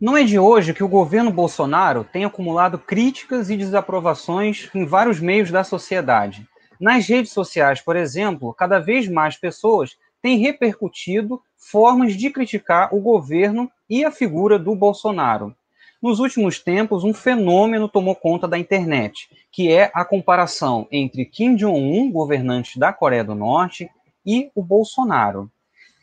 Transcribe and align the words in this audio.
Não 0.00 0.16
é 0.16 0.24
de 0.24 0.38
hoje 0.38 0.72
que 0.72 0.82
o 0.82 0.88
governo 0.88 1.30
Bolsonaro 1.30 2.04
tem 2.04 2.24
acumulado 2.24 2.78
críticas 2.78 3.50
e 3.50 3.56
desaprovações 3.56 4.70
em 4.74 4.86
vários 4.86 5.20
meios 5.20 5.50
da 5.50 5.62
sociedade. 5.62 6.48
Nas 6.80 7.06
redes 7.06 7.32
sociais, 7.32 7.82
por 7.82 7.96
exemplo, 7.96 8.54
cada 8.54 8.78
vez 8.78 9.06
mais 9.06 9.36
pessoas 9.36 9.98
têm 10.22 10.38
repercutido 10.38 11.42
formas 11.54 12.16
de 12.16 12.30
criticar 12.30 12.94
o 12.94 13.00
governo 13.00 13.70
e 13.90 14.02
a 14.02 14.10
figura 14.10 14.58
do 14.58 14.74
Bolsonaro. 14.74 15.54
Nos 16.00 16.18
últimos 16.18 16.58
tempos, 16.58 17.04
um 17.04 17.12
fenômeno 17.12 17.86
tomou 17.86 18.14
conta 18.14 18.48
da 18.48 18.58
internet, 18.58 19.28
que 19.52 19.70
é 19.70 19.90
a 19.92 20.02
comparação 20.02 20.88
entre 20.90 21.26
Kim 21.26 21.54
Jong-un, 21.56 22.10
governante 22.10 22.78
da 22.78 22.90
Coreia 22.90 23.22
do 23.22 23.34
Norte, 23.34 23.90
e 24.24 24.50
o 24.54 24.62
Bolsonaro. 24.62 25.50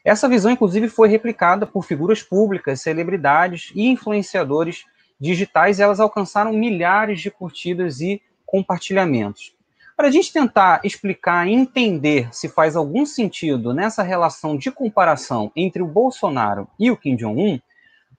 Essa 0.08 0.30
visão, 0.30 0.50
inclusive, 0.50 0.88
foi 0.88 1.10
replicada 1.10 1.68
por 1.68 1.84
figuras 1.84 2.24
públicas, 2.24 2.80
celebridades 2.80 3.74
e 3.76 3.88
influenciadores 3.88 4.86
digitais, 5.20 5.80
e 5.80 5.82
elas 5.82 6.00
alcançaram 6.00 6.54
milhares 6.54 7.20
de 7.20 7.30
curtidas 7.30 8.00
e 8.00 8.22
compartilhamentos. 8.46 9.54
Para 9.98 10.08
a 10.08 10.12
gente 10.12 10.32
tentar 10.32 10.80
explicar 10.86 11.46
e 11.46 11.52
entender 11.52 12.34
se 12.34 12.48
faz 12.48 12.78
algum 12.78 13.06
sentido 13.06 13.74
nessa 13.74 14.02
relação 14.02 14.58
de 14.58 14.72
comparação 14.72 15.52
entre 15.54 15.82
o 15.82 15.88
Bolsonaro 15.88 16.70
e 16.80 16.90
o 16.90 16.96
Kim 16.96 17.18
Jong-un, 17.18 17.60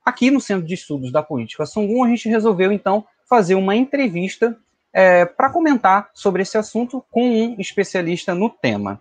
aqui 0.05 0.31
no 0.31 0.43
Centro 0.43 0.67
de 0.67 0.75
Estudos 0.75 1.11
da 1.11 1.23
Política 1.23 1.65
Sungun, 1.65 2.05
a 2.05 2.09
gente 2.11 2.29
resolveu, 2.29 2.71
então, 2.71 3.07
fazer 3.27 3.55
uma 3.55 3.75
entrevista 3.75 4.55
é, 4.93 5.25
para 5.25 5.49
comentar 5.49 6.11
sobre 6.13 6.43
esse 6.43 6.59
assunto 6.59 7.03
com 7.11 7.31
um 7.31 7.57
especialista 7.59 8.35
no 8.35 8.51
tema. 8.51 9.01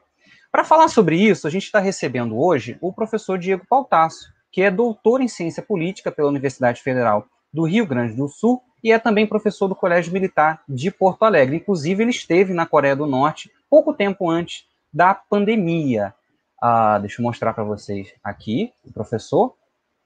Para 0.52 0.64
falar 0.64 0.88
sobre 0.88 1.18
isso, 1.18 1.48
a 1.48 1.50
gente 1.50 1.64
está 1.64 1.80
recebendo 1.80 2.40
hoje 2.40 2.78
o 2.82 2.92
professor 2.94 3.38
Diego 3.38 3.66
Pautasso, 3.70 4.32
que 4.52 4.62
é 4.62 4.72
doutor 4.72 5.22
em 5.22 5.28
ciência 5.28 5.62
política 5.62 6.12
pela 6.12 6.30
Universidade 6.30 6.82
Federal 6.82 7.26
do 7.54 7.64
Rio 7.64 7.86
Grande 7.86 8.16
do 8.16 8.28
Sul 8.28 8.62
e 8.84 8.92
é 8.92 9.00
também 9.00 9.28
professor 9.28 9.68
do 9.68 9.76
Colégio 9.76 10.14
Militar 10.14 10.62
de 10.68 10.90
Porto 10.90 11.24
Alegre. 11.24 11.58
Inclusive, 11.58 12.04
ele 12.04 12.12
esteve 12.12 12.54
na 12.54 12.66
Coreia 12.66 12.96
do 12.96 13.06
Norte 13.06 13.52
pouco 13.70 13.94
tempo 13.94 14.30
antes 14.30 14.66
da 14.94 15.14
pandemia. 15.14 16.14
Ah, 16.62 16.98
deixa 17.00 17.22
eu 17.22 17.24
mostrar 17.24 17.54
para 17.54 17.64
vocês 17.64 18.14
aqui 18.24 18.72
o 18.86 18.92
professor. 18.92 19.54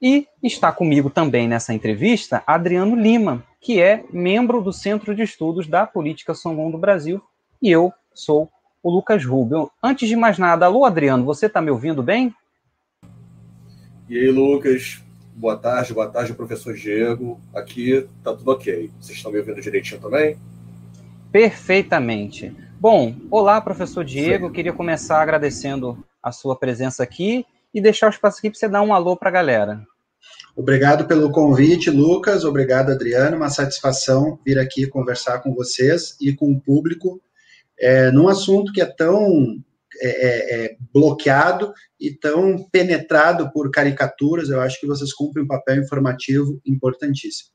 E 0.01 0.27
está 0.41 0.71
comigo 0.71 1.11
também 1.11 1.47
nessa 1.47 1.73
entrevista 1.73 2.43
Adriano 2.47 2.95
Lima, 2.95 3.43
que 3.59 3.79
é 3.79 4.03
membro 4.11 4.59
do 4.59 4.73
Centro 4.73 5.13
de 5.13 5.21
Estudos 5.21 5.67
da 5.67 5.85
Política 5.85 6.33
Songon 6.33 6.71
do 6.71 6.77
Brasil, 6.77 7.21
e 7.61 7.69
eu 7.69 7.93
sou 8.11 8.49
o 8.83 8.89
Lucas 8.89 9.23
Rubio. 9.25 9.69
Antes 9.81 10.07
de 10.07 10.15
mais 10.15 10.37
nada, 10.37 10.65
alô 10.65 10.85
Adriano, 10.85 11.23
você 11.23 11.45
está 11.45 11.61
me 11.61 11.71
ouvindo 11.71 12.01
bem? 12.01 12.33
E 14.09 14.17
aí, 14.17 14.29
Lucas, 14.29 15.01
boa 15.35 15.55
tarde, 15.55 15.93
boa 15.93 16.07
tarde, 16.07 16.33
professor 16.33 16.73
Diego. 16.73 17.39
Aqui 17.53 18.07
tá 18.23 18.33
tudo 18.33 18.51
ok. 18.51 18.91
Vocês 18.99 19.17
estão 19.17 19.31
me 19.31 19.39
ouvindo 19.39 19.61
direitinho 19.61 20.01
também? 20.01 20.37
Perfeitamente. 21.31 22.53
Bom, 22.79 23.15
olá, 23.29 23.61
professor 23.61 24.03
Diego. 24.03 24.47
Sim. 24.47 24.53
Queria 24.53 24.73
começar 24.73 25.21
agradecendo 25.21 26.03
a 26.21 26.31
sua 26.31 26.55
presença 26.55 27.03
aqui 27.03 27.45
e 27.73 27.79
deixar 27.79 28.07
o 28.07 28.09
espaço 28.09 28.39
aqui 28.39 28.49
para 28.49 28.59
você 28.59 28.67
dar 28.67 28.81
um 28.81 28.93
alô 28.93 29.15
para 29.15 29.29
a 29.29 29.31
galera. 29.31 29.81
Obrigado 30.55 31.05
pelo 31.07 31.31
convite, 31.31 31.89
Lucas. 31.89 32.43
Obrigado, 32.43 32.91
Adriano. 32.91 33.37
Uma 33.37 33.49
satisfação 33.49 34.37
vir 34.45 34.59
aqui 34.59 34.85
conversar 34.87 35.39
com 35.39 35.53
vocês 35.53 36.17
e 36.19 36.33
com 36.33 36.51
o 36.51 36.59
público 36.59 37.21
é, 37.81 38.11
num 38.11 38.27
assunto 38.27 38.71
que 38.71 38.81
é 38.81 38.85
tão 38.85 39.57
é, 39.99 40.07
é, 40.07 40.65
é, 40.65 40.77
bloqueado 40.93 41.73
e 41.99 42.11
tão 42.11 42.57
penetrado 42.71 43.51
por 43.51 43.69
caricaturas. 43.71 44.49
Eu 44.49 44.61
acho 44.61 44.79
que 44.79 44.87
vocês 44.87 45.11
cumprem 45.13 45.43
um 45.43 45.47
papel 45.47 45.77
informativo 45.77 46.61
importantíssimo. 46.65 47.49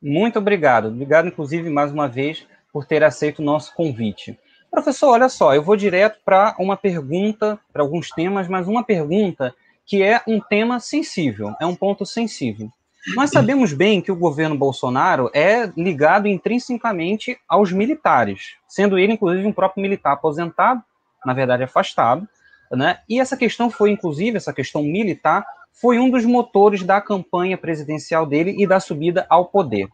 Muito 0.00 0.38
obrigado. 0.38 0.88
Obrigado, 0.88 1.28
inclusive, 1.28 1.68
mais 1.68 1.92
uma 1.92 2.08
vez, 2.08 2.46
por 2.72 2.86
ter 2.86 3.04
aceito 3.04 3.40
o 3.40 3.44
nosso 3.44 3.74
convite. 3.74 4.38
Professor, 4.70 5.10
olha 5.10 5.28
só, 5.28 5.54
eu 5.54 5.62
vou 5.62 5.76
direto 5.76 6.20
para 6.24 6.54
uma 6.58 6.76
pergunta, 6.76 7.58
para 7.72 7.82
alguns 7.82 8.10
temas, 8.10 8.48
mas 8.48 8.68
uma 8.68 8.84
pergunta 8.84 9.54
que 9.84 10.02
é 10.02 10.22
um 10.26 10.40
tema 10.40 10.78
sensível, 10.78 11.52
é 11.60 11.66
um 11.66 11.74
ponto 11.74 12.06
sensível. 12.06 12.70
Nós 13.08 13.30
sabemos 13.30 13.72
bem 13.72 14.00
que 14.00 14.12
o 14.12 14.16
governo 14.16 14.56
Bolsonaro 14.56 15.30
é 15.34 15.72
ligado 15.76 16.28
intrinsecamente 16.28 17.38
aos 17.48 17.72
militares, 17.72 18.56
sendo 18.68 18.98
ele, 18.98 19.14
inclusive, 19.14 19.46
um 19.46 19.52
próprio 19.52 19.80
militar 19.80 20.12
aposentado, 20.12 20.82
na 21.24 21.32
verdade 21.32 21.62
afastado, 21.62 22.28
né? 22.70 22.98
E 23.08 23.18
essa 23.18 23.36
questão 23.36 23.70
foi, 23.70 23.90
inclusive, 23.90 24.36
essa 24.36 24.52
questão 24.52 24.82
militar, 24.82 25.46
foi 25.72 25.98
um 25.98 26.10
dos 26.10 26.26
motores 26.26 26.82
da 26.82 27.00
campanha 27.00 27.56
presidencial 27.56 28.26
dele 28.26 28.54
e 28.58 28.66
da 28.66 28.78
subida 28.78 29.26
ao 29.30 29.46
poder. 29.46 29.88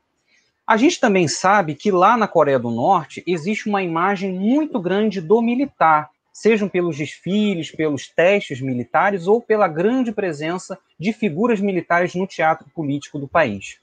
A 0.67 0.77
gente 0.77 0.99
também 0.99 1.29
sabe 1.29 1.77
que 1.77 1.93
lá 1.93 2.17
na 2.17 2.27
Coreia 2.27 2.59
do 2.59 2.71
Norte 2.73 3.23
existe 3.25 3.69
uma 3.69 3.85
imagem 3.85 4.33
muito 4.33 4.81
grande 4.81 5.21
do 5.21 5.41
militar, 5.41 6.11
sejam 6.37 6.69
pelos 6.69 6.99
desfiles, 6.99 7.71
pelos 7.71 8.09
testes 8.09 8.61
militares 8.61 9.27
ou 9.27 9.41
pela 9.41 9.67
grande 9.67 10.13
presença 10.13 10.79
de 11.01 11.11
figuras 11.11 11.61
militares 11.61 12.15
no 12.15 12.27
teatro 12.27 12.67
político 12.75 13.19
do 13.19 13.27
país. 13.27 13.79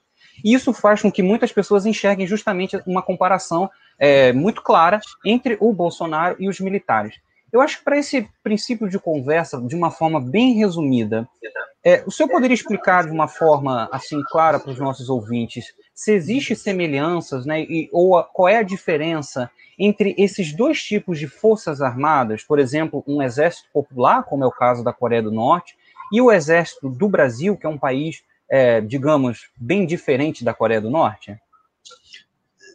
E 0.46 0.54
isso 0.54 0.72
faz 0.72 1.02
com 1.02 1.12
que 1.12 1.24
muitas 1.24 1.52
pessoas 1.52 1.88
enxerguem 1.88 2.28
justamente 2.28 2.80
uma 2.86 3.02
comparação 3.02 3.72
é, 3.98 4.32
muito 4.34 4.62
clara 4.62 5.00
entre 5.26 5.58
o 5.60 5.74
Bolsonaro 5.74 6.36
e 6.38 6.48
os 6.48 6.60
militares. 6.60 7.20
Eu 7.52 7.60
acho 7.60 7.80
que 7.80 7.84
para 7.84 7.98
esse 7.98 8.30
princípio 8.44 8.88
de 8.88 9.00
conversa, 9.00 9.60
de 9.60 9.76
uma 9.76 9.90
forma 9.90 10.22
bem 10.22 10.54
resumida, 10.54 11.28
é, 11.84 12.04
o 12.06 12.12
senhor 12.12 12.30
poderia 12.30 12.54
explicar 12.54 13.04
de 13.04 13.12
uma 13.12 13.28
forma 13.28 13.90
assim 13.92 14.22
clara 14.30 14.60
para 14.60 14.72
os 14.72 14.78
nossos 14.78 15.10
ouvintes 15.10 15.74
se 16.04 16.12
existem 16.12 16.54
semelhanças, 16.54 17.46
né, 17.46 17.62
e, 17.62 17.90
ou 17.94 18.18
a, 18.18 18.26
qual 18.26 18.50
é 18.50 18.58
a 18.58 18.64
diferença 18.64 19.50
entre 19.80 20.14
esses 20.18 20.52
dois 20.54 20.84
tipos 20.84 21.18
de 21.18 21.28
forças 21.28 21.82
armadas, 21.82 22.44
por 22.44 22.60
exemplo, 22.60 23.02
um 23.08 23.22
exército 23.22 23.70
popular, 23.72 24.22
como 24.24 24.44
é 24.44 24.48
o 24.48 24.52
caso 24.52 24.84
da 24.84 24.92
Coreia 24.92 25.22
do 25.22 25.32
Norte, 25.32 25.78
e 26.12 26.20
o 26.20 26.30
exército 26.30 26.90
do 26.90 27.08
Brasil, 27.08 27.56
que 27.56 27.66
é 27.66 27.70
um 27.70 27.78
país, 27.78 28.22
é, 28.50 28.82
digamos, 28.82 29.48
bem 29.56 29.86
diferente 29.86 30.44
da 30.44 30.54
Coreia 30.54 30.82
do 30.82 30.90
Norte? 30.90 31.40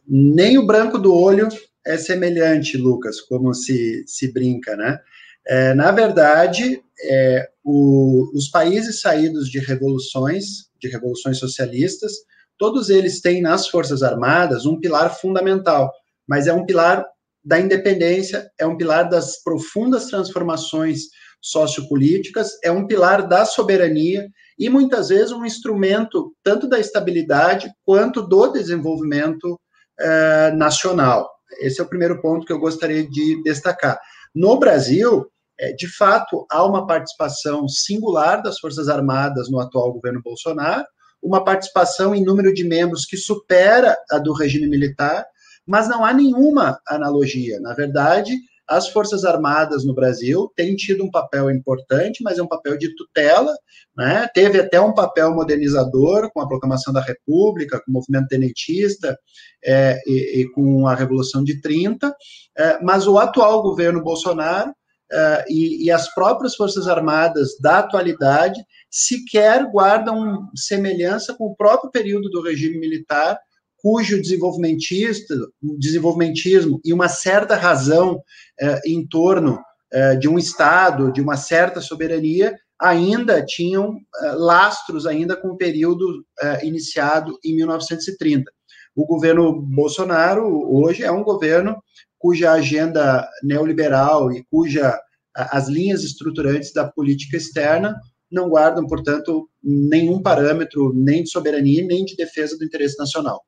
Nem 0.09 0.57
o 0.57 0.65
branco 0.65 0.97
do 0.97 1.15
olho 1.15 1.49
é 1.87 1.99
semelhante, 1.99 2.79
Lucas, 2.79 3.21
como 3.21 3.53
se, 3.53 4.05
se 4.07 4.33
brinca, 4.33 4.75
né? 4.75 4.99
É, 5.47 5.75
na 5.75 5.93
verdade, 5.93 6.83
é, 7.03 7.51
o, 7.63 8.31
os 8.35 8.49
países 8.49 9.03
saídos 9.03 9.51
de 9.51 9.59
revoluções, 9.59 10.71
de 10.81 10.89
revoluções 10.89 11.37
socialistas, 11.37 12.13
todos 12.59 12.91
eles 12.91 13.21
têm 13.21 13.41
nas 13.41 13.69
Forças 13.69 14.03
Armadas 14.03 14.67
um 14.67 14.79
pilar 14.79 15.15
fundamental, 15.15 15.91
mas 16.27 16.47
é 16.47 16.53
um 16.53 16.67
pilar 16.67 17.05
da 17.45 17.59
independência, 17.59 18.51
é 18.59 18.67
um 18.67 18.77
pilar 18.77 19.09
das 19.09 19.43
profundas 19.43 20.07
transformações 20.07 21.03
sociopolíticas, 21.41 22.51
é 22.65 22.71
um 22.71 22.87
pilar 22.87 23.27
da 23.27 23.45
soberania 23.45 24.29
e 24.59 24.69
muitas 24.69 25.09
vezes 25.09 25.31
um 25.31 25.45
instrumento 25.45 26.35
tanto 26.43 26.69
da 26.69 26.81
estabilidade 26.81 27.71
quanto 27.85 28.23
do 28.23 28.49
desenvolvimento 28.49 29.59
eh, 30.01 30.51
nacional. 30.53 31.31
Esse 31.61 31.81
é 31.81 31.85
o 31.85 31.89
primeiro 31.89 32.21
ponto 32.21 32.45
que 32.45 32.53
eu 32.53 32.59
gostaria 32.59 33.09
de 33.09 33.43
destacar. 33.43 33.99
No 34.35 34.59
Brasil, 34.59 35.27
é, 35.59 35.73
de 35.73 35.89
fato, 35.89 36.47
há 36.51 36.65
uma 36.65 36.87
participação 36.87 37.69
singular 37.69 38.43
das 38.43 38.59
Forças 38.59 38.89
Armadas 38.89 39.51
no 39.51 39.59
atual 39.59 39.93
governo 39.93 40.21
Bolsonaro, 40.23 40.85
uma 41.23 41.45
participação 41.45 42.15
em 42.15 42.25
número 42.25 42.53
de 42.53 42.65
membros 42.65 43.05
que 43.05 43.17
supera 43.17 43.97
a 44.11 44.19
do 44.19 44.33
regime 44.33 44.67
militar, 44.67 45.27
mas 45.67 45.89
não 45.89 46.05
há 46.05 46.13
nenhuma 46.13 46.81
analogia. 46.89 47.61
Na 47.61 47.75
verdade, 47.75 48.35
as 48.69 48.89
Forças 48.89 49.25
Armadas 49.25 49.85
no 49.85 49.95
Brasil 49.95 50.53
têm 50.55 50.77
tido 50.77 51.03
um 51.03 51.11
papel 51.11 51.51
importante, 51.51 52.23
mas 52.23 52.39
é 52.39 52.43
um 52.43 52.47
papel 52.47 52.77
de 52.77 52.95
tutela, 52.95 53.55
né? 53.97 54.29
teve 54.35 54.61
até 54.61 54.79
um 54.79 54.93
papel 54.93 55.35
modernizador 55.35 56.31
com 56.33 56.41
a 56.41 56.47
proclamação 56.47 56.93
da 56.93 57.01
República, 57.01 57.81
com 57.81 57.91
o 57.91 57.95
movimento 57.95 58.29
tenentista 58.29 59.19
é, 59.65 59.99
e, 60.07 60.43
e, 60.43 60.51
com 60.53 60.87
a 60.87 60.95
Revolução 60.95 61.43
de 61.43 61.61
30, 61.63 62.15
é, 62.57 62.79
mas 62.83 63.07
o 63.07 63.19
atual 63.19 63.63
governo 63.63 64.03
Bolsonaro 64.03 64.73
é, 65.11 65.45
e, 65.49 65.85
e 65.85 65.91
as 65.91 66.13
próprias 66.15 66.55
Forças 66.55 66.87
Armadas 66.87 67.59
da 67.61 67.79
atualidade 67.79 68.63
sequer 68.91 69.65
guardam 69.71 70.49
semelhança 70.55 71.35
com 71.35 71.47
o 71.47 71.57
próprio 71.57 71.91
período 71.91 72.29
do 72.31 72.43
regime 72.43 72.79
militar, 72.79 73.39
cujo 73.79 74.21
desenvolvimentismo 74.21 76.81
e 76.85 76.93
uma 76.93 77.09
certa 77.09 77.55
razão 77.55 78.21
eh, 78.61 78.81
em 78.87 79.07
torno 79.07 79.61
eh, 79.93 80.17
de 80.17 80.29
um 80.29 80.39
Estado, 80.39 81.13
de 81.13 81.21
uma 81.21 81.37
certa 81.37 81.81
soberania, 81.81 82.57
ainda 82.81 83.45
tinham 83.45 83.95
eh, 83.95 84.33
lastros 84.33 85.07
ainda 85.07 85.37
com 85.37 85.49
o 85.49 85.57
período 85.57 86.25
iniciado 86.63 87.39
em 87.45 87.55
1930. 87.55 88.51
O 88.97 89.07
governo 89.07 89.63
Bolsonaro 89.63 90.45
hoje 90.75 91.05
é 91.05 91.13
um 91.13 91.23
governo 91.23 91.77
cuja 92.19 92.53
agenda 92.53 93.29
neoliberal 93.43 94.33
e 94.33 94.45
cuja 94.51 94.99
as 95.35 95.69
linhas 95.69 96.03
estruturantes 96.03 96.73
da 96.73 96.87
política 96.91 97.37
externa 97.37 97.97
não 98.31 98.49
guardam, 98.49 98.87
portanto, 98.87 99.49
nenhum 99.63 100.21
parâmetro 100.21 100.93
nem 100.95 101.23
de 101.23 101.31
soberania 101.31 101.87
nem 101.87 102.05
de 102.05 102.17
defesa 102.17 102.59
do 102.59 102.65
interesse 102.65 102.99
nacional. 102.99 103.43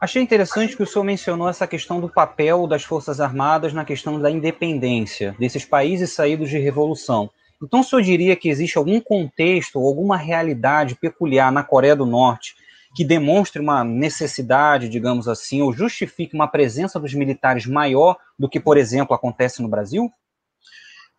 Achei 0.00 0.20
interessante 0.20 0.76
que 0.76 0.82
o 0.82 0.86
senhor 0.86 1.04
mencionou 1.04 1.48
essa 1.48 1.66
questão 1.66 2.00
do 2.00 2.10
papel 2.10 2.66
das 2.66 2.84
Forças 2.84 3.20
Armadas 3.20 3.72
na 3.72 3.84
questão 3.84 4.20
da 4.20 4.30
independência 4.30 5.34
desses 5.38 5.64
países 5.64 6.12
saídos 6.12 6.50
de 6.50 6.58
revolução. 6.58 7.30
Então, 7.62 7.80
o 7.80 7.84
senhor 7.84 8.02
diria 8.02 8.36
que 8.36 8.48
existe 8.48 8.76
algum 8.76 9.00
contexto 9.00 9.78
alguma 9.78 10.16
realidade 10.16 10.96
peculiar 10.96 11.50
na 11.50 11.62
Coreia 11.62 11.96
do 11.96 12.04
Norte 12.04 12.54
que 12.94 13.04
demonstre 13.04 13.60
uma 13.60 13.82
necessidade, 13.82 14.88
digamos 14.88 15.26
assim, 15.26 15.60
ou 15.60 15.72
justifique 15.72 16.34
uma 16.34 16.46
presença 16.46 17.00
dos 17.00 17.12
militares 17.12 17.66
maior 17.66 18.16
do 18.38 18.48
que, 18.48 18.60
por 18.60 18.76
exemplo, 18.76 19.14
acontece 19.14 19.60
no 19.60 19.68
Brasil? 19.68 20.08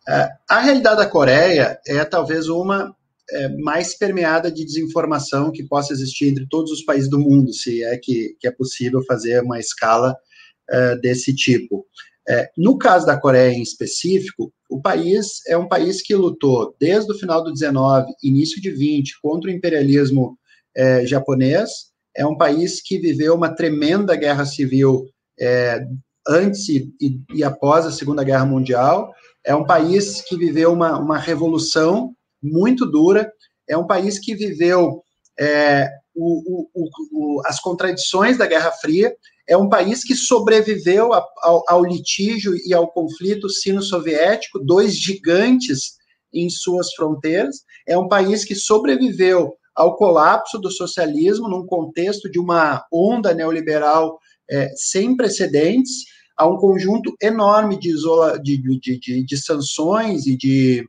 É, 0.08 0.30
a 0.48 0.60
realidade 0.60 0.96
da 0.96 1.06
Coreia 1.06 1.78
é 1.86 2.04
talvez 2.04 2.48
uma 2.48 2.96
é, 3.30 3.48
mais 3.58 3.96
permeada 3.96 4.50
de 4.50 4.64
desinformação 4.64 5.50
que 5.50 5.64
possa 5.64 5.92
existir 5.92 6.28
entre 6.28 6.46
todos 6.48 6.70
os 6.70 6.82
países 6.82 7.10
do 7.10 7.18
mundo, 7.18 7.52
se 7.52 7.82
é 7.82 7.98
que, 7.98 8.36
que 8.40 8.46
é 8.46 8.50
possível 8.50 9.02
fazer 9.04 9.42
uma 9.42 9.58
escala 9.58 10.16
é, 10.70 10.96
desse 10.96 11.34
tipo. 11.34 11.84
É, 12.28 12.50
no 12.56 12.78
caso 12.78 13.04
da 13.04 13.18
Coreia 13.20 13.52
em 13.52 13.62
específico, 13.62 14.52
o 14.70 14.80
país 14.80 15.42
é 15.46 15.56
um 15.56 15.68
país 15.68 16.02
que 16.02 16.14
lutou 16.14 16.74
desde 16.80 17.12
o 17.12 17.18
final 17.18 17.44
do 17.44 17.52
19, 17.52 18.06
início 18.22 18.60
de 18.60 18.70
20, 18.70 19.20
contra 19.20 19.50
o 19.50 19.52
imperialismo 19.52 20.38
é, 20.76 21.06
japonês. 21.06 21.70
É 22.14 22.26
um 22.26 22.36
país 22.36 22.80
que 22.82 22.98
viveu 22.98 23.34
uma 23.34 23.54
tremenda 23.54 24.14
guerra 24.14 24.44
civil 24.44 25.08
é, 25.40 25.84
antes 26.28 26.68
e, 26.68 26.92
e, 27.32 27.42
após 27.42 27.86
a 27.86 27.90
Segunda 27.90 28.22
Guerra 28.22 28.44
Mundial. 28.44 29.12
É 29.44 29.54
um 29.54 29.64
país 29.64 30.20
que 30.22 30.36
viveu 30.36 30.72
uma, 30.72 30.98
uma 30.98 31.18
revolução 31.18 32.14
muito 32.42 32.84
dura, 32.84 33.32
é 33.68 33.76
um 33.76 33.86
país 33.86 34.18
que 34.18 34.34
viveu 34.34 35.02
é, 35.38 35.88
o, 36.14 36.66
o, 36.74 36.88
o, 37.12 37.42
as 37.46 37.60
contradições 37.60 38.36
da 38.36 38.46
Guerra 38.46 38.72
Fria, 38.72 39.14
é 39.48 39.56
um 39.56 39.68
país 39.68 40.02
que 40.02 40.14
sobreviveu 40.14 41.12
ao, 41.12 41.62
ao, 41.68 41.84
litígio 41.84 42.54
e 42.66 42.74
ao 42.74 42.88
conflito 42.88 43.48
sino-soviético, 43.48 44.58
dois 44.58 44.96
gigantes 44.96 45.96
em 46.32 46.50
suas 46.50 46.92
fronteiras, 46.94 47.62
é 47.86 47.96
um 47.96 48.08
país 48.08 48.44
que 48.44 48.54
sobreviveu 48.54 49.54
ao 49.76 49.94
colapso 49.96 50.58
do 50.58 50.70
socialismo 50.70 51.48
num 51.48 51.66
contexto 51.66 52.30
de 52.30 52.38
uma 52.38 52.84
onda 52.90 53.34
neoliberal 53.34 54.18
é, 54.50 54.70
sem 54.74 55.14
precedentes, 55.14 56.04
a 56.36 56.46
um 56.46 56.56
conjunto 56.56 57.14
enorme 57.20 57.78
de, 57.78 57.90
isola, 57.90 58.38
de, 58.38 58.56
de, 58.56 58.98
de, 58.98 59.24
de 59.24 59.36
sanções 59.36 60.26
e 60.26 60.36
de, 60.36 60.88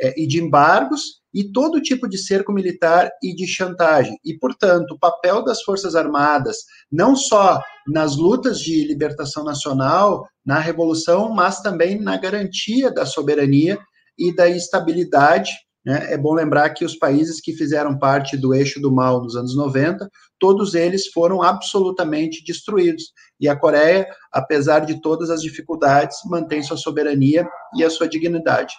é, 0.00 0.20
e 0.20 0.26
de 0.26 0.42
embargos, 0.42 1.20
e 1.32 1.52
todo 1.52 1.82
tipo 1.82 2.08
de 2.08 2.16
cerco 2.16 2.52
militar 2.52 3.10
e 3.22 3.34
de 3.34 3.46
chantagem. 3.46 4.16
E, 4.24 4.38
portanto, 4.38 4.92
o 4.92 4.98
papel 4.98 5.44
das 5.44 5.62
Forças 5.62 5.94
Armadas, 5.94 6.56
não 6.90 7.14
só 7.14 7.60
nas 7.86 8.16
lutas 8.16 8.58
de 8.58 8.86
libertação 8.86 9.44
nacional, 9.44 10.26
na 10.44 10.58
Revolução, 10.58 11.28
mas 11.28 11.60
também 11.60 12.00
na 12.00 12.16
garantia 12.16 12.90
da 12.90 13.04
soberania 13.04 13.78
e 14.18 14.34
da 14.34 14.48
estabilidade 14.48 15.52
né? 15.86 16.12
É 16.12 16.18
bom 16.18 16.34
lembrar 16.34 16.70
que 16.70 16.84
os 16.84 16.96
países 16.96 17.40
que 17.40 17.52
fizeram 17.52 17.96
parte 17.96 18.36
do 18.36 18.52
eixo 18.52 18.80
do 18.80 18.92
mal 18.92 19.22
nos 19.22 19.36
anos 19.36 19.56
90, 19.56 20.10
todos 20.36 20.74
eles 20.74 21.06
foram 21.06 21.42
absolutamente 21.42 22.44
destruídos. 22.44 23.12
E 23.38 23.48
a 23.48 23.54
Coreia, 23.54 24.08
apesar 24.32 24.80
de 24.80 25.00
todas 25.00 25.30
as 25.30 25.40
dificuldades, 25.40 26.18
mantém 26.26 26.60
sua 26.60 26.76
soberania 26.76 27.48
e 27.76 27.84
a 27.84 27.88
sua 27.88 28.08
dignidade. 28.08 28.74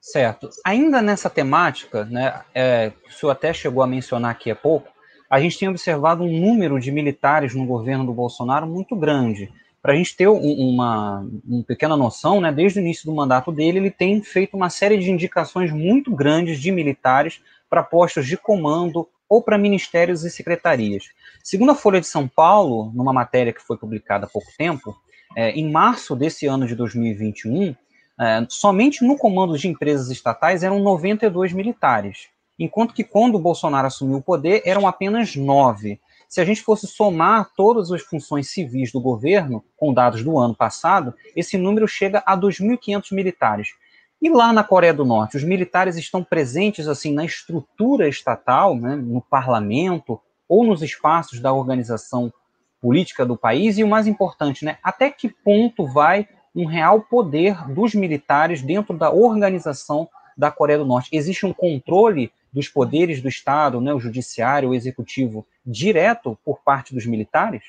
Certo. 0.00 0.48
Ainda 0.64 1.02
nessa 1.02 1.28
temática, 1.28 2.06
né, 2.06 2.42
é, 2.54 2.92
o 3.06 3.12
senhor 3.12 3.30
até 3.30 3.52
chegou 3.52 3.82
a 3.82 3.86
mencionar 3.86 4.30
aqui 4.30 4.50
há 4.50 4.56
pouco, 4.56 4.88
a 5.30 5.38
gente 5.38 5.58
tem 5.58 5.68
observado 5.68 6.24
um 6.24 6.40
número 6.40 6.80
de 6.80 6.90
militares 6.90 7.54
no 7.54 7.66
governo 7.66 8.06
do 8.06 8.12
Bolsonaro 8.12 8.66
muito 8.66 8.96
grande. 8.96 9.52
Para 9.82 9.94
a 9.94 9.96
gente 9.96 10.16
ter 10.16 10.28
uma, 10.28 11.26
uma 11.44 11.64
pequena 11.64 11.96
noção, 11.96 12.40
né, 12.40 12.52
desde 12.52 12.78
o 12.78 12.80
início 12.80 13.04
do 13.04 13.14
mandato 13.14 13.50
dele, 13.50 13.78
ele 13.78 13.90
tem 13.90 14.22
feito 14.22 14.56
uma 14.56 14.70
série 14.70 14.96
de 14.96 15.10
indicações 15.10 15.72
muito 15.72 16.14
grandes 16.14 16.60
de 16.60 16.70
militares 16.70 17.42
para 17.68 17.82
postos 17.82 18.26
de 18.26 18.36
comando 18.36 19.08
ou 19.28 19.42
para 19.42 19.58
ministérios 19.58 20.24
e 20.24 20.30
secretarias. 20.30 21.06
Segundo 21.42 21.72
a 21.72 21.74
Folha 21.74 22.00
de 22.00 22.06
São 22.06 22.28
Paulo, 22.28 22.92
numa 22.94 23.12
matéria 23.12 23.52
que 23.52 23.62
foi 23.62 23.76
publicada 23.76 24.26
há 24.26 24.28
pouco 24.28 24.48
tempo, 24.56 24.94
é, 25.34 25.50
em 25.50 25.70
março 25.70 26.14
desse 26.14 26.46
ano 26.46 26.66
de 26.66 26.76
2021, 26.76 27.74
é, 28.20 28.46
somente 28.48 29.04
no 29.04 29.16
comando 29.16 29.58
de 29.58 29.68
empresas 29.68 30.10
estatais 30.10 30.62
eram 30.62 30.80
92 30.80 31.52
militares, 31.52 32.28
enquanto 32.58 32.94
que 32.94 33.02
quando 33.02 33.36
o 33.36 33.40
Bolsonaro 33.40 33.86
assumiu 33.86 34.18
o 34.18 34.22
poder 34.22 34.62
eram 34.64 34.86
apenas 34.86 35.34
nove. 35.34 35.98
Se 36.32 36.40
a 36.40 36.46
gente 36.46 36.62
fosse 36.62 36.86
somar 36.86 37.50
todas 37.54 37.92
as 37.92 38.00
funções 38.00 38.48
civis 38.48 38.90
do 38.90 39.02
governo, 39.02 39.62
com 39.76 39.92
dados 39.92 40.24
do 40.24 40.38
ano 40.38 40.54
passado, 40.54 41.12
esse 41.36 41.58
número 41.58 41.86
chega 41.86 42.22
a 42.24 42.34
2.500 42.34 43.14
militares. 43.14 43.74
E 44.18 44.30
lá 44.30 44.50
na 44.50 44.64
Coreia 44.64 44.94
do 44.94 45.04
Norte, 45.04 45.36
os 45.36 45.44
militares 45.44 45.94
estão 45.94 46.24
presentes 46.24 46.88
assim 46.88 47.12
na 47.12 47.22
estrutura 47.22 48.08
estatal, 48.08 48.74
né, 48.74 48.96
no 48.96 49.20
parlamento 49.20 50.18
ou 50.48 50.64
nos 50.64 50.80
espaços 50.80 51.38
da 51.38 51.52
organização 51.52 52.32
política 52.80 53.26
do 53.26 53.36
país 53.36 53.76
e 53.76 53.84
o 53.84 53.88
mais 53.88 54.06
importante, 54.06 54.64
né, 54.64 54.78
até 54.82 55.10
que 55.10 55.28
ponto 55.28 55.86
vai 55.86 56.26
um 56.56 56.64
real 56.64 57.02
poder 57.02 57.62
dos 57.68 57.94
militares 57.94 58.62
dentro 58.62 58.96
da 58.96 59.12
organização 59.12 60.08
da 60.34 60.50
Coreia 60.50 60.78
do 60.78 60.86
Norte? 60.86 61.10
Existe 61.12 61.44
um 61.44 61.52
controle 61.52 62.32
dos 62.52 62.68
poderes 62.68 63.22
do 63.22 63.28
Estado, 63.28 63.80
né, 63.80 63.94
o 63.94 64.00
judiciário, 64.00 64.70
o 64.70 64.74
executivo, 64.74 65.46
direto 65.64 66.38
por 66.44 66.62
parte 66.62 66.94
dos 66.94 67.06
militares? 67.06 67.62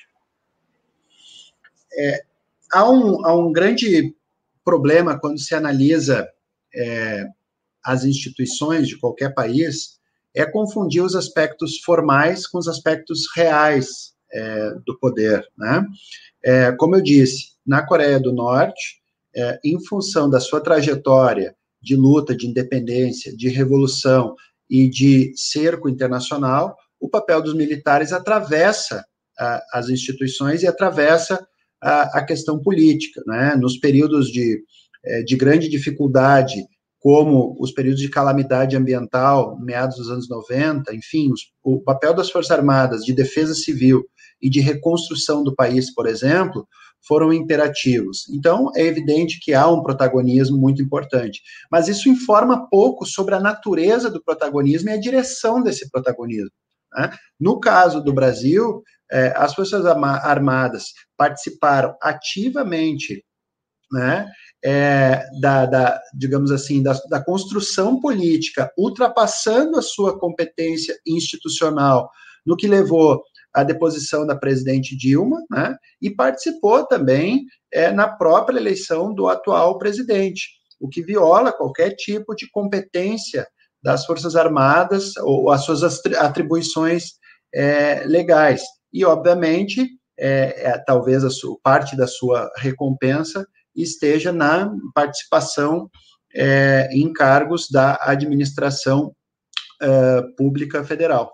É, 1.98 2.24
há, 2.72 2.90
um, 2.90 3.26
há 3.26 3.34
um 3.34 3.52
grande 3.52 4.14
problema 4.64 5.20
quando 5.20 5.40
se 5.40 5.54
analisa 5.56 6.30
é, 6.74 7.28
as 7.84 8.06
instituições 8.06 8.88
de 8.88 8.98
qualquer 8.98 9.34
país, 9.34 10.00
é 10.34 10.46
confundir 10.46 11.04
os 11.04 11.16
aspectos 11.16 11.80
formais 11.80 12.48
com 12.48 12.58
os 12.58 12.68
aspectos 12.68 13.28
reais 13.36 14.14
é, 14.32 14.72
do 14.86 14.98
poder. 14.98 15.46
Né? 15.58 15.86
É, 16.44 16.72
como 16.72 16.96
eu 16.96 17.02
disse, 17.02 17.54
na 17.66 17.86
Coreia 17.86 18.20
do 18.20 18.34
Norte, 18.34 19.02
é, 19.36 19.60
em 19.64 19.84
função 19.86 20.30
da 20.30 20.40
sua 20.40 20.62
trajetória 20.62 21.56
de 21.82 21.96
luta, 21.96 22.36
de 22.36 22.48
independência, 22.48 23.36
de 23.36 23.50
revolução, 23.50 24.36
e 24.70 24.90
de 24.90 25.34
cerco 25.36 25.90
internacional, 25.90 26.76
o 27.00 27.10
papel 27.10 27.42
dos 27.42 27.54
militares 27.54 28.14
atravessa 28.14 29.04
uh, 29.40 29.60
as 29.74 29.90
instituições 29.90 30.64
e 30.64 30.68
atravessa 30.68 31.36
uh, 31.36 32.10
a 32.14 32.24
questão 32.26 32.62
política. 32.62 33.22
Né? 33.28 33.56
Nos 33.56 33.78
períodos 33.78 34.28
de, 34.28 34.64
uh, 35.06 35.26
de 35.26 35.36
grande 35.36 35.68
dificuldade, 35.70 36.66
como 37.00 37.58
os 37.60 37.72
períodos 37.72 38.00
de 38.00 38.10
calamidade 38.10 38.78
ambiental, 38.78 39.60
meados 39.60 39.98
dos 39.98 40.10
anos 40.10 40.30
90, 40.30 40.96
enfim, 40.96 41.32
os, 41.32 41.42
o 41.62 41.82
papel 41.82 42.14
das 42.14 42.32
Forças 42.32 42.52
Armadas 42.52 43.04
de 43.04 43.12
defesa 43.12 43.54
civil 43.54 44.06
e 44.42 44.50
de 44.50 44.62
reconstrução 44.62 45.44
do 45.44 45.54
país, 45.54 45.94
por 45.94 46.08
exemplo, 46.08 46.66
foram 47.08 47.34
imperativos. 47.34 48.28
Então, 48.30 48.72
é 48.76 48.82
evidente 48.84 49.40
que 49.42 49.54
há 49.54 49.68
um 49.68 49.84
protagonismo 49.84 50.58
muito 50.58 50.82
importante, 50.82 51.42
mas 51.72 51.88
isso 51.88 52.10
informa 52.10 52.68
pouco 52.70 53.06
sobre 53.06 53.36
a 53.36 53.40
natureza 53.40 54.10
do 54.10 54.24
protagonismo 54.24 54.90
e 54.90 54.94
a 54.94 55.00
direção 55.00 55.62
desse 55.62 55.90
protagonismo. 55.90 56.52
Né? 56.96 57.12
No 57.40 57.60
caso 57.60 58.02
do 58.02 58.14
Brasil, 58.14 58.82
é, 59.12 59.34
as 59.36 59.54
Forças 59.54 59.86
Armadas 59.86 60.94
participaram 61.18 61.96
ativamente 62.02 63.24
né, 63.92 64.28
é, 64.64 65.24
da, 65.40 65.66
da, 65.66 66.02
digamos 66.16 66.52
assim, 66.52 66.82
da, 66.82 66.94
da, 67.10 67.24
construção 67.24 68.00
política, 68.00 68.72
ultrapassando 68.76 69.78
a 69.78 69.84
sua 69.84 70.18
competência 70.18 70.98
institucional, 71.06 72.10
no 72.44 72.58
que 72.58 72.68
levou 72.68 73.24
a 73.54 73.64
deposição 73.64 74.26
da 74.26 74.36
presidente 74.36 74.98
Dilma, 74.98 75.42
né, 75.50 75.76
e 76.02 76.10
participou 76.10 76.86
também 76.86 77.46
é, 77.72 77.92
na 77.92 78.08
própria 78.08 78.58
eleição 78.58 79.14
do 79.14 79.28
atual 79.28 79.78
presidente, 79.78 80.50
o 80.80 80.90
que 80.90 81.04
viola 81.04 81.54
qualquer 81.54 81.92
tipo 81.96 82.36
de 82.36 82.50
competência 82.50 83.48
das 83.82 84.06
Forças 84.06 84.36
Armadas 84.36 85.16
ou 85.18 85.52
as 85.52 85.64
suas 85.64 85.84
atribuições 86.18 87.12
é, 87.54 88.04
legais. 88.06 88.64
E, 88.92 89.04
obviamente, 89.04 89.88
é, 90.18 90.70
é, 90.70 90.78
talvez 90.80 91.24
a 91.24 91.30
sua, 91.30 91.58
parte 91.62 91.96
da 91.98 92.08
sua 92.08 92.50
recompensa 92.58 93.46
esteja 93.76 94.32
na 94.32 94.72
participação 94.94 95.90
é, 96.34 96.88
em 96.92 97.12
cargos 97.12 97.68
da 97.70 97.98
administração 98.02 99.14
pública 100.38 100.82
federal. 100.82 101.30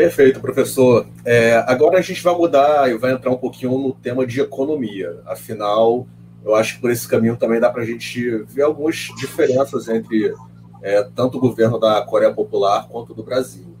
Perfeito, 0.00 0.40
professor. 0.40 1.06
É, 1.26 1.56
agora 1.66 1.98
a 1.98 2.00
gente 2.00 2.22
vai 2.22 2.34
mudar 2.34 2.90
e 2.90 2.96
vai 2.96 3.12
entrar 3.12 3.30
um 3.30 3.36
pouquinho 3.36 3.76
no 3.76 3.92
tema 3.92 4.26
de 4.26 4.40
economia. 4.40 5.20
Afinal, 5.26 6.06
eu 6.42 6.54
acho 6.54 6.76
que 6.76 6.80
por 6.80 6.90
esse 6.90 7.06
caminho 7.06 7.36
também 7.36 7.60
dá 7.60 7.68
para 7.68 7.82
a 7.82 7.84
gente 7.84 8.38
ver 8.48 8.62
algumas 8.62 8.96
diferenças 9.18 9.90
entre 9.90 10.32
é, 10.82 11.02
tanto 11.14 11.36
o 11.36 11.40
governo 11.40 11.78
da 11.78 12.00
Coreia 12.00 12.32
Popular 12.32 12.88
quanto 12.88 13.12
do 13.12 13.22
Brasil. 13.22 13.76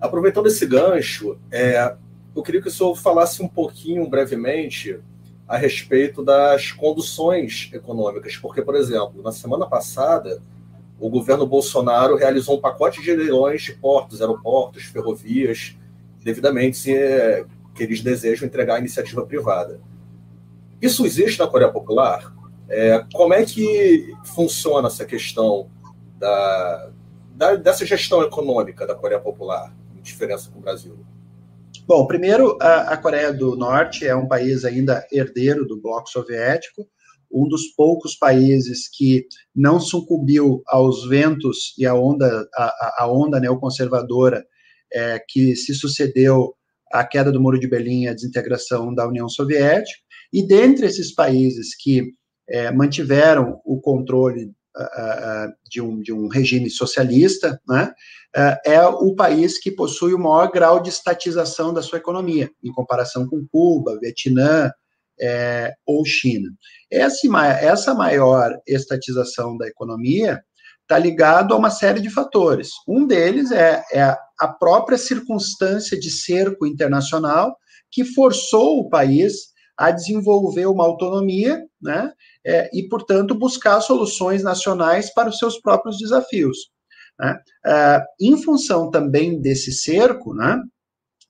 Aproveitando 0.00 0.46
esse 0.46 0.64
gancho, 0.66 1.36
é, 1.50 1.96
eu 2.36 2.40
queria 2.40 2.62
que 2.62 2.68
o 2.68 2.70
senhor 2.70 2.94
falasse 2.94 3.42
um 3.42 3.48
pouquinho, 3.48 4.08
brevemente, 4.08 5.00
a 5.48 5.56
respeito 5.56 6.24
das 6.24 6.70
conduções 6.70 7.70
econômicas, 7.72 8.36
porque, 8.36 8.62
por 8.62 8.76
exemplo, 8.76 9.20
na 9.20 9.32
semana 9.32 9.66
passada, 9.66 10.40
o 11.04 11.10
governo 11.10 11.46
Bolsonaro 11.46 12.16
realizou 12.16 12.56
um 12.56 12.60
pacote 12.62 13.02
de 13.02 13.14
leilões 13.14 13.60
de 13.60 13.74
portos, 13.74 14.22
aeroportos, 14.22 14.84
ferrovias, 14.84 15.76
devidamente 16.22 16.78
se 16.78 16.96
é, 16.96 17.44
que 17.74 17.82
eles 17.82 18.00
desejam 18.00 18.46
entregar 18.46 18.76
à 18.76 18.78
iniciativa 18.78 19.26
privada. 19.26 19.82
Isso 20.80 21.04
existe 21.04 21.38
na 21.38 21.46
Coreia 21.46 21.70
Popular? 21.70 22.34
É, 22.70 23.04
como 23.12 23.34
é 23.34 23.44
que 23.44 24.14
funciona 24.34 24.88
essa 24.88 25.04
questão 25.04 25.68
da, 26.18 26.90
da, 27.34 27.54
dessa 27.56 27.84
gestão 27.84 28.22
econômica 28.22 28.86
da 28.86 28.94
Coreia 28.94 29.20
Popular, 29.20 29.76
em 29.94 30.00
diferença 30.00 30.50
com 30.50 30.58
o 30.58 30.62
Brasil? 30.62 30.96
Bom, 31.86 32.06
primeiro, 32.06 32.56
a, 32.58 32.94
a 32.94 32.96
Coreia 32.96 33.30
do 33.30 33.54
Norte 33.54 34.06
é 34.06 34.16
um 34.16 34.26
país 34.26 34.64
ainda 34.64 35.06
herdeiro 35.12 35.66
do 35.66 35.78
bloco 35.78 36.08
soviético, 36.08 36.88
um 37.34 37.48
dos 37.48 37.66
poucos 37.76 38.14
países 38.14 38.88
que 38.88 39.26
não 39.54 39.80
sucumbiu 39.80 40.62
aos 40.66 41.06
ventos 41.08 41.74
e 41.76 41.84
à 41.84 41.94
onda, 41.94 42.48
a, 42.54 43.04
a 43.04 43.12
onda 43.12 43.40
neoconservadora 43.40 44.46
é, 44.92 45.18
que 45.28 45.56
se 45.56 45.74
sucedeu 45.74 46.54
à 46.92 47.04
queda 47.04 47.32
do 47.32 47.40
Muro 47.40 47.58
de 47.58 47.66
Berlim 47.66 48.02
e 48.02 48.08
à 48.08 48.14
desintegração 48.14 48.94
da 48.94 49.06
União 49.08 49.28
Soviética. 49.28 49.98
E 50.32 50.46
dentre 50.46 50.86
esses 50.86 51.12
países 51.12 51.74
que 51.76 52.12
é, 52.48 52.70
mantiveram 52.70 53.60
o 53.64 53.80
controle 53.80 54.44
uh, 54.76 55.48
uh, 55.48 55.52
de, 55.68 55.80
um, 55.80 56.00
de 56.00 56.12
um 56.12 56.28
regime 56.28 56.70
socialista, 56.70 57.60
né, 57.68 57.92
uh, 58.36 58.56
é 58.64 58.86
o 58.86 59.14
país 59.14 59.58
que 59.58 59.70
possui 59.70 60.14
o 60.14 60.18
maior 60.18 60.50
grau 60.52 60.80
de 60.80 60.90
estatização 60.90 61.72
da 61.72 61.82
sua 61.82 61.98
economia, 61.98 62.50
em 62.62 62.70
comparação 62.72 63.26
com 63.26 63.46
Cuba, 63.50 63.98
Vietnã 64.00 64.70
é, 65.20 65.72
ou 65.86 66.04
China. 66.04 66.48
Essa, 66.90 67.26
essa 67.60 67.94
maior 67.94 68.58
estatização 68.66 69.56
da 69.56 69.66
economia 69.66 70.42
está 70.82 70.98
ligado 70.98 71.54
a 71.54 71.56
uma 71.56 71.70
série 71.70 72.00
de 72.00 72.10
fatores. 72.10 72.70
Um 72.86 73.06
deles 73.06 73.50
é, 73.50 73.82
é 73.92 74.16
a 74.38 74.48
própria 74.48 74.98
circunstância 74.98 75.98
de 75.98 76.10
cerco 76.10 76.66
internacional 76.66 77.56
que 77.90 78.04
forçou 78.04 78.80
o 78.80 78.88
país 78.88 79.54
a 79.76 79.90
desenvolver 79.90 80.66
uma 80.66 80.84
autonomia, 80.84 81.60
né, 81.80 82.12
é, 82.44 82.70
e, 82.72 82.88
portanto, 82.88 83.34
buscar 83.34 83.80
soluções 83.80 84.42
nacionais 84.42 85.12
para 85.12 85.28
os 85.28 85.38
seus 85.38 85.60
próprios 85.60 85.98
desafios. 85.98 86.70
Né. 87.18 87.36
É, 87.66 88.02
em 88.20 88.40
função 88.42 88.90
também 88.90 89.40
desse 89.40 89.72
cerco, 89.72 90.34
né, 90.34 90.60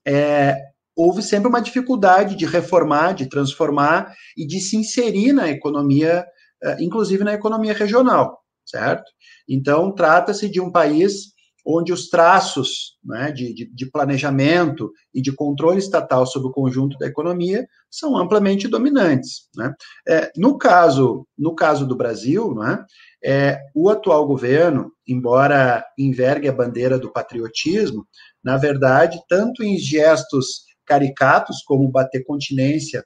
é, 0.05 0.61
houve 0.95 1.21
sempre 1.21 1.49
uma 1.49 1.61
dificuldade 1.61 2.35
de 2.35 2.45
reformar, 2.45 3.13
de 3.13 3.27
transformar 3.27 4.13
e 4.37 4.45
de 4.47 4.59
se 4.59 4.77
inserir 4.77 5.33
na 5.33 5.49
economia, 5.49 6.25
é, 6.63 6.83
inclusive 6.83 7.23
na 7.23 7.33
economia 7.33 7.73
regional, 7.73 8.39
certo? 8.65 9.11
Então, 9.47 9.93
trata-se 9.93 10.49
de 10.49 10.61
um 10.61 10.71
país 10.71 11.35
onde 11.65 11.91
os 11.91 12.09
traços 12.09 12.95
né, 13.03 13.31
de, 13.31 13.51
de, 13.51 13.65
de, 13.73 13.89
planejamento 13.89 14.91
e 15.11 15.19
de 15.19 15.31
controle 15.31 15.79
estatal 15.79 16.25
sobre 16.27 16.49
o 16.49 16.51
conjunto 16.51 16.95
da 16.99 17.07
economia 17.07 17.65
são 17.89 18.15
amplamente 18.15 18.67
dominantes. 18.67 19.49
Né? 19.55 19.73
É, 20.07 20.31
no, 20.37 20.59
caso, 20.59 21.27
no 21.35 21.55
caso 21.55 21.87
do 21.87 21.95
Brasil, 21.95 22.53
né, 22.53 22.85
é, 23.23 23.59
o 23.73 23.89
atual 23.89 24.27
governo, 24.27 24.91
embora 25.07 25.83
envergue 25.97 26.47
a 26.47 26.53
bandeira 26.53 26.99
do 26.99 27.11
patriotismo, 27.11 28.05
na 28.43 28.57
verdade, 28.57 29.19
tanto 29.27 29.63
em 29.63 29.75
gestos 29.75 30.65
caricatos, 30.85 31.63
como 31.63 31.89
bater 31.89 32.23
continência 32.23 33.03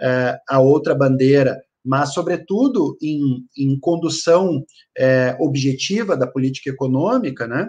é, 0.00 0.38
a 0.48 0.60
outra 0.60 0.94
bandeira, 0.94 1.60
mas, 1.84 2.14
sobretudo, 2.14 2.96
em, 3.02 3.44
em 3.56 3.78
condução 3.78 4.64
é, 4.96 5.36
objetiva 5.40 6.16
da 6.16 6.26
política 6.26 6.70
econômica, 6.70 7.46
né, 7.46 7.68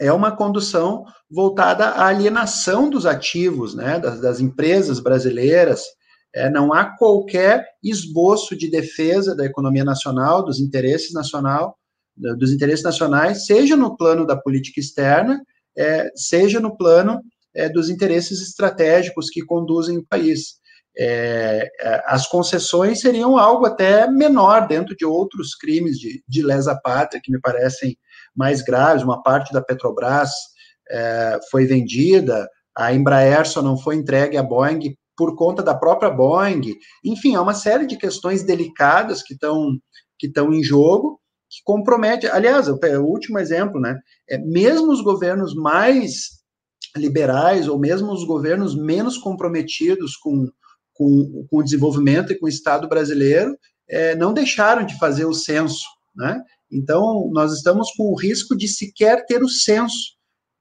é 0.00 0.12
uma 0.12 0.34
condução 0.34 1.04
voltada 1.30 1.86
à 1.86 2.06
alienação 2.06 2.88
dos 2.88 3.04
ativos, 3.04 3.74
né, 3.74 3.98
das, 3.98 4.20
das 4.20 4.40
empresas 4.40 5.00
brasileiras. 5.00 5.82
É, 6.34 6.48
não 6.48 6.72
há 6.72 6.96
qualquer 6.96 7.66
esboço 7.82 8.56
de 8.56 8.70
defesa 8.70 9.34
da 9.34 9.44
economia 9.44 9.84
nacional, 9.84 10.44
dos 10.44 10.60
interesses 10.60 11.12
nacional, 11.12 11.76
dos 12.16 12.52
interesses 12.52 12.84
nacionais, 12.84 13.46
seja 13.46 13.76
no 13.76 13.96
plano 13.96 14.26
da 14.26 14.36
política 14.36 14.80
externa, 14.80 15.40
é, 15.76 16.10
seja 16.14 16.60
no 16.60 16.76
plano 16.76 17.20
é, 17.54 17.68
dos 17.68 17.88
interesses 17.88 18.40
estratégicos 18.40 19.28
que 19.30 19.44
conduzem 19.44 19.98
o 19.98 20.06
país. 20.06 20.60
É, 20.96 21.68
é, 21.80 22.02
as 22.06 22.26
concessões 22.26 23.00
seriam 23.00 23.38
algo 23.38 23.64
até 23.64 24.06
menor 24.10 24.66
dentro 24.66 24.94
de 24.94 25.06
outros 25.06 25.54
crimes 25.54 25.98
de, 25.98 26.22
de 26.28 26.42
lesa 26.42 26.78
pátria 26.82 27.20
que 27.22 27.32
me 27.32 27.40
parecem 27.40 27.96
mais 28.36 28.62
graves, 28.62 29.02
uma 29.02 29.22
parte 29.22 29.52
da 29.52 29.62
Petrobras 29.62 30.30
é, 30.90 31.38
foi 31.50 31.64
vendida, 31.64 32.48
a 32.76 32.92
Embraer 32.92 33.46
só 33.46 33.62
não 33.62 33.76
foi 33.76 33.96
entregue 33.96 34.36
à 34.36 34.42
Boeing 34.42 34.94
por 35.16 35.36
conta 35.36 35.62
da 35.62 35.74
própria 35.74 36.10
Boeing. 36.10 36.74
Enfim, 37.04 37.34
há 37.34 37.42
uma 37.42 37.54
série 37.54 37.86
de 37.86 37.96
questões 37.96 38.42
delicadas 38.42 39.22
que 39.22 39.34
estão 39.34 39.78
que 40.18 40.28
estão 40.28 40.52
em 40.52 40.62
jogo, 40.62 41.20
que 41.50 41.60
compromete. 41.64 42.28
Aliás, 42.28 42.68
o, 42.68 42.78
o 42.80 43.04
último 43.04 43.40
exemplo, 43.40 43.80
né? 43.80 43.98
É, 44.28 44.38
mesmo 44.38 44.92
os 44.92 45.02
governos 45.02 45.52
mais 45.54 46.41
liberais 46.96 47.68
ou 47.68 47.78
mesmo 47.78 48.12
os 48.12 48.24
governos 48.24 48.74
menos 48.74 49.16
comprometidos 49.16 50.16
com, 50.16 50.48
com, 50.92 51.46
com 51.50 51.58
o 51.58 51.62
desenvolvimento 51.62 52.32
e 52.32 52.38
com 52.38 52.46
o 52.46 52.48
Estado 52.48 52.88
brasileiro 52.88 53.56
é, 53.88 54.14
não 54.14 54.32
deixaram 54.32 54.84
de 54.86 54.98
fazer 54.98 55.24
o 55.24 55.34
censo, 55.34 55.84
né? 56.14 56.40
Então, 56.70 57.28
nós 57.32 57.52
estamos 57.52 57.90
com 57.92 58.04
o 58.04 58.18
risco 58.18 58.56
de 58.56 58.66
sequer 58.66 59.26
ter 59.26 59.42
o 59.42 59.48
censo, 59.48 60.16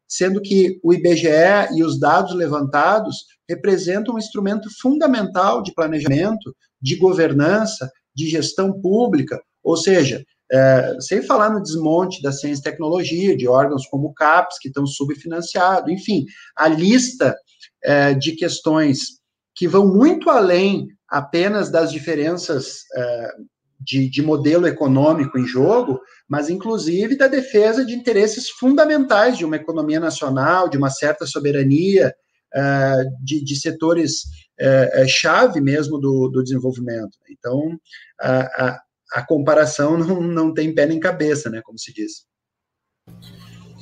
sendo 0.05 0.41
que 0.41 0.77
o 0.83 0.93
IBGE 0.93 1.73
e 1.73 1.83
os 1.83 1.97
dados 1.97 2.35
levantados 2.35 3.15
representam 3.47 4.15
um 4.15 4.19
instrumento 4.19 4.69
fundamental 4.81 5.63
de 5.63 5.73
planejamento, 5.73 6.53
de 6.81 6.97
governança, 6.97 7.89
de 8.13 8.27
gestão 8.27 8.73
pública, 8.81 9.41
ou 9.63 9.77
seja, 9.77 10.21
é, 10.51 10.97
sem 10.99 11.21
falar 11.21 11.49
no 11.49 11.61
desmonte 11.61 12.21
da 12.21 12.31
ciência 12.31 12.61
e 12.61 12.63
tecnologia, 12.63 13.37
de 13.37 13.47
órgãos 13.47 13.87
como 13.87 14.09
o 14.09 14.13
CAPES, 14.13 14.59
que 14.59 14.67
estão 14.67 14.85
subfinanciados, 14.85 15.91
enfim, 15.91 16.25
a 16.55 16.67
lista 16.67 17.35
é, 17.83 18.13
de 18.13 18.33
questões 18.33 19.21
que 19.55 19.67
vão 19.67 19.87
muito 19.87 20.29
além 20.29 20.87
apenas 21.07 21.69
das 21.69 21.91
diferenças 21.91 22.79
é, 22.95 23.31
de, 23.79 24.09
de 24.09 24.21
modelo 24.21 24.67
econômico 24.67 25.37
em 25.39 25.45
jogo, 25.45 25.99
mas 26.27 26.49
inclusive 26.49 27.17
da 27.17 27.27
defesa 27.27 27.83
de 27.83 27.93
interesses 27.93 28.49
fundamentais 28.49 29.37
de 29.37 29.45
uma 29.45 29.55
economia 29.55 29.99
nacional, 29.99 30.69
de 30.69 30.77
uma 30.77 30.89
certa 30.89 31.25
soberania, 31.25 32.13
uh, 32.55 33.23
de, 33.23 33.43
de, 33.43 33.55
setores 33.55 34.23
uh, 34.59 35.07
chave 35.07 35.59
mesmo 35.59 35.97
do, 35.97 36.29
do 36.29 36.43
desenvolvimento. 36.43 37.17
Então, 37.29 37.77
a, 38.21 38.79
a, 39.11 39.21
comparação 39.21 39.97
não, 39.97 40.21
não 40.21 40.53
tem 40.53 40.73
pé 40.73 40.85
nem 40.85 40.99
cabeça, 40.99 41.49
né, 41.49 41.61
como 41.63 41.77
se 41.77 41.93
diz. 41.93 42.25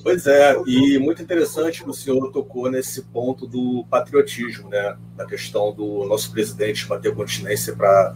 Pois 0.02 0.26
é, 0.28 0.56
e 0.66 0.98
muito 0.98 1.22
interessante 1.22 1.84
que 1.84 1.90
o 1.90 1.94
senhor 1.94 2.32
tocou 2.32 2.72
nesse 2.72 3.04
ponto 3.04 3.46
do 3.46 3.86
patriotismo, 3.90 4.70
né, 4.70 4.98
da 5.16 5.26
questão 5.26 5.74
do 5.74 6.06
nosso 6.06 6.32
presidente 6.32 6.88
bater 6.88 7.14
continência 7.14 7.76
para 7.76 8.16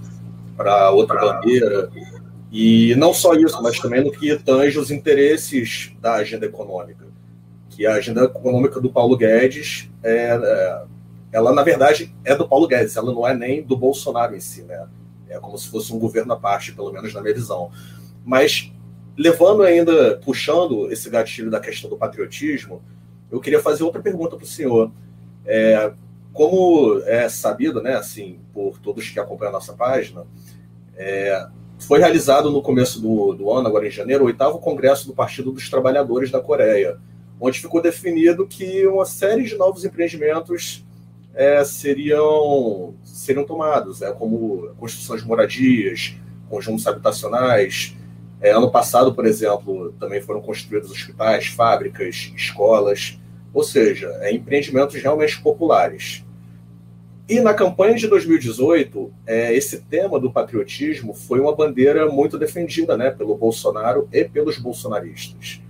para 0.55 0.91
outra 0.91 1.20
bandeira. 1.20 1.89
E 2.51 2.96
não 2.96 3.13
só 3.13 3.34
isso, 3.34 3.62
mas 3.62 3.79
também 3.79 4.03
no 4.03 4.12
que 4.12 4.38
tange 4.38 4.77
os 4.77 4.91
interesses 4.91 5.91
da 6.00 6.13
agenda 6.15 6.46
econômica. 6.46 7.05
Que 7.70 7.86
a 7.88 7.96
agenda 7.96 8.25
econômica 8.25 8.79
do 8.79 8.91
Paulo 8.91 9.17
Guedes, 9.17 9.89
é, 10.03 10.36
é, 10.36 10.84
ela 11.32 11.51
na 11.51 11.63
verdade 11.63 12.15
é 12.24 12.36
do 12.36 12.48
Paulo 12.48 12.67
Guedes, 12.67 12.96
ela 12.96 13.12
não 13.12 13.27
é 13.27 13.34
nem 13.34 13.63
do 13.63 13.75
Bolsonaro 13.75 14.36
em 14.36 14.39
si, 14.39 14.62
né? 14.63 14.88
É 15.33 15.39
como 15.39 15.57
se 15.57 15.67
fosse 15.67 15.93
um 15.93 15.99
governo 15.99 16.33
à 16.33 16.37
parte, 16.37 16.73
pelo 16.73 16.91
menos 16.91 17.13
na 17.13 17.21
minha 17.21 17.33
visão. 17.33 17.71
Mas 18.23 18.71
levando 19.17 19.63
ainda, 19.63 20.17
puxando 20.23 20.91
esse 20.91 21.09
gatilho 21.09 21.49
da 21.49 21.59
questão 21.59 21.89
do 21.89 21.97
patriotismo, 21.97 22.81
eu 23.31 23.39
queria 23.39 23.61
fazer 23.61 23.83
outra 23.83 24.01
pergunta 24.01 24.35
para 24.35 24.45
o 24.45 24.47
senhor. 24.47 24.91
É, 25.45 25.91
como 26.31 26.99
é 27.05 27.29
sabido, 27.29 27.81
né, 27.81 27.95
assim, 27.95 28.39
por 28.53 28.79
todos 28.79 29.09
que 29.09 29.19
acompanham 29.19 29.49
a 29.49 29.53
nossa 29.53 29.73
página, 29.73 30.25
é, 30.95 31.47
foi 31.79 31.99
realizado 31.99 32.49
no 32.49 32.61
começo 32.61 33.01
do, 33.01 33.33
do, 33.33 33.51
ano, 33.51 33.67
agora 33.67 33.87
em 33.87 33.91
janeiro, 33.91 34.23
o 34.23 34.27
oitavo 34.27 34.59
congresso 34.59 35.05
do 35.07 35.13
Partido 35.13 35.51
dos 35.51 35.69
Trabalhadores 35.69 36.31
da 36.31 36.39
Coreia, 36.39 36.97
onde 37.39 37.59
ficou 37.59 37.81
definido 37.81 38.47
que 38.47 38.87
uma 38.87 39.05
série 39.05 39.43
de 39.43 39.55
novos 39.55 39.83
empreendimentos 39.83 40.83
é, 41.33 41.63
seriam, 41.63 42.93
seriam 43.03 43.43
tomados, 43.43 44.01
é, 44.01 44.11
como 44.11 44.69
construção 44.77 45.15
de 45.15 45.25
moradias, 45.25 46.15
conjuntos 46.49 46.85
habitacionais. 46.85 47.95
É, 48.39 48.51
ano 48.51 48.69
passado, 48.69 49.13
por 49.13 49.25
exemplo, 49.25 49.93
também 49.99 50.21
foram 50.21 50.41
construídos 50.41 50.91
hospitais, 50.91 51.47
fábricas, 51.47 52.31
escolas, 52.35 53.19
ou 53.53 53.63
seja, 53.63 54.07
é, 54.21 54.33
empreendimentos 54.33 54.95
realmente 55.01 55.41
populares. 55.41 56.23
E 57.27 57.39
na 57.39 57.53
campanha 57.53 57.95
de 57.95 58.07
2018, 58.07 59.13
é, 59.25 59.55
esse 59.55 59.81
tema 59.83 60.19
do 60.19 60.31
patriotismo 60.31 61.13
foi 61.13 61.39
uma 61.39 61.55
bandeira 61.55 62.11
muito 62.11 62.37
defendida 62.37 62.97
né, 62.97 63.11
pelo 63.11 63.35
Bolsonaro 63.35 64.09
e 64.11 64.25
pelos 64.25 64.57
bolsonaristas. 64.57 65.61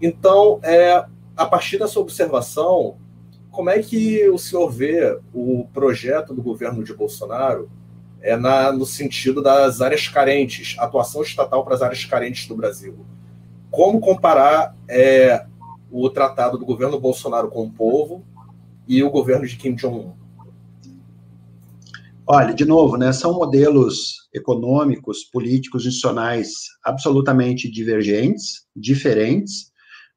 Então, 0.00 0.60
é, 0.62 1.04
a 1.36 1.44
partir 1.44 1.78
dessa 1.78 1.98
observação, 1.98 2.96
como 3.60 3.68
é 3.68 3.82
que 3.82 4.26
o 4.30 4.38
senhor 4.38 4.70
vê 4.70 5.20
o 5.34 5.66
projeto 5.70 6.32
do 6.32 6.40
governo 6.40 6.82
de 6.82 6.94
Bolsonaro 6.94 7.70
é, 8.22 8.34
na, 8.34 8.72
no 8.72 8.86
sentido 8.86 9.42
das 9.42 9.82
áreas 9.82 10.08
carentes, 10.08 10.78
atuação 10.78 11.20
estatal 11.20 11.62
para 11.62 11.74
as 11.74 11.82
áreas 11.82 12.02
carentes 12.06 12.48
do 12.48 12.56
Brasil? 12.56 13.04
Como 13.70 14.00
comparar 14.00 14.74
é, 14.88 15.44
o 15.90 16.08
tratado 16.08 16.56
do 16.56 16.64
governo 16.64 16.98
Bolsonaro 16.98 17.50
com 17.50 17.64
o 17.64 17.70
povo 17.70 18.24
e 18.88 19.02
o 19.02 19.10
governo 19.10 19.46
de 19.46 19.58
Kim 19.58 19.74
Jong-un? 19.74 20.14
Olha, 22.26 22.54
de 22.54 22.64
novo, 22.64 22.96
né, 22.96 23.12
são 23.12 23.34
modelos 23.34 24.26
econômicos, 24.32 25.22
políticos, 25.24 25.84
institucionais 25.84 26.48
absolutamente 26.82 27.70
divergentes, 27.70 28.64
diferentes, 28.74 29.69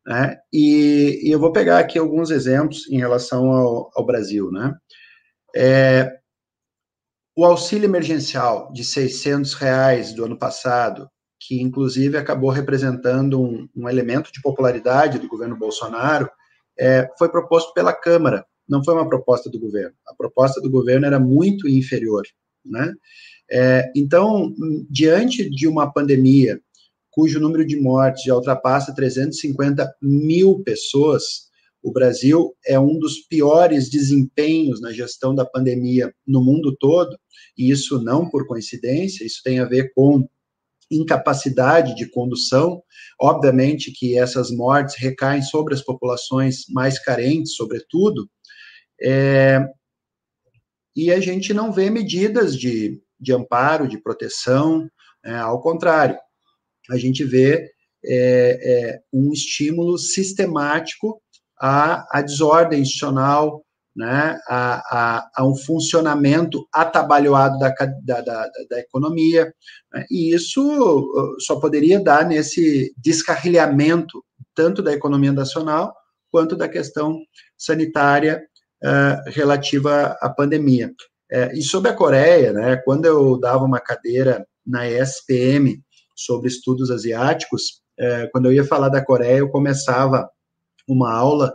né, 0.05 0.37
e, 0.51 1.21
e, 1.23 1.31
eu 1.31 1.39
vou 1.39 1.51
pegar 1.51 1.79
aqui 1.79 1.97
alguns 1.97 2.29
exemplos 2.29 2.87
em 2.89 2.97
relação 2.97 3.51
ao, 3.51 3.91
ao 3.95 4.05
Brasil, 4.05 4.51
né. 4.51 4.75
É, 5.55 6.11
o 7.35 7.45
auxílio 7.45 7.85
emergencial 7.85 8.71
de 8.71 8.83
600 8.83 9.53
reais 9.53 10.13
do 10.13 10.25
ano 10.25 10.37
passado, 10.37 11.09
que 11.39 11.61
inclusive 11.61 12.17
acabou 12.17 12.49
representando 12.49 13.41
um, 13.41 13.67
um 13.75 13.89
elemento 13.89 14.31
de 14.31 14.41
popularidade 14.41 15.19
do 15.19 15.27
governo 15.27 15.57
Bolsonaro, 15.57 16.29
é, 16.77 17.07
foi 17.17 17.29
proposto 17.29 17.73
pela 17.73 17.93
Câmara 17.93 18.45
não 18.67 18.83
foi 18.83 18.93
uma 18.93 19.07
proposta 19.07 19.49
do 19.49 19.59
governo. 19.59 19.95
A 20.07 20.15
proposta 20.15 20.61
do 20.61 20.69
governo 20.69 21.05
era 21.05 21.19
muito 21.19 21.67
inferior, 21.67 22.23
né? 22.65 22.93
É, 23.51 23.91
então, 23.95 24.53
diante 24.89 25.49
de 25.49 25.67
uma 25.67 25.91
pandemia 25.91 26.59
cujo 27.13 27.39
número 27.39 27.65
de 27.65 27.79
mortes 27.79 28.23
já 28.23 28.35
ultrapassa 28.35 28.93
350 28.93 29.95
mil 30.01 30.63
pessoas, 30.63 31.51
o 31.81 31.91
Brasil 31.91 32.55
é 32.65 32.79
um 32.79 32.97
dos 32.97 33.19
piores 33.19 33.89
desempenhos 33.89 34.81
na 34.81 34.91
gestão 34.91 35.35
da 35.35 35.45
pandemia 35.45 36.13
no 36.25 36.43
mundo 36.43 36.75
todo, 36.79 37.15
e 37.57 37.69
isso 37.69 38.01
não 38.01 38.27
por 38.27 38.47
coincidência, 38.47 39.25
isso 39.25 39.41
tem 39.43 39.59
a 39.59 39.65
ver 39.65 39.91
com 39.93 40.27
incapacidade 40.89 41.95
de 41.95 42.09
condução. 42.09 42.81
Obviamente 43.21 43.91
que 43.91 44.17
essas 44.17 44.49
mortes 44.49 44.95
recaem 44.97 45.41
sobre 45.41 45.73
as 45.73 45.81
populações 45.81 46.65
mais 46.69 46.97
carentes, 46.97 47.55
sobretudo, 47.55 48.27
é, 49.01 49.63
e 50.95 51.11
a 51.11 51.19
gente 51.19 51.53
não 51.53 51.71
vê 51.71 51.89
medidas 51.89 52.57
de, 52.57 53.01
de 53.19 53.33
amparo, 53.33 53.87
de 53.87 53.97
proteção, 53.97 54.89
é, 55.23 55.35
ao 55.35 55.61
contrário, 55.61 56.17
a 56.89 56.97
gente 56.97 57.23
vê 57.23 57.69
é, 58.05 58.59
é 58.95 58.99
um 59.13 59.31
estímulo 59.31 59.97
sistemático 59.97 61.21
à, 61.59 62.05
à 62.11 62.21
desordem 62.21 62.81
institucional, 62.81 63.63
né, 63.95 64.39
a, 64.47 65.19
a, 65.19 65.29
a, 65.35 65.47
um 65.47 65.55
funcionamento 65.55 66.67
atabalhoado 66.73 67.59
da, 67.59 67.69
da, 68.03 68.21
da, 68.21 68.49
da 68.69 68.79
economia, 68.79 69.53
né, 69.93 70.05
e 70.09 70.33
isso 70.33 70.61
uh, 70.61 71.39
só 71.39 71.59
poderia 71.59 71.99
dar 71.99 72.25
nesse 72.25 72.93
descarrilhamento 72.97 74.23
tanto 74.55 74.81
da 74.81 74.91
economia 74.91 75.31
nacional 75.31 75.93
quanto 76.31 76.55
da 76.55 76.67
questão 76.67 77.19
sanitária 77.55 78.43
uh, 78.83 79.29
relativa 79.29 80.17
à 80.19 80.29
pandemia. 80.29 80.91
Uh, 81.31 81.53
e 81.53 81.61
sobre 81.61 81.91
a 81.91 81.95
Coreia, 81.95 82.51
né, 82.51 82.75
quando 82.77 83.05
eu 83.05 83.39
dava 83.39 83.63
uma 83.63 83.79
cadeira 83.79 84.45
na 84.65 84.89
ESPM 84.89 85.79
sobre 86.23 86.47
estudos 86.47 86.89
asiáticos, 86.91 87.81
uh, 87.99 88.29
quando 88.31 88.45
eu 88.45 88.53
ia 88.53 88.65
falar 88.65 88.89
da 88.89 89.03
Coreia, 89.03 89.39
eu 89.39 89.49
começava 89.49 90.27
uma 90.87 91.13
aula 91.13 91.53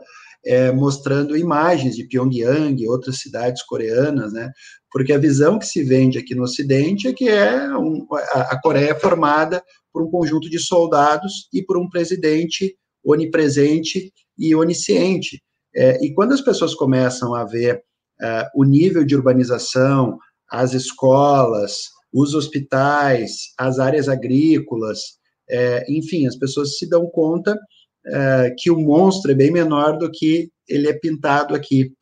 mostrando 0.75 1.37
imagens 1.37 1.95
de 1.97 2.07
Pyongyang 2.07 2.81
e 2.81 2.89
outras 2.89 3.19
cidades 3.19 3.63
coreanas, 3.65 4.33
né, 4.33 4.51
porque 4.91 5.13
a 5.13 5.19
visão 5.19 5.59
que 5.59 5.67
se 5.67 5.83
vende 5.83 6.19
aqui 6.19 6.35
no 6.35 6.45
Ocidente 6.45 7.09
é 7.09 7.13
que 7.13 7.29
é 7.29 7.77
um, 7.77 8.07
a, 8.13 8.41
a 8.53 8.61
Coreia 8.61 8.93
é 8.93 8.99
formada 8.99 9.63
por 9.93 10.03
um 10.03 10.11
conjunto 10.11 10.49
de 10.49 10.59
soldados 10.59 11.49
e 11.53 11.63
por 11.63 11.77
um 11.77 11.89
presidente 11.89 12.77
onipresente 13.05 14.13
e 14.39 14.55
onisciente. 14.55 15.43
É, 15.75 16.03
e 16.05 16.15
quando 16.15 16.33
as 16.33 16.41
pessoas 16.41 16.75
começam 16.75 17.35
a 17.35 17.45
ver 17.45 17.83
é, 18.21 18.49
o 18.55 18.65
nível 18.65 19.05
de 19.05 19.15
urbanização, 19.15 20.19
as 20.51 20.73
escolas, 20.73 21.91
os 22.13 22.35
hospitais, 22.35 23.53
as 23.59 23.79
áreas 23.79 24.09
agrícolas, 24.09 25.19
é, 25.49 25.85
enfim, 25.89 26.27
as 26.27 26.37
pessoas 26.37 26.77
se 26.77 26.89
dão 26.89 27.07
conta 27.07 27.59
é, 28.07 28.55
que 28.57 28.71
o 28.71 28.79
monstro 28.79 29.31
é 29.31 29.35
bem 29.35 29.51
menor 29.51 29.99
do 29.99 30.11
que 30.11 30.51
ele 30.69 30.89
é 30.89 30.93
pintado 30.93 31.55
aqui. 31.55 31.93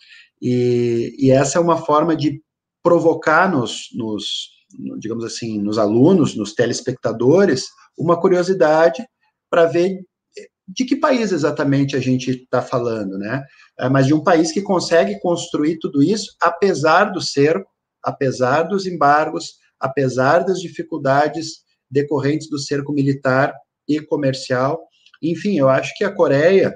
E, 0.41 1.15
e 1.19 1.31
essa 1.31 1.59
é 1.59 1.61
uma 1.61 1.79
forma 1.79 2.17
de 2.17 2.41
provocar 2.83 3.51
nos, 3.51 3.89
nos, 3.95 4.51
digamos 4.99 5.25
assim, 5.25 5.61
nos 5.61 5.79
alunos, 5.79 6.37
nos 6.37 6.55
telespectadores, 6.55 7.67
uma 7.99 8.21
curiosidade 8.21 9.05
para 9.51 9.67
ver 9.67 10.01
de 10.69 10.85
que 10.85 10.97
país 10.97 11.31
exatamente 11.31 11.95
a 11.95 12.01
gente 12.01 12.31
está 12.31 12.61
falando, 12.61 13.17
né? 13.19 13.45
É, 13.79 13.89
mas 13.89 14.07
de 14.07 14.15
um 14.15 14.23
país 14.23 14.51
que 14.51 14.61
consegue 14.61 15.19
construir 15.21 15.79
tudo 15.79 16.03
isso, 16.03 16.35
apesar 16.41 17.13
do 17.13 17.21
cerco, 17.21 17.71
apesar 18.03 18.65
dos 18.65 18.87
embargos, 18.87 19.55
apesar 19.81 20.41
das 20.41 20.61
dificuldades 20.61 21.65
decorrentes 21.91 22.49
do 22.49 22.59
cerco 22.59 22.93
militar 22.93 23.55
e 23.89 24.01
comercial. 24.01 24.81
Enfim, 25.23 25.59
eu 25.59 25.69
acho 25.69 25.95
que 25.97 26.05
a 26.05 26.13
Coreia, 26.13 26.75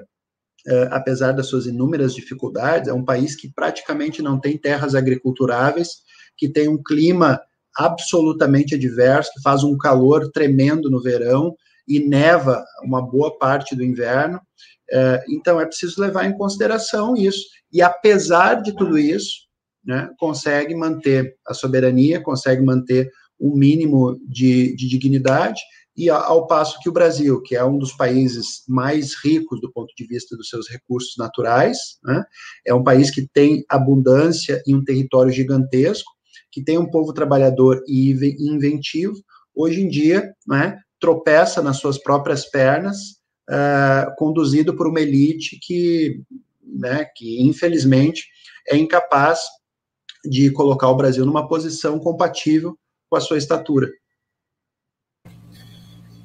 é, 0.67 0.89
apesar 0.91 1.31
das 1.33 1.47
suas 1.47 1.65
inúmeras 1.65 2.13
dificuldades, 2.13 2.87
é 2.87 2.93
um 2.93 3.05
país 3.05 3.35
que 3.35 3.51
praticamente 3.53 4.21
não 4.21 4.39
tem 4.39 4.57
terras 4.57 4.95
agriculturáveis, 4.95 5.89
que 6.37 6.47
tem 6.47 6.67
um 6.67 6.81
clima 6.81 7.39
absolutamente 7.75 8.75
adverso, 8.75 9.31
que 9.33 9.41
faz 9.41 9.63
um 9.63 9.77
calor 9.77 10.29
tremendo 10.31 10.89
no 10.89 11.01
verão, 11.01 11.55
e 11.87 11.99
neva 11.99 12.63
uma 12.83 13.01
boa 13.01 13.37
parte 13.37 13.75
do 13.75 13.83
inverno. 13.83 14.39
É, 14.89 15.23
então, 15.29 15.59
é 15.59 15.65
preciso 15.65 16.01
levar 16.01 16.25
em 16.25 16.37
consideração 16.37 17.15
isso. 17.15 17.45
E, 17.71 17.81
apesar 17.81 18.61
de 18.61 18.75
tudo 18.75 18.97
isso, 18.97 19.47
né, 19.85 20.09
consegue 20.17 20.75
manter 20.75 21.35
a 21.47 21.53
soberania, 21.53 22.21
consegue 22.21 22.61
manter 22.61 23.09
um 23.39 23.55
mínimo 23.55 24.19
de, 24.27 24.75
de 24.75 24.87
dignidade, 24.87 25.59
e 25.97 26.09
ao 26.09 26.47
passo 26.47 26.79
que 26.79 26.87
o 26.87 26.91
Brasil, 26.91 27.41
que 27.41 27.55
é 27.55 27.63
um 27.65 27.77
dos 27.77 27.91
países 27.91 28.63
mais 28.67 29.13
ricos 29.21 29.59
do 29.59 29.71
ponto 29.71 29.93
de 29.95 30.05
vista 30.05 30.37
dos 30.37 30.47
seus 30.47 30.69
recursos 30.69 31.15
naturais, 31.17 31.77
né, 32.03 32.23
é 32.65 32.73
um 32.73 32.83
país 32.83 33.11
que 33.11 33.27
tem 33.33 33.63
abundância 33.69 34.61
e 34.65 34.73
um 34.73 34.83
território 34.83 35.31
gigantesco, 35.31 36.11
que 36.51 36.63
tem 36.63 36.77
um 36.77 36.89
povo 36.89 37.13
trabalhador 37.13 37.81
e 37.87 38.11
inventivo, 38.39 39.15
hoje 39.55 39.81
em 39.81 39.89
dia, 39.89 40.33
né, 40.47 40.77
tropeça 40.99 41.61
nas 41.61 41.77
suas 41.77 41.97
próprias 41.97 42.49
pernas, 42.49 42.97
uh, 43.49 44.13
conduzido 44.17 44.75
por 44.75 44.87
uma 44.87 45.01
elite 45.01 45.57
que, 45.61 46.21
né, 46.63 47.05
que 47.15 47.41
infelizmente 47.41 48.27
é 48.67 48.77
incapaz 48.77 49.41
de 50.23 50.51
colocar 50.51 50.89
o 50.89 50.95
Brasil 50.95 51.25
numa 51.25 51.47
posição 51.47 51.99
compatível 51.99 52.77
com 53.09 53.15
a 53.15 53.21
sua 53.21 53.37
estatura. 53.37 53.89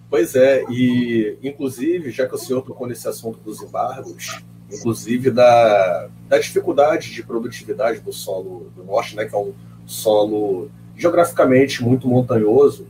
Pois 0.08 0.34
é, 0.34 0.64
e 0.70 1.36
inclusive, 1.42 2.10
já 2.10 2.28
que 2.28 2.34
o 2.34 2.38
senhor 2.38 2.62
tocou 2.62 2.86
nesse 2.86 3.08
assunto 3.08 3.38
dos 3.40 3.60
embargos, 3.60 4.40
inclusive 4.72 5.30
da, 5.30 6.08
da 6.28 6.38
dificuldade 6.38 7.12
de 7.12 7.22
produtividade 7.22 8.00
do 8.00 8.12
solo 8.12 8.70
do 8.74 8.84
norte, 8.84 9.16
né, 9.16 9.24
que 9.24 9.34
é 9.34 9.38
um 9.38 9.52
solo 9.84 10.70
geograficamente 10.96 11.82
muito 11.82 12.08
montanhoso, 12.08 12.86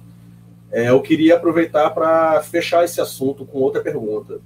é, 0.71 0.91
eu 0.91 1.01
queria 1.01 1.37
aproveitar 1.37 1.91
para 1.91 2.43
fechar 2.43 2.85
esse 2.85 3.01
assunto 3.01 3.47
com 3.47 3.59
outra 3.59 3.81
pergunta. 3.81 4.41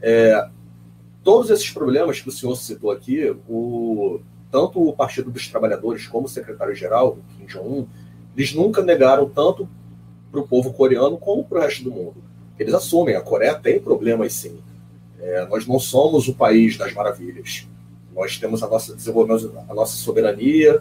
É, 0.00 0.48
todos 1.24 1.50
esses 1.50 1.70
problemas 1.70 2.20
que 2.20 2.28
o 2.28 2.32
senhor 2.32 2.54
citou 2.56 2.90
aqui, 2.90 3.34
o, 3.48 4.20
tanto 4.50 4.82
o 4.82 4.92
Partido 4.92 5.30
dos 5.30 5.48
Trabalhadores 5.48 6.06
como 6.06 6.26
o 6.26 6.28
secretário-geral, 6.28 7.18
Kim 7.36 7.46
Jong-un, 7.46 7.86
eles 8.36 8.54
nunca 8.54 8.82
negaram 8.82 9.28
tanto 9.28 9.68
para 10.30 10.40
o 10.40 10.46
povo 10.46 10.72
coreano 10.72 11.18
como 11.18 11.44
para 11.44 11.58
o 11.58 11.62
resto 11.62 11.84
do 11.84 11.90
mundo. 11.90 12.16
Eles 12.58 12.74
assumem, 12.74 13.14
a 13.14 13.20
Coreia 13.20 13.54
tem 13.54 13.80
problemas 13.80 14.32
sim. 14.32 14.58
É, 15.20 15.46
nós 15.46 15.66
não 15.66 15.78
somos 15.78 16.28
o 16.28 16.34
país 16.34 16.76
das 16.76 16.92
maravilhas. 16.92 17.66
Nós 18.14 18.36
temos 18.38 18.62
a 18.62 18.68
nossa 18.68 18.96
a 19.68 19.74
nossa 19.74 19.96
soberania, 19.96 20.80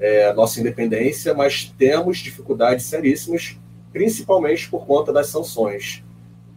é, 0.00 0.28
a 0.28 0.34
nossa 0.34 0.60
independência, 0.60 1.34
mas 1.34 1.72
temos 1.78 2.18
dificuldades 2.18 2.86
seríssimas, 2.86 3.56
principalmente 3.92 4.68
por 4.68 4.86
conta 4.86 5.12
das 5.12 5.28
sanções. 5.28 6.02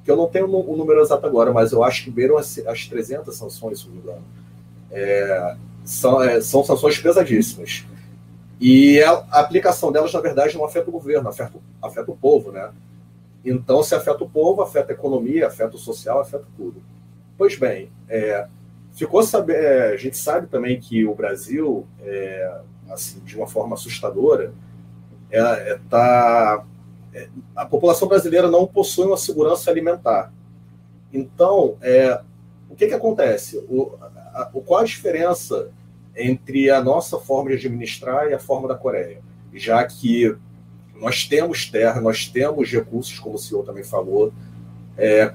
Que 0.04 0.12
eu 0.12 0.16
não 0.16 0.28
tenho 0.28 0.48
o 0.48 0.78
número 0.78 1.02
exato 1.02 1.26
agora, 1.26 1.52
mas 1.52 1.72
eu 1.72 1.84
acho 1.84 2.04
que 2.04 2.12
beiram 2.12 2.38
as, 2.38 2.60
as 2.60 2.88
300 2.88 3.36
sanções, 3.36 3.80
se 3.80 3.88
não 3.88 3.96
me 3.96 4.02
engano. 4.02 4.24
É, 4.92 5.56
são, 5.86 6.22
é, 6.22 6.42
são 6.42 6.64
sanções 6.64 6.98
pesadíssimas. 6.98 7.86
E 8.60 9.02
a, 9.04 9.12
a, 9.32 9.40
aplicação 9.40 9.92
delas, 9.92 10.12
na 10.12 10.20
verdade, 10.20 10.58
não 10.58 10.66
afeta 10.66 10.90
o 10.90 10.92
governo, 10.92 11.30
afeta, 11.30 11.54
afeta 11.82 12.12
o 12.12 12.18
povo, 12.18 12.52
né? 12.52 12.72
Então, 13.44 13.84
se 13.84 13.94
afeta 13.94 14.24
o 14.24 14.30
povo, 14.30 14.62
afeta 14.62 14.92
a 14.92 14.96
economia, 14.96 15.48
afeta 15.48 15.76
o 15.76 15.80
social, 15.80 16.20
afeta 16.20 16.46
tudo. 16.58 16.82
Pois 17.38 17.56
bem, 17.58 17.92
é, 18.10 18.48
ficou 18.94 19.22
saber, 19.22 19.64
é, 19.64 19.94
a 19.94 19.98
gente 19.98 20.18
sabe 20.18 20.48
também 20.48 20.80
que 20.80 21.06
o 21.06 21.14
Brasil, 21.14 21.86
é, 22.02 22.60
assim, 22.90 23.20
de 23.20 23.38
uma 23.38 23.46
forma 23.46 23.76
assustadora, 23.76 24.52
é, 25.30 25.40
é 25.40 25.80
tá, 25.90 26.64
é, 27.14 27.28
a 27.56 27.66
população 27.66 28.08
brasileira 28.08 28.50
não 28.50 28.66
possui 28.66 29.06
uma 29.06 29.18
segurança 29.18 29.70
alimentar. 29.70 30.34
Então, 31.14 31.78
o 32.70 32.76
que, 32.76 32.88
que 32.88 32.94
acontece? 32.94 33.58
O, 33.70 33.94
a, 34.36 34.46
qual 34.46 34.82
a 34.82 34.86
diferença 34.86 35.72
entre 36.16 36.70
a 36.70 36.84
nossa 36.84 37.18
forma 37.18 37.50
de 37.50 37.56
administrar 37.56 38.30
e 38.30 38.34
a 38.34 38.40
forma 38.40 38.68
da 38.68 38.76
Coreia? 38.76 39.22
Já 39.54 39.84
que 39.86 40.36
nós 41.00 41.26
temos 41.26 41.70
terra, 41.70 42.02
nós 42.02 42.28
temos 42.28 42.70
recursos, 42.70 43.18
como 43.18 43.36
o 43.36 43.40
senhor 43.40 43.64
também 43.66 43.84
falou, 43.84 44.34
é, 44.98 45.34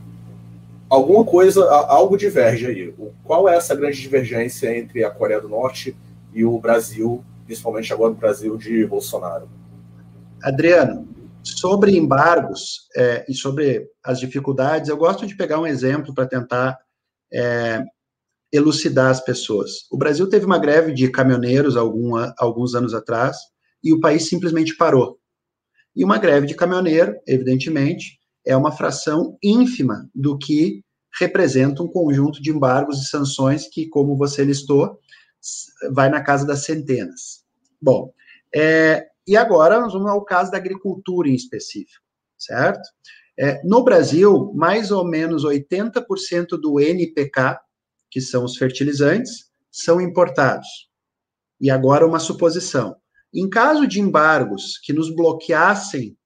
alguma 0.88 1.24
coisa, 1.24 1.64
algo 1.70 2.16
diverge 2.16 2.66
aí. 2.66 2.94
Qual 3.24 3.48
é 3.48 3.56
essa 3.56 3.74
grande 3.74 4.00
divergência 4.00 4.76
entre 4.76 5.02
a 5.02 5.10
Coreia 5.10 5.40
do 5.40 5.48
Norte 5.48 5.96
e 6.32 6.44
o 6.44 6.58
Brasil, 6.58 7.24
principalmente 7.46 7.92
agora 7.92 8.12
o 8.12 8.16
Brasil 8.16 8.56
de 8.56 8.86
Bolsonaro? 8.86 9.48
Adriano, 10.42 11.08
sobre 11.42 11.96
embargos 11.96 12.88
é, 12.96 13.24
e 13.28 13.34
sobre 13.34 13.88
as 14.02 14.20
dificuldades, 14.20 14.88
eu 14.88 14.96
gosto 14.96 15.26
de 15.26 15.36
pegar 15.36 15.58
um 15.60 15.66
exemplo 15.66 16.14
para 16.14 16.26
tentar 16.26 16.78
é, 17.32 17.82
elucidar 18.52 19.10
as 19.10 19.20
pessoas. 19.20 19.86
O 19.90 19.96
Brasil 19.96 20.28
teve 20.28 20.44
uma 20.44 20.58
greve 20.58 20.92
de 20.92 21.08
caminhoneiros 21.10 21.76
algum, 21.76 22.12
alguns 22.38 22.74
anos 22.74 22.94
atrás 22.94 23.36
e 23.82 23.92
o 23.92 24.00
país 24.00 24.28
simplesmente 24.28 24.76
parou. 24.76 25.18
E 25.94 26.04
uma 26.04 26.18
greve 26.18 26.46
de 26.46 26.54
caminhoneiro, 26.54 27.16
evidentemente, 27.26 28.18
é 28.44 28.56
uma 28.56 28.72
fração 28.72 29.36
ínfima 29.42 30.08
do 30.14 30.38
que 30.38 30.82
representa 31.18 31.82
um 31.82 31.88
conjunto 31.88 32.40
de 32.40 32.50
embargos 32.50 33.02
e 33.02 33.06
sanções 33.06 33.68
que, 33.68 33.88
como 33.88 34.16
você 34.16 34.44
listou, 34.44 34.98
vai 35.92 36.08
na 36.08 36.22
casa 36.22 36.46
das 36.46 36.64
centenas. 36.64 37.44
Bom, 37.80 38.12
é, 38.54 39.06
e 39.26 39.36
agora 39.36 39.80
nós 39.80 39.92
vamos 39.92 40.10
ao 40.10 40.24
caso 40.24 40.50
da 40.50 40.58
agricultura 40.58 41.28
em 41.28 41.34
específico, 41.34 42.04
certo? 42.38 42.88
É, 43.38 43.60
no 43.64 43.82
Brasil, 43.82 44.52
mais 44.54 44.90
ou 44.90 45.04
menos 45.04 45.44
80% 45.44 46.60
do 46.60 46.78
NPK, 46.78 47.58
que 48.10 48.20
são 48.20 48.44
os 48.44 48.56
fertilizantes, 48.56 49.50
são 49.70 50.00
importados. 50.00 50.66
E 51.60 51.70
agora 51.70 52.06
uma 52.06 52.18
suposição. 52.18 52.96
Em 53.32 53.48
caso 53.48 53.86
de 53.86 54.00
embargos 54.00 54.78
que 54.82 54.92
nos 54.92 55.14
bloqueassem 55.14 56.16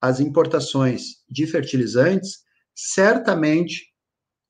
as 0.00 0.20
importações 0.20 1.02
de 1.28 1.46
fertilizantes, 1.46 2.38
certamente 2.74 3.90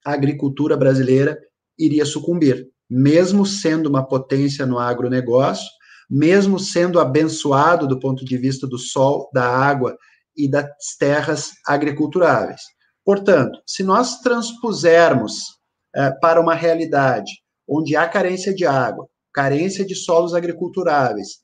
a 0.04 0.12
agricultura 0.12 0.76
brasileira 0.76 1.36
iria 1.76 2.04
sucumbir, 2.04 2.68
mesmo 2.88 3.44
sendo 3.44 3.88
uma 3.88 4.06
potência 4.06 4.64
no 4.64 4.78
agronegócio, 4.78 5.68
mesmo 6.08 6.58
sendo 6.58 7.00
abençoado 7.00 7.86
do 7.86 7.98
ponto 7.98 8.24
de 8.24 8.36
vista 8.36 8.66
do 8.66 8.78
sol, 8.78 9.28
da 9.32 9.46
água 9.46 9.96
e 10.36 10.48
das 10.48 10.66
terras 10.98 11.50
agriculturáveis. 11.66 12.60
Portanto, 13.04 13.60
se 13.66 13.82
nós 13.82 14.20
transpusermos 14.20 15.59
para 16.20 16.40
uma 16.40 16.54
realidade 16.54 17.30
onde 17.68 17.94
há 17.94 18.08
carência 18.08 18.52
de 18.52 18.66
água, 18.66 19.08
carência 19.32 19.84
de 19.84 19.94
solos 19.94 20.34
agriculturáveis, 20.34 21.38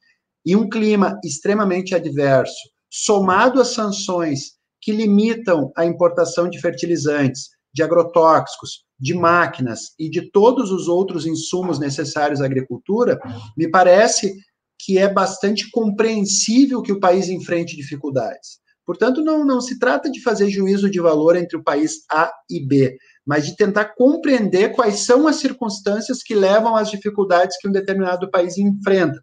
e 0.44 0.56
um 0.56 0.68
clima 0.68 1.18
extremamente 1.24 1.94
adverso, 1.94 2.70
somado 2.90 3.60
às 3.60 3.68
sanções 3.68 4.56
que 4.80 4.92
limitam 4.92 5.72
a 5.76 5.84
importação 5.84 6.48
de 6.48 6.60
fertilizantes, 6.60 7.50
de 7.72 7.82
agrotóxicos, 7.82 8.84
de 8.98 9.14
máquinas 9.14 9.92
e 9.98 10.08
de 10.08 10.30
todos 10.30 10.70
os 10.70 10.88
outros 10.88 11.26
insumos 11.26 11.78
necessários 11.78 12.40
à 12.40 12.44
agricultura, 12.44 13.18
me 13.56 13.70
parece 13.70 14.34
que 14.78 14.98
é 14.98 15.12
bastante 15.12 15.70
compreensível 15.70 16.82
que 16.82 16.92
o 16.92 17.00
país 17.00 17.28
enfrente 17.28 17.76
dificuldades. 17.76 18.60
Portanto, 18.84 19.22
não, 19.22 19.44
não 19.44 19.60
se 19.60 19.78
trata 19.78 20.08
de 20.10 20.22
fazer 20.22 20.48
juízo 20.48 20.88
de 20.88 21.00
valor 21.00 21.36
entre 21.36 21.56
o 21.56 21.62
país 21.62 22.04
A 22.10 22.32
e 22.48 22.64
B, 22.64 22.96
mas 23.26 23.44
de 23.44 23.56
tentar 23.56 23.86
compreender 23.96 24.72
quais 24.72 25.00
são 25.00 25.26
as 25.26 25.36
circunstâncias 25.36 26.22
que 26.22 26.34
levam 26.34 26.76
às 26.76 26.90
dificuldades 26.90 27.58
que 27.58 27.68
um 27.68 27.72
determinado 27.72 28.30
país 28.30 28.56
enfrenta. 28.56 29.22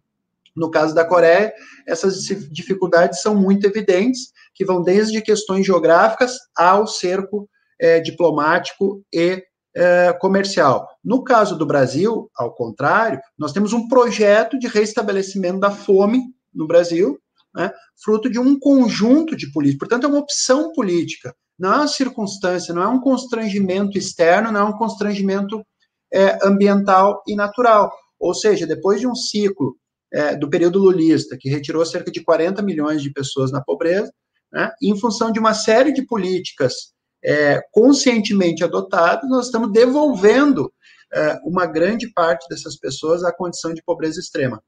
No 0.54 0.70
caso 0.70 0.94
da 0.94 1.04
Coreia, 1.04 1.52
essas 1.86 2.22
dificuldades 2.50 3.22
são 3.22 3.34
muito 3.34 3.66
evidentes, 3.66 4.32
que 4.54 4.64
vão 4.64 4.82
desde 4.82 5.20
questões 5.20 5.66
geográficas 5.66 6.36
ao 6.56 6.86
cerco 6.86 7.48
é, 7.80 7.98
diplomático 7.98 9.02
e 9.12 9.42
é, 9.74 10.12
comercial. 10.12 10.88
No 11.02 11.24
caso 11.24 11.56
do 11.56 11.66
Brasil, 11.66 12.30
ao 12.36 12.54
contrário, 12.54 13.20
nós 13.36 13.52
temos 13.52 13.72
um 13.72 13.88
projeto 13.88 14.58
de 14.58 14.68
restabelecimento 14.68 15.58
da 15.58 15.70
fome 15.70 16.22
no 16.54 16.68
Brasil, 16.68 17.18
né, 17.52 17.72
fruto 18.02 18.30
de 18.30 18.38
um 18.38 18.58
conjunto 18.58 19.36
de 19.36 19.50
políticas. 19.50 19.88
Portanto, 19.88 20.04
é 20.04 20.08
uma 20.08 20.20
opção 20.20 20.72
política, 20.72 21.34
não 21.58 21.72
é 21.72 21.76
uma 21.76 21.88
circunstância, 21.88 22.74
não 22.74 22.82
é 22.82 22.88
um 22.88 23.00
constrangimento 23.00 23.96
externo, 23.96 24.50
não 24.50 24.60
é 24.60 24.64
um 24.64 24.76
constrangimento 24.76 25.64
é, 26.12 26.38
ambiental 26.46 27.22
e 27.26 27.34
natural. 27.34 27.92
Ou 28.18 28.34
seja, 28.34 28.66
depois 28.66 29.00
de 29.00 29.06
um 29.06 29.14
ciclo 29.14 29.76
é, 30.12 30.36
do 30.36 30.48
período 30.48 30.78
lulista, 30.78 31.36
que 31.38 31.48
retirou 31.48 31.84
cerca 31.84 32.10
de 32.10 32.22
40 32.22 32.62
milhões 32.62 33.02
de 33.02 33.12
pessoas 33.12 33.50
na 33.50 33.62
pobreza, 33.62 34.12
né, 34.52 34.70
em 34.82 34.98
função 34.98 35.32
de 35.32 35.40
uma 35.40 35.54
série 35.54 35.92
de 35.92 36.06
políticas 36.06 36.92
é, 37.24 37.60
conscientemente 37.72 38.62
adotadas, 38.62 39.28
nós 39.28 39.46
estamos 39.46 39.72
devolvendo 39.72 40.72
é, 41.12 41.38
uma 41.44 41.66
grande 41.66 42.12
parte 42.12 42.46
dessas 42.48 42.76
pessoas 42.78 43.24
à 43.24 43.32
condição 43.32 43.72
de 43.72 43.82
pobreza 43.82 44.20
extrema. 44.20 44.62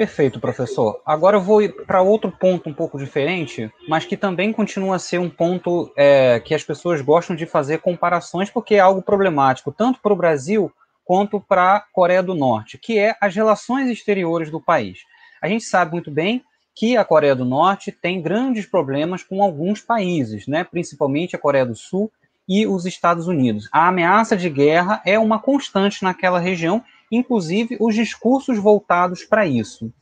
Perfeito, 0.00 0.40
professor. 0.40 1.02
Agora 1.04 1.36
eu 1.36 1.42
vou 1.42 1.60
para 1.86 2.00
outro 2.00 2.32
ponto 2.32 2.70
um 2.70 2.72
pouco 2.72 2.96
diferente, 2.96 3.70
mas 3.86 4.06
que 4.06 4.16
também 4.16 4.50
continua 4.50 4.96
a 4.96 4.98
ser 4.98 5.18
um 5.18 5.28
ponto 5.28 5.92
é, 5.94 6.40
que 6.40 6.54
as 6.54 6.64
pessoas 6.64 7.02
gostam 7.02 7.36
de 7.36 7.44
fazer 7.44 7.82
comparações, 7.82 8.48
porque 8.48 8.76
é 8.76 8.80
algo 8.80 9.02
problemático, 9.02 9.70
tanto 9.70 10.00
para 10.00 10.14
o 10.14 10.16
Brasil 10.16 10.72
quanto 11.04 11.38
para 11.38 11.76
a 11.76 11.80
Coreia 11.80 12.22
do 12.22 12.34
Norte, 12.34 12.78
que 12.78 12.98
é 12.98 13.14
as 13.20 13.34
relações 13.34 13.90
exteriores 13.90 14.50
do 14.50 14.58
país. 14.58 15.00
A 15.38 15.46
gente 15.46 15.64
sabe 15.64 15.92
muito 15.92 16.10
bem 16.10 16.42
que 16.74 16.96
a 16.96 17.04
Coreia 17.04 17.36
do 17.36 17.44
Norte 17.44 17.92
tem 17.92 18.22
grandes 18.22 18.64
problemas 18.64 19.22
com 19.22 19.42
alguns 19.42 19.82
países, 19.82 20.46
né, 20.46 20.64
principalmente 20.64 21.36
a 21.36 21.38
Coreia 21.38 21.66
do 21.66 21.76
Sul 21.76 22.10
e 22.48 22.66
os 22.66 22.86
Estados 22.86 23.28
Unidos. 23.28 23.68
A 23.70 23.88
ameaça 23.88 24.34
de 24.34 24.48
guerra 24.48 25.02
é 25.04 25.18
uma 25.18 25.38
constante 25.38 26.02
naquela 26.02 26.38
região, 26.38 26.82
inclusive 27.10 27.76
os 27.80 27.94
discursos 27.94 28.58
voltados 28.58 29.24
para 29.24 29.46
isso. 29.46 29.92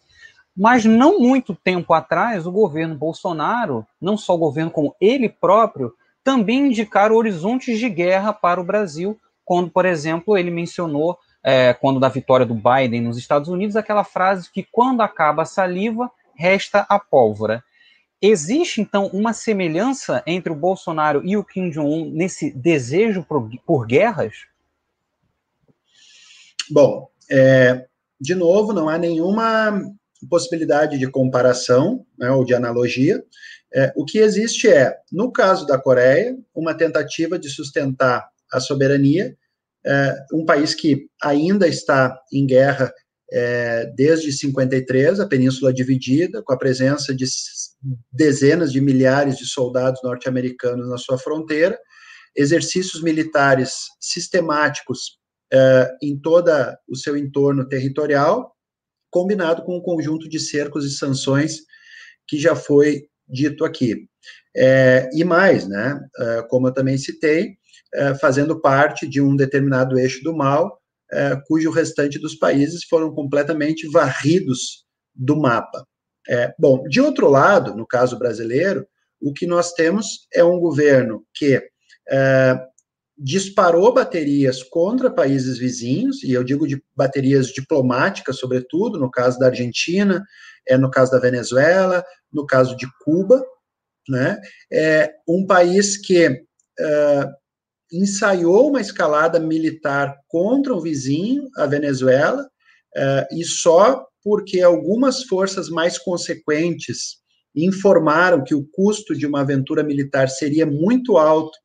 Mas 0.57 0.85
não 0.85 1.21
muito 1.21 1.55
tempo 1.55 1.93
atrás, 1.93 2.47
o 2.47 2.53
governo 2.53 2.97
Bolsonaro, 2.97 3.87
não 4.01 4.17
só 4.17 4.35
o 4.35 4.39
governo 4.39 4.71
como 4.71 4.95
ele 5.01 5.29
próprio, 5.29 5.95
também 6.25 6.67
indicaram 6.67 7.15
horizontes 7.15 7.79
de 7.79 7.89
guerra 7.89 8.33
para 8.33 8.61
o 8.61 8.65
Brasil, 8.65 9.19
quando, 9.45 9.71
por 9.71 9.87
exemplo, 9.87 10.37
ele 10.37 10.51
mencionou, 10.51 11.17
é, 11.43 11.73
quando 11.73 12.01
da 12.01 12.09
vitória 12.09 12.45
do 12.45 12.55
Biden 12.55 13.01
nos 13.01 13.17
Estados 13.17 13.49
Unidos, 13.49 13.77
aquela 13.77 14.05
frase 14.05 14.51
que 14.53 14.67
quando 14.71 15.01
acaba 15.01 15.43
a 15.43 15.47
saliva, 15.47 16.11
resta 16.35 16.85
a 16.89 16.99
pólvora. 16.99 17.63
Existe, 18.21 18.81
então, 18.81 19.07
uma 19.07 19.33
semelhança 19.33 20.23
entre 20.27 20.53
o 20.53 20.57
Bolsonaro 20.57 21.23
e 21.25 21.37
o 21.37 21.45
Kim 21.45 21.71
Jong-un 21.71 22.11
nesse 22.13 22.51
desejo 22.51 23.23
por, 23.23 23.49
por 23.65 23.87
guerras? 23.87 24.35
Bom, 26.71 27.09
é, 27.31 27.87
de 28.21 28.35
novo, 28.35 28.73
não 28.73 28.89
há 28.89 28.99
nenhuma 28.99 29.81
possibilidade 30.29 30.99
de 30.99 31.11
comparação 31.11 32.05
né, 32.19 32.31
ou 32.31 32.45
de 32.45 32.55
analogia. 32.55 33.23
É, 33.75 33.93
o 33.95 34.05
que 34.05 34.19
existe 34.19 34.69
é, 34.69 34.97
no 35.13 35.31
caso 35.31 35.67
da 35.67 35.79
Coreia, 35.79 36.37
uma 36.55 36.75
tentativa 36.75 37.39
de 37.39 37.49
sustentar 37.49 38.29
a 38.53 38.61
soberania, 38.61 39.37
é, 39.87 40.15
um 40.33 40.45
país 40.45 40.75
que 40.75 41.07
ainda 41.23 41.69
está 41.69 42.19
em 42.33 42.47
guerra 42.47 42.93
é, 43.31 43.87
desde 43.95 44.33
53, 44.33 45.21
a 45.21 45.27
península 45.27 45.73
dividida, 45.73 46.43
com 46.43 46.53
a 46.53 46.59
presença 46.59 47.15
de 47.15 47.27
dezenas 48.11 48.73
de 48.73 48.81
milhares 48.81 49.37
de 49.37 49.47
soldados 49.47 50.01
norte-americanos 50.03 50.89
na 50.89 50.97
sua 50.97 51.19
fronteira, 51.19 51.79
exercícios 52.35 53.03
militares 53.03 53.89
sistemáticos 54.01 55.19
uh, 55.53 55.97
em 56.03 56.19
todo 56.19 56.51
o 56.89 56.97
seu 56.97 57.17
entorno 57.17 57.67
territorial, 57.67 58.55
combinado 59.11 59.63
com 59.63 59.77
um 59.77 59.83
conjunto 59.83 60.29
de 60.29 60.39
cercos 60.39 60.85
e 60.85 60.91
sanções 60.91 61.61
que 62.27 62.39
já 62.39 62.55
foi 62.55 63.07
dito 63.27 63.65
aqui. 63.65 64.07
É, 64.57 65.09
e 65.13 65.25
mais, 65.25 65.67
né, 65.69 65.99
uh, 66.19 66.49
como 66.49 66.69
eu 66.69 66.75
também 66.75 66.99
citei, 66.99 67.57
fazendo 68.21 68.61
parte 68.61 69.09
de 69.09 69.19
um 69.19 69.35
determinado 69.35 69.99
eixo 69.99 70.23
do 70.23 70.37
mal, 70.37 70.79
cujo 71.47 71.71
restante 71.71 72.19
dos 72.19 72.35
países 72.35 72.85
foram 72.85 73.15
completamente 73.15 73.89
varridos 73.89 74.85
do 75.15 75.41
mapa. 75.41 75.87
Bom, 76.59 76.83
de 76.83 77.01
outro 77.01 77.31
lado, 77.31 77.75
no 77.75 77.87
caso 77.87 78.19
brasileiro, 78.19 78.87
o 79.23 79.33
que 79.33 79.47
nós 79.47 79.73
temos 79.73 80.29
é 80.35 80.45
um 80.45 80.61
governo 80.61 81.25
que 81.33 81.67
disparou 83.19 83.93
baterias 83.93 84.63
contra 84.63 85.11
países 85.11 85.59
vizinhos, 85.59 86.23
e 86.23 86.33
eu 86.33 86.45
digo 86.45 86.69
de 86.69 86.83
baterias 86.95 87.49
diplomáticas, 87.49 88.39
sobretudo, 88.39 88.99
no 88.99 89.11
caso 89.11 89.39
da 89.39 89.47
Argentina, 89.47 90.23
é 90.67 90.79
no 90.79 90.91
caso 90.91 91.11
da 91.11 91.19
Venezuela, 91.19 92.05
no 92.33 92.47
caso 92.47 92.77
de 92.77 92.87
Cuba, 93.05 93.45
né? 94.09 94.41
É 94.73 95.13
um 95.29 95.45
país 95.47 95.97
que 95.97 96.27
é, 96.79 97.27
ensaiou 97.93 98.69
uma 98.69 98.81
escalada 98.81 99.41
militar 99.41 100.17
contra 100.29 100.73
o 100.73 100.81
vizinho, 100.81 101.49
a 101.57 101.67
Venezuela, 101.67 102.49
é, 102.97 103.29
e 103.33 103.45
só 103.45 104.07
porque 104.23 104.61
algumas 104.61 105.25
forças 105.25 105.69
mais 105.69 105.99
consequentes 105.99 107.19
informaram 107.55 108.45
que 108.45 108.55
o 108.55 108.67
custo 108.73 109.15
de 109.15 109.27
uma 109.27 109.41
aventura 109.41 109.83
militar 109.83 110.29
seria 110.29 110.67
muito 110.67 111.17
alto, 111.17 111.57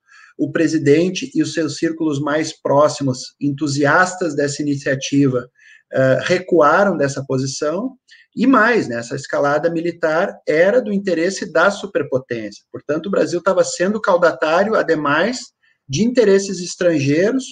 o 0.43 0.51
presidente 0.51 1.31
e 1.33 1.41
os 1.41 1.53
seus 1.53 1.77
círculos 1.77 2.19
mais 2.19 2.51
próximos, 2.61 3.33
entusiastas 3.39 4.35
dessa 4.35 4.61
iniciativa, 4.61 5.49
uh, 5.93 6.23
recuaram 6.23 6.97
dessa 6.97 7.23
posição. 7.25 7.95
E 8.35 8.45
mais, 8.45 8.89
né, 8.89 8.97
essa 8.97 9.15
escalada 9.15 9.69
militar 9.69 10.35
era 10.45 10.81
do 10.81 10.91
interesse 10.91 11.51
da 11.51 11.71
superpotência. 11.71 12.63
Portanto, 12.71 13.05
o 13.05 13.11
Brasil 13.11 13.39
estava 13.39 13.63
sendo 13.63 14.01
caudatário, 14.01 14.75
ademais, 14.75 15.39
de 15.87 16.03
interesses 16.03 16.59
estrangeiros 16.59 17.45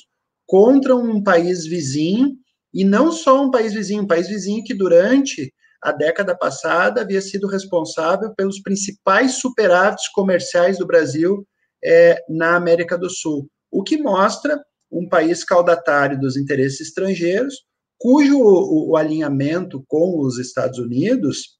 contra 0.45 0.93
um 0.93 1.23
país 1.23 1.65
vizinho, 1.65 2.35
e 2.73 2.83
não 2.83 3.11
só 3.11 3.43
um 3.43 3.51
país 3.51 3.73
vizinho, 3.73 4.03
um 4.03 4.07
país 4.07 4.27
vizinho 4.27 4.63
que 4.63 4.73
durante 4.73 5.53
a 5.81 5.91
década 5.91 6.35
passada 6.37 7.01
havia 7.01 7.21
sido 7.21 7.47
responsável 7.47 8.33
pelos 8.35 8.61
principais 8.61 9.35
superávites 9.35 10.09
comerciais 10.09 10.77
do 10.77 10.85
Brasil 10.85 11.45
é, 11.83 12.23
na 12.29 12.55
América 12.55 12.97
do 12.97 13.09
Sul, 13.09 13.49
o 13.71 13.83
que 13.83 13.97
mostra 13.97 14.59
um 14.91 15.07
país 15.07 15.43
caudatário 15.43 16.19
dos 16.19 16.35
interesses 16.35 16.81
estrangeiros, 16.81 17.55
cujo 17.97 18.37
o, 18.39 18.91
o 18.91 18.97
alinhamento 18.97 19.83
com 19.87 20.19
os 20.19 20.37
Estados 20.37 20.79
Unidos 20.79 21.59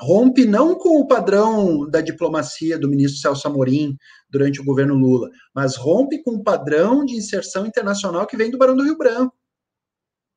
rompe 0.00 0.46
não 0.46 0.76
com 0.76 1.00
o 1.00 1.06
padrão 1.06 1.88
da 1.88 2.00
diplomacia 2.00 2.78
do 2.78 2.88
ministro 2.88 3.20
Celso 3.20 3.48
Amorim 3.48 3.96
durante 4.30 4.60
o 4.60 4.64
governo 4.64 4.94
Lula, 4.94 5.28
mas 5.52 5.74
rompe 5.76 6.22
com 6.22 6.32
o 6.32 6.42
padrão 6.42 7.04
de 7.04 7.16
inserção 7.16 7.66
internacional 7.66 8.26
que 8.26 8.36
vem 8.36 8.50
do 8.50 8.58
Barão 8.58 8.76
do 8.76 8.84
Rio 8.84 8.96
Branco. 8.96 9.34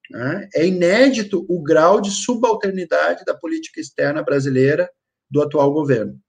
Né? 0.09 0.49
É 0.55 0.65
inédito 0.65 1.45
o 1.47 1.61
grau 1.61 2.01
de 2.01 2.09
subalternidade 2.09 3.23
da 3.23 3.35
política 3.35 3.79
externa 3.79 4.23
brasileira 4.23 4.89
do 5.29 5.41
atual 5.41 5.71
governo. 5.71 6.19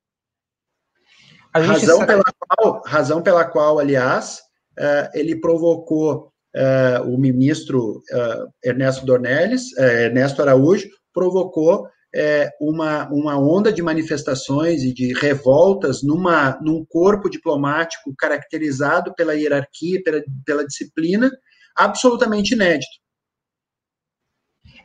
Razão, 1.55 1.99
sabe... 1.99 2.07
pela 2.07 2.25
qual, 2.39 2.83
razão 2.87 3.23
pela 3.23 3.45
qual, 3.45 3.79
aliás, 3.79 4.41
uh, 4.79 5.11
ele 5.15 5.39
provocou 5.39 6.33
uh, 6.57 7.09
o 7.09 7.19
ministro 7.19 8.03
uh, 8.13 8.51
Ernesto 8.65 9.05
Dornelles, 9.05 9.77
Ernesto 9.77 10.41
Araújo, 10.41 10.89
provocou 11.13 11.87
uma, 12.61 13.09
uma 13.11 13.39
onda 13.39 13.73
de 13.73 13.81
manifestações 13.81 14.83
e 14.83 14.93
de 14.93 15.15
revoltas 15.15 16.03
numa, 16.03 16.59
num 16.61 16.85
corpo 16.85 17.31
diplomático 17.31 18.15
caracterizado 18.19 19.15
pela 19.15 19.35
hierarquia, 19.35 20.03
pela, 20.05 20.23
pela 20.45 20.67
disciplina, 20.67 21.31
absolutamente 21.75 22.53
inédito. 22.53 22.93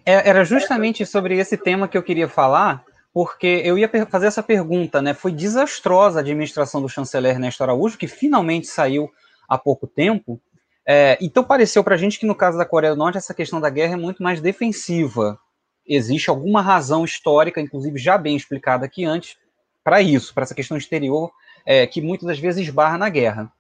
Era 0.06 0.45
justamente 0.45 1.06
sobre 1.06 1.38
esse 1.38 1.58
tema 1.58 1.86
que 1.86 1.97
eu 1.97 2.03
queria 2.03 2.30
falar, 2.30 2.86
porque 3.17 3.63
eu 3.65 3.80
ia 3.80 3.89
fazer 4.06 4.27
essa 4.27 4.43
pergunta, 4.43 5.01
né? 5.01 5.12
Foi 5.12 5.32
desastrosa 5.32 6.19
a 6.19 6.21
administração 6.21 6.80
do 6.80 6.88
chanceler 6.88 7.32
Ernesto 7.32 7.63
Araújo, 7.63 7.97
que 7.97 8.08
finalmente 8.08 8.67
saiu 8.67 9.10
há 9.49 9.58
pouco 9.58 9.88
tempo. 9.88 10.39
É, 10.88 11.17
então 11.19 11.43
pareceu 11.43 11.84
para 11.84 11.95
a 11.95 11.97
gente 11.97 12.19
que 12.19 12.27
no 12.27 12.36
caso 12.36 12.60
da 12.60 12.63
Coreia 12.63 12.93
do 12.93 12.99
Norte 12.99 13.17
essa 13.17 13.34
questão 13.34 13.60
da 13.60 13.71
guerra 13.71 13.93
é 13.93 13.97
muito 13.97 14.21
mais 14.21 14.39
defensiva. 14.39 15.39
Existe 15.84 16.30
alguma 16.30 16.62
razão 16.62 17.03
histórica, 17.03 17.60
inclusive 17.60 17.97
já 17.97 18.19
bem 18.19 18.36
explicada 18.36 18.86
aqui 18.86 19.03
antes, 19.03 19.36
para 19.84 19.99
isso, 19.99 20.32
para 20.32 20.43
essa 20.43 20.53
questão 20.53 20.77
exterior, 20.77 21.32
é, 21.65 21.88
que 21.88 21.99
muitas 22.03 22.27
das 22.27 22.38
vezes 22.38 22.67
esbarra 22.67 22.99
na 22.99 23.10
guerra. 23.10 23.51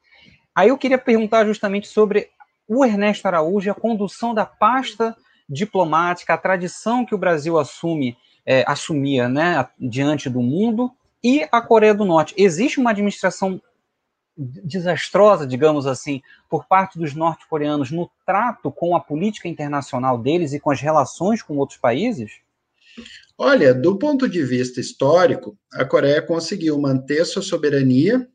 Aí 0.53 0.69
eu 0.69 0.77
queria 0.77 0.99
perguntar 0.99 1.47
justamente 1.47 1.87
sobre 1.87 2.29
o 2.67 2.85
Ernesto 2.85 3.27
Araújo, 3.27 3.71
a 3.71 3.73
condução 3.73 4.35
da 4.35 4.45
pasta 4.45 5.17
diplomática, 5.49 6.35
a 6.35 6.37
tradição 6.37 7.03
que 7.03 7.15
o 7.15 7.17
Brasil 7.17 7.57
assume, 7.57 8.15
é, 8.47 8.63
assumia 8.65 9.27
né, 9.27 9.67
diante 9.77 10.29
do 10.29 10.41
mundo, 10.41 10.89
e 11.21 11.45
a 11.51 11.61
Coreia 11.61 11.93
do 11.93 12.05
Norte. 12.05 12.33
Existe 12.37 12.79
uma 12.79 12.91
administração 12.91 13.61
desastrosa, 14.37 15.45
digamos 15.45 15.85
assim, 15.85 16.21
por 16.49 16.65
parte 16.65 16.97
dos 16.97 17.13
norte-coreanos 17.13 17.91
no 17.91 18.09
trato 18.25 18.71
com 18.71 18.95
a 18.95 18.99
política 18.99 19.49
internacional 19.49 20.17
deles 20.17 20.53
e 20.53 20.59
com 20.59 20.71
as 20.71 20.79
relações 20.79 21.41
com 21.41 21.57
outros 21.57 21.77
países? 21.77 22.39
Olha, 23.37 23.73
do 23.73 23.97
ponto 23.97 24.29
de 24.29 24.43
vista 24.43 24.79
histórico, 24.79 25.57
a 25.73 25.83
Coreia 25.83 26.21
conseguiu 26.21 26.79
manter 26.79 27.25
sua 27.25 27.41
soberania 27.41 28.27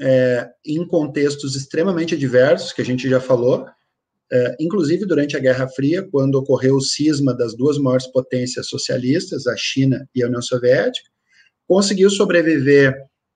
é, 0.00 0.48
em 0.64 0.86
contextos 0.86 1.56
extremamente 1.56 2.16
diversos, 2.16 2.72
que 2.72 2.82
a 2.82 2.84
gente 2.84 3.08
já 3.08 3.20
falou, 3.20 3.66
é, 4.32 4.56
inclusive 4.60 5.04
durante 5.04 5.36
a 5.36 5.40
Guerra 5.40 5.68
Fria, 5.68 6.06
quando 6.10 6.36
ocorreu 6.36 6.76
o 6.76 6.80
cisma 6.80 7.34
das 7.34 7.54
duas 7.54 7.78
maiores 7.78 8.06
potências 8.06 8.68
socialistas, 8.68 9.46
a 9.46 9.56
China 9.56 10.08
e 10.14 10.22
a 10.22 10.26
União 10.26 10.40
Soviética, 10.42 11.08
conseguiu 11.66 12.08
sobreviver 12.10 12.94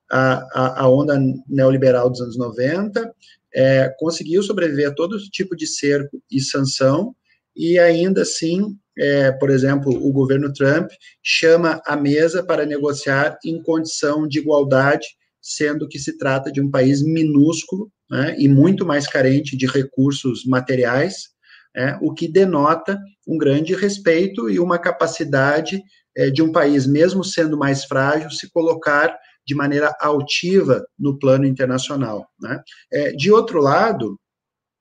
à, 0.09 0.81
à 0.83 0.89
onda 0.89 1.19
neoliberal 1.47 2.09
dos 2.09 2.21
anos 2.21 2.37
90, 2.37 3.13
é, 3.53 3.93
conseguiu 3.99 4.43
sobreviver 4.43 4.89
a 4.89 4.93
todo 4.93 5.17
tipo 5.17 5.55
de 5.55 5.67
cerco 5.67 6.21
e 6.31 6.41
sanção, 6.41 7.15
e 7.55 7.79
ainda 7.79 8.21
assim, 8.21 8.77
é, 8.97 9.31
por 9.31 9.49
exemplo, 9.49 9.91
o 9.91 10.11
governo 10.11 10.51
Trump 10.51 10.89
chama 11.23 11.81
a 11.85 11.95
mesa 11.95 12.43
para 12.43 12.65
negociar 12.65 13.37
em 13.45 13.61
condição 13.61 14.27
de 14.27 14.39
igualdade, 14.39 15.07
sendo 15.45 15.87
que 15.87 15.99
se 15.99 16.17
trata 16.17 16.51
de 16.51 16.59
um 16.59 16.71
país 16.71 17.03
minúsculo 17.03 17.91
né, 18.09 18.35
e 18.39 18.47
muito 18.47 18.83
mais 18.83 19.07
carente 19.07 19.55
de 19.55 19.67
recursos 19.67 20.43
materiais, 20.43 21.29
é, 21.75 21.95
o 22.01 22.11
que 22.11 22.27
denota 22.27 22.99
um 23.27 23.37
grande 23.37 23.75
respeito 23.75 24.49
e 24.49 24.59
uma 24.59 24.79
capacidade 24.79 25.83
é, 26.17 26.31
de 26.31 26.41
um 26.41 26.51
país, 26.51 26.87
mesmo 26.87 27.23
sendo 27.23 27.55
mais 27.55 27.85
frágil, 27.85 28.31
se 28.31 28.49
colocar 28.49 29.15
de 29.45 29.53
maneira 29.53 29.95
altiva 29.99 30.83
no 30.97 31.19
plano 31.19 31.45
internacional. 31.45 32.25
Né? 32.41 32.59
É, 32.91 33.11
de 33.11 33.31
outro 33.31 33.61
lado, 33.61 34.19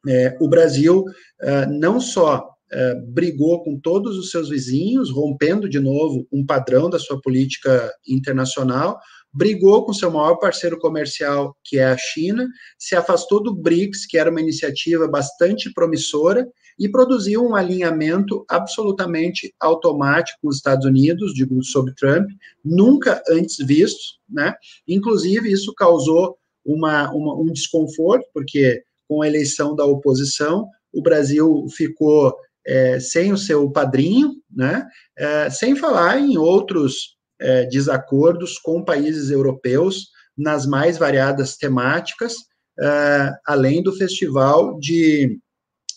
é, 0.09 0.35
o 0.41 0.49
Brasil 0.49 1.05
é, 1.43 1.67
não 1.67 2.01
só 2.01 2.49
é, 2.73 2.95
brigou 2.95 3.63
com 3.63 3.79
todos 3.79 4.17
os 4.17 4.31
seus 4.31 4.49
vizinhos, 4.49 5.11
rompendo 5.11 5.69
de 5.69 5.79
novo 5.79 6.27
um 6.33 6.45
padrão 6.47 6.89
da 6.89 6.99
sua 6.99 7.21
política 7.21 7.93
internacional, 8.09 8.99
brigou 9.35 9.85
com 9.85 9.93
seu 9.93 10.11
maior 10.11 10.37
parceiro 10.37 10.79
comercial, 10.79 11.57
que 11.65 11.79
é 11.79 11.87
a 11.87 11.97
China, 11.97 12.47
se 12.79 12.95
afastou 12.95 13.43
do 13.43 13.53
BRICS, 13.53 14.07
que 14.07 14.17
era 14.17 14.31
uma 14.31 14.41
iniciativa 14.41 15.09
bastante 15.09 15.73
promissora, 15.75 16.47
e 16.79 16.89
produziu 16.89 17.45
um 17.45 17.55
alinhamento 17.55 18.45
absolutamente 18.49 19.53
automático 19.61 20.39
com 20.43 20.49
os 20.49 20.57
Estados 20.57 20.87
Unidos, 20.87 21.35
digo, 21.35 21.63
sob 21.63 21.93
Trump, 21.95 22.29
nunca 22.65 23.23
antes 23.29 23.57
visto, 23.65 24.19
né? 24.29 24.55
Inclusive, 24.87 25.51
isso 25.51 25.73
causou 25.75 26.37
uma, 26.65 27.13
uma, 27.13 27.35
um 27.37 27.53
desconforto, 27.53 28.27
porque 28.33 28.83
com 29.09 29.23
a 29.23 29.27
eleição 29.27 29.75
da 29.77 29.85
oposição, 29.85 30.67
o 30.93 31.03
Brasil 31.03 31.67
ficou 31.77 32.35
é, 32.67 32.99
sem 32.99 33.33
o 33.33 33.39
seu 33.39 33.71
padrinho, 33.71 34.33
né? 34.51 34.87
É, 35.17 35.51
sem 35.51 35.77
falar 35.77 36.19
em 36.19 36.37
outros 36.37 37.14
é, 37.41 37.65
desacordos 37.67 38.59
com 38.59 38.85
países 38.85 39.31
europeus 39.31 40.09
nas 40.37 40.67
mais 40.67 40.99
variadas 40.99 41.57
temáticas, 41.57 42.35
é, 42.81 43.33
além 43.47 43.83
do 43.83 43.97
festival 43.97 44.79
de, 44.79 45.39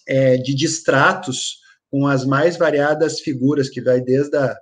é, 0.08 0.38
de 0.38 0.54
distratos 0.54 1.58
com 1.90 2.06
as 2.06 2.26
mais 2.26 2.58
variadas 2.58 3.20
figuras, 3.20 3.70
que 3.70 3.82
vai 3.82 4.02
desde 4.02 4.38
a 4.38 4.56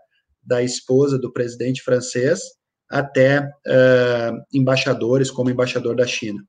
da 0.46 0.62
esposa 0.62 1.18
do 1.18 1.34
presidente 1.34 1.82
francês 1.82 2.40
até 2.90 3.50
é, 3.66 4.32
embaixadores, 4.54 5.32
como 5.32 5.50
embaixador 5.50 5.96
da 5.96 6.06
China. 6.06 6.40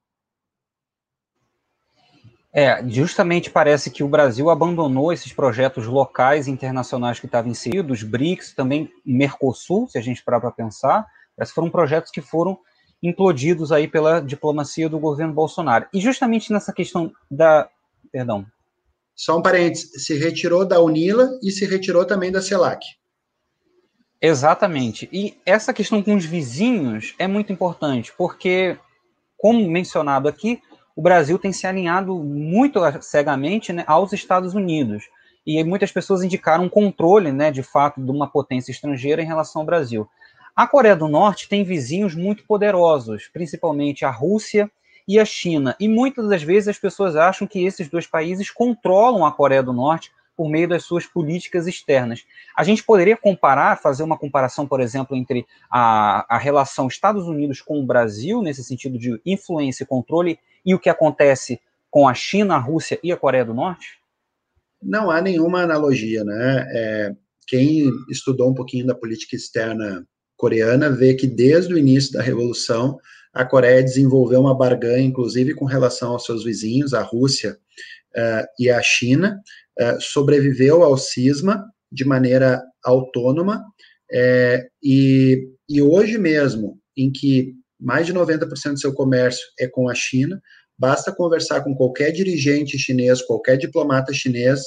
É, 2.59 2.83
justamente 2.89 3.51
parece 3.51 3.91
que 3.91 4.03
o 4.03 4.09
Brasil 4.09 4.49
abandonou 4.49 5.13
esses 5.13 5.31
projetos 5.31 5.85
locais 5.87 6.47
e 6.47 6.51
internacionais 6.51 7.21
que 7.21 7.27
estavam 7.27 7.51
inseridos, 7.51 8.03
BRICS, 8.03 8.55
também 8.55 8.91
Mercosul, 9.05 9.87
se 9.87 9.99
a 9.99 10.01
gente 10.01 10.25
parar 10.25 10.41
para 10.41 10.51
pensar, 10.51 11.07
esses 11.39 11.53
foram 11.53 11.69
projetos 11.69 12.11
que 12.11 12.23
foram 12.23 12.59
implodidos 13.03 13.73
aí 13.73 13.87
pela 13.87 14.21
diplomacia 14.21 14.89
do 14.89 14.99
governo 14.99 15.35
Bolsonaro. 15.35 15.87
E 15.93 16.01
justamente 16.01 16.51
nessa 16.51 16.73
questão 16.73 17.13
da, 17.31 17.69
perdão. 18.11 18.47
Só 19.15 19.37
um 19.37 19.43
parênteses, 19.43 20.07
se 20.07 20.17
retirou 20.17 20.65
da 20.65 20.81
UNILA 20.81 21.39
e 21.43 21.51
se 21.51 21.67
retirou 21.67 22.07
também 22.07 22.33
da 22.33 22.41
CELAC. 22.41 22.81
Exatamente. 24.19 25.11
E 25.13 25.39
essa 25.45 25.75
questão 25.75 26.03
com 26.03 26.15
os 26.15 26.25
vizinhos 26.25 27.15
é 27.19 27.27
muito 27.27 27.53
importante, 27.53 28.15
porque, 28.17 28.79
como 29.37 29.69
mencionado 29.69 30.27
aqui, 30.27 30.63
o 30.97 31.03
Brasil 31.03 31.39
tem 31.39 31.53
se 31.53 31.67
alinhado 31.67 32.15
muito 32.17 32.81
cegamente 33.03 33.71
né, 33.71 33.85
aos 33.87 34.15
Estados 34.15 34.55
Unidos. 34.55 35.05
E 35.47 35.63
muitas 35.63 35.93
pessoas 35.93 36.25
indicaram 36.25 36.65
um 36.65 36.69
controle, 36.71 37.31
né, 37.31 37.51
de 37.51 37.63
fato, 37.63 38.03
de 38.03 38.11
uma 38.11 38.27
potência 38.27 38.73
estrangeira 38.73 39.23
em 39.23 39.27
relação 39.27 39.61
ao 39.61 39.67
Brasil. 39.67 40.09
A 40.57 40.67
Coreia 40.67 40.97
do 40.97 41.07
Norte 41.07 41.51
tem 41.51 41.63
vizinhos 41.63 42.15
muito 42.15 42.45
poderosos, 42.47 43.29
principalmente 43.31 44.07
a 44.07 44.11
Rússia 44.11 44.71
e 45.07 45.21
a 45.21 45.25
China. 45.25 45.77
E 45.79 45.87
muitas 45.87 46.29
das 46.31 46.43
vezes 46.43 46.69
as 46.69 46.79
pessoas 46.79 47.15
acham 47.15 47.47
que 47.47 47.63
esses 47.63 47.89
dois 47.89 48.07
países 48.07 48.51
controlam 48.51 49.25
a 49.25 49.31
Coreia 49.31 49.63
do 49.63 49.75
Norte 49.75 50.11
por 50.35 50.49
meio 50.49 50.69
das 50.69 50.85
suas 50.85 51.07
políticas 51.07 51.67
externas. 51.67 52.27
A 52.57 52.65
gente 52.65 52.83
poderia 52.83 53.17
comparar, 53.17 53.79
fazer 53.79 54.03
uma 54.03 54.19
comparação, 54.19 54.67
por 54.67 54.81
exemplo, 54.81 55.17
entre 55.17 55.47
a, 55.71 56.27
a 56.29 56.39
relação 56.39 56.89
Estados 56.89 57.27
Unidos 57.27 57.63
com 57.63 57.81
o 57.81 57.87
Brasil, 57.87 58.43
nesse 58.43 58.65
sentido 58.65 58.99
de 58.99 59.21
influência 59.25 59.85
e 59.85 59.87
controle, 59.87 60.39
e 60.67 60.75
o 60.75 60.79
que 60.81 60.91
acontece 60.91 61.61
com 61.89 62.09
a 62.09 62.13
China, 62.13 62.57
a 62.57 62.59
Rússia 62.59 62.99
e 63.03 63.13
a 63.13 63.17
Coreia 63.17 63.45
do 63.45 63.55
Norte? 63.55 63.99
Não 64.83 65.11
há 65.11 65.23
nenhuma 65.23 65.63
analogia, 65.63 66.25
né? 66.25 66.67
É, 66.71 67.17
quem 67.47 67.91
estudou 68.11 68.51
um 68.51 68.55
pouquinho 68.55 68.87
da 68.87 68.95
política 68.95 69.37
externa 69.37 70.05
coreana 70.37 70.91
vê 70.91 71.15
que 71.15 71.27
desde 71.27 71.73
o 71.73 71.79
início 71.79 72.13
da 72.13 72.21
revolução 72.21 72.99
a 73.33 73.45
Coreia 73.45 73.83
desenvolveu 73.83 74.41
uma 74.41 74.57
barganha, 74.57 75.07
inclusive 75.07 75.55
com 75.55 75.65
relação 75.65 76.13
aos 76.13 76.25
seus 76.25 76.43
vizinhos, 76.45 76.93
a 76.93 77.03
Rússia 77.03 77.57
uh, 78.17 78.47
e 78.59 78.71
a 78.71 78.83
China, 78.83 79.41
uh, 79.79 80.01
sobreviveu 80.01 80.83
ao 80.83 80.97
cisma 80.97 81.65
de 81.93 82.05
maneira 82.05 82.63
autônoma, 82.83 83.63
é, 84.11 84.69
e, 84.83 85.49
e 85.69 85.83
hoje 85.83 86.19
mesmo, 86.19 86.79
em 86.97 87.11
que 87.11 87.55
mais 87.79 88.07
de 88.07 88.15
90% 88.15 88.73
do 88.73 88.81
seu 88.81 88.93
comércio 88.93 89.45
é 89.59 89.67
com 89.67 89.89
a 89.89 89.95
China, 89.95 90.41
basta 90.79 91.13
conversar 91.13 91.63
com 91.63 91.75
qualquer 91.75 92.11
dirigente 92.13 92.79
chinês, 92.79 93.23
qualquer 93.23 93.57
diplomata 93.57 94.13
chinês, 94.13 94.61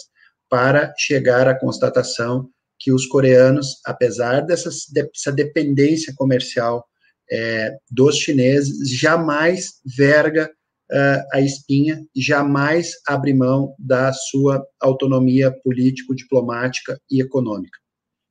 para 0.49 0.93
chegar 0.97 1.47
à 1.47 1.57
constatação 1.57 2.49
que 2.79 2.91
os 2.91 3.05
coreanos, 3.05 3.79
apesar 3.85 4.41
dessa, 4.41 4.69
dessa 4.91 5.31
dependência 5.31 6.13
comercial 6.15 6.85
é, 7.31 7.75
dos 7.91 8.17
chineses, 8.17 8.89
jamais 8.89 9.73
verga 9.85 10.49
uh, 10.91 11.23
a 11.31 11.41
espinha, 11.41 12.03
jamais 12.15 12.91
abre 13.07 13.33
mão 13.33 13.75
da 13.77 14.11
sua 14.13 14.65
autonomia 14.81 15.51
político-diplomática 15.63 16.99
e 17.09 17.21
econômica. 17.21 17.77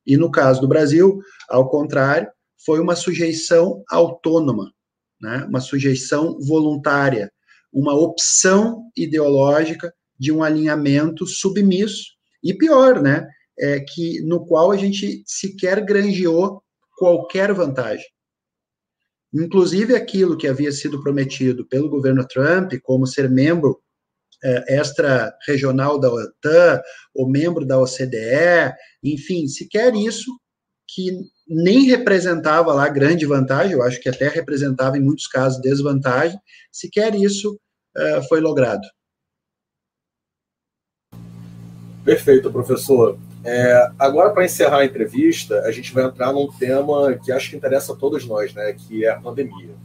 E 0.05 0.17
no 0.17 0.31
caso 0.31 0.59
do 0.61 0.67
Brasil, 0.67 1.19
ao 1.47 1.69
contrário, 1.69 2.29
foi 2.65 2.79
uma 2.79 2.95
sujeição 2.95 3.83
autônoma, 3.89 4.71
né? 5.21 5.45
uma 5.49 5.61
sujeição 5.61 6.39
voluntária, 6.39 7.31
uma 7.71 7.93
opção 7.93 8.89
ideológica 8.95 9.93
de 10.17 10.31
um 10.31 10.43
alinhamento 10.43 11.25
submisso, 11.25 12.19
e 12.43 12.53
pior, 12.53 13.01
né? 13.01 13.27
É 13.57 13.79
que 13.81 14.21
no 14.21 14.45
qual 14.45 14.71
a 14.71 14.77
gente 14.77 15.21
sequer 15.25 15.83
granjeou 15.83 16.63
qualquer 16.97 17.53
vantagem. 17.53 18.05
Inclusive 19.33 19.95
aquilo 19.95 20.37
que 20.37 20.47
havia 20.47 20.71
sido 20.71 21.01
prometido 21.01 21.67
pelo 21.67 21.89
governo 21.89 22.25
Trump, 22.27 22.73
como 22.81 23.05
ser 23.05 23.29
membro 23.29 23.79
é, 24.43 24.79
extra-regional 24.79 25.99
da 25.99 26.11
OTAN, 26.11 26.81
ou 27.13 27.29
membro 27.29 27.65
da 27.65 27.79
OCDE, 27.79 28.73
enfim, 29.03 29.47
sequer 29.47 29.93
isso, 29.93 30.31
que 30.93 31.29
nem 31.47 31.85
representava 31.85 32.73
lá 32.73 32.87
grande 32.89 33.25
vantagem, 33.25 33.73
eu 33.73 33.83
acho 33.83 33.99
que 33.99 34.09
até 34.09 34.27
representava 34.27 34.97
em 34.97 35.01
muitos 35.01 35.27
casos 35.27 35.61
desvantagem, 35.61 36.39
sequer 36.71 37.13
isso 37.15 37.59
uh, 37.97 38.27
foi 38.27 38.39
logrado. 38.39 38.87
Perfeito, 42.03 42.51
professor. 42.51 43.19
É, 43.43 43.89
agora, 43.97 44.31
para 44.31 44.45
encerrar 44.45 44.79
a 44.79 44.85
entrevista, 44.85 45.61
a 45.61 45.71
gente 45.71 45.93
vai 45.93 46.05
entrar 46.05 46.33
num 46.33 46.51
tema 46.51 47.13
que 47.13 47.31
acho 47.31 47.49
que 47.49 47.55
interessa 47.55 47.93
a 47.93 47.95
todos 47.95 48.25
nós, 48.25 48.53
né, 48.53 48.73
que 48.73 49.05
é 49.05 49.09
a 49.09 49.19
pandemia. 49.19 49.75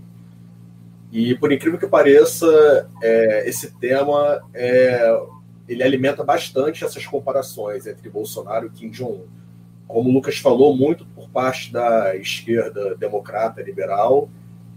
E, 1.13 1.37
por 1.37 1.53
incrível 1.53 1.79
que 1.79 1.87
pareça, 1.87 2.91
é, 3.03 3.49
esse 3.49 3.71
tema 3.79 4.43
é, 4.53 5.23
ele 5.69 5.83
alimenta 5.83 6.25
bastante 6.25 6.85
essas 6.85 7.07
comparações 7.07 7.87
entre 7.87 8.11
Bolsonaro 8.11 8.67
e 8.67 8.71
Kim 8.71 8.91
Jong-un. 8.91 9.44
Como 9.87 10.11
o 10.11 10.13
Lucas 10.13 10.39
falou, 10.39 10.77
muito 10.77 11.05
por 11.07 11.29
parte 11.29 11.73
da 11.73 12.17
esquerda 12.17 12.95
democrata 12.97 13.63
liberal 13.63 14.29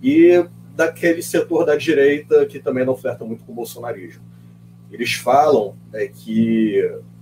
e 0.01 0.45
daquele 0.75 1.23
setor 1.23 1.65
da 1.65 1.75
direita 1.75 2.45
que 2.45 2.59
também 2.59 2.85
não 2.85 2.95
flerta 2.95 3.25
muito 3.25 3.43
com 3.43 3.51
o 3.51 3.55
bolsonarismo. 3.55 4.21
Eles 4.91 5.13
falam 5.13 5.75
é, 5.91 6.07
que 6.07 6.75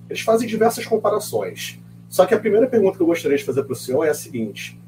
eles 0.09 0.21
fazem 0.21 0.47
diversas 0.47 0.85
comparações. 0.85 1.79
Só 2.09 2.25
que 2.25 2.33
a 2.33 2.39
primeira 2.39 2.67
pergunta 2.67 2.97
que 2.97 3.03
eu 3.03 3.07
gostaria 3.07 3.37
de 3.37 3.43
fazer 3.43 3.63
para 3.63 3.73
o 3.73 3.75
senhor 3.75 4.03
é 4.05 4.09
a 4.09 4.13
seguinte: 4.13 4.79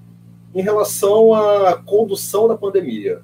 em 0.54 0.62
relação 0.62 1.34
à 1.34 1.76
condução 1.78 2.48
da 2.48 2.58
pandemia, 2.58 3.22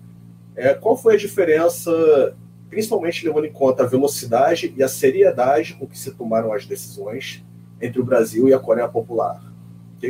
é, 0.56 0.74
qual 0.74 0.98
foi 0.98 1.16
a 1.16 1.18
diferença, 1.18 2.36
principalmente 2.70 3.26
levando 3.26 3.46
em 3.46 3.52
conta 3.52 3.84
a 3.84 3.88
velocidade 3.88 4.74
e 4.76 4.82
a 4.82 4.88
seriedade 4.88 5.76
com 5.76 5.86
que 5.86 5.98
se 5.98 6.12
tomaram 6.12 6.52
as 6.52 6.66
decisões 6.66 7.44
entre 7.82 8.00
o 8.00 8.06
Brasil 8.06 8.48
e 8.48 8.54
a 8.54 8.60
Coreia 8.60 8.88
Popular? 8.88 9.53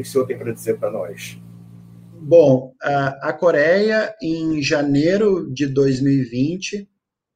Que, 0.02 0.08
o 0.08 0.12
senhor 0.12 0.26
tem 0.26 0.38
para 0.38 0.52
dizer 0.52 0.80
para 0.80 0.90
nós? 0.90 1.38
Bom, 2.20 2.74
a, 2.82 3.32
Coreia, 3.32 4.12
em 4.22 4.60
janeiro 4.60 5.54
de 5.54 5.68
2020, 5.68 6.90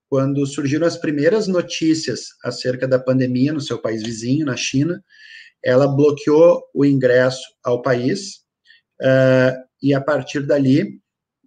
quando 0.09 0.45
surgiram 0.45 0.87
as 0.87 0.97
primeiras 0.97 1.47
notícias 1.47 2.21
acerca 2.43 2.87
da 2.87 2.97
pandemia 2.97 3.53
no 3.53 3.61
seu 3.61 3.79
país 3.79 4.01
vizinho, 4.01 4.45
na 4.45 4.55
China, 4.55 5.03
ela 5.63 5.87
bloqueou 5.87 6.63
o 6.73 6.83
ingresso 6.83 7.43
ao 7.63 7.81
país 7.81 8.37
uh, 9.01 9.53
e, 9.81 9.93
a 9.93 10.01
partir 10.01 10.43
dali, 10.45 10.99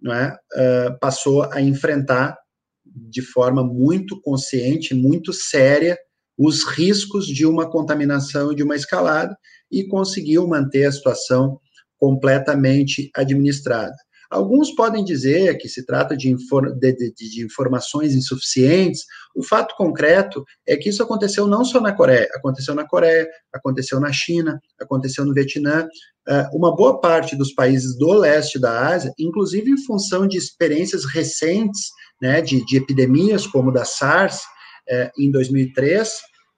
é, 0.05 0.27
uh, 0.27 0.99
passou 0.99 1.43
a 1.51 1.61
enfrentar 1.61 2.37
de 2.85 3.21
forma 3.21 3.63
muito 3.63 4.21
consciente, 4.21 4.93
muito 4.93 5.33
séria, 5.33 5.97
os 6.37 6.63
riscos 6.63 7.25
de 7.25 7.45
uma 7.45 7.69
contaminação 7.69 8.51
e 8.51 8.55
de 8.55 8.63
uma 8.63 8.75
escalada 8.75 9.35
e 9.71 9.83
conseguiu 9.87 10.47
manter 10.47 10.85
a 10.85 10.91
situação 10.91 11.59
completamente 11.97 13.09
administrada. 13.15 13.95
Alguns 14.31 14.73
podem 14.73 15.03
dizer 15.03 15.57
que 15.57 15.67
se 15.67 15.85
trata 15.85 16.15
de, 16.15 16.29
infor 16.29 16.73
de, 16.73 16.93
de, 16.93 17.11
de, 17.11 17.43
informações 17.43 18.15
insuficientes. 18.15 19.03
O 19.35 19.43
fato 19.43 19.75
concreto 19.75 20.45
é 20.65 20.77
que 20.77 20.87
isso 20.87 21.03
aconteceu 21.03 21.47
não 21.47 21.65
só 21.65 21.81
na 21.81 21.91
Coreia, 21.91 22.29
aconteceu 22.33 22.73
na 22.73 22.87
Coreia, 22.87 23.27
aconteceu 23.53 23.99
na 23.99 24.11
China, 24.13 24.57
aconteceu 24.79 25.25
no 25.25 25.33
Vietnã. 25.33 25.85
Uh, 26.25 26.57
uma 26.57 26.73
boa 26.73 27.01
parte 27.01 27.35
dos 27.35 27.53
países 27.53 27.97
do 27.97 28.13
leste 28.13 28.57
da 28.57 28.87
Ásia, 28.87 29.11
inclusive 29.19 29.69
em 29.69 29.83
função 29.83 30.25
de 30.25 30.37
experiências 30.37 31.03
recentes 31.03 31.89
né, 32.21 32.41
de, 32.41 32.65
de 32.65 32.77
epidemias, 32.77 33.45
como 33.45 33.69
da 33.69 33.83
SARS 33.83 34.37
uh, 34.37 35.11
em 35.19 35.29
2003, 35.29 36.09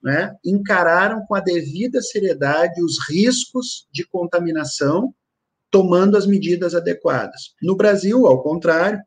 né, 0.04 0.36
encararam 0.44 1.24
com 1.26 1.34
a 1.34 1.40
devida 1.40 2.02
seriedade 2.02 2.82
os 2.82 2.98
riscos 3.08 3.88
de 3.90 4.06
contaminação 4.06 5.14
tomando 5.70 6.16
as 6.16 6.26
medidas 6.26 6.74
adequadas. 6.74 7.54
No 7.62 7.74
Brasil, 7.74 8.26
ao 8.26 8.42
contrário, 8.42 9.00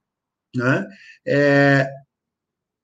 né, 0.56 0.88
é, 1.26 1.88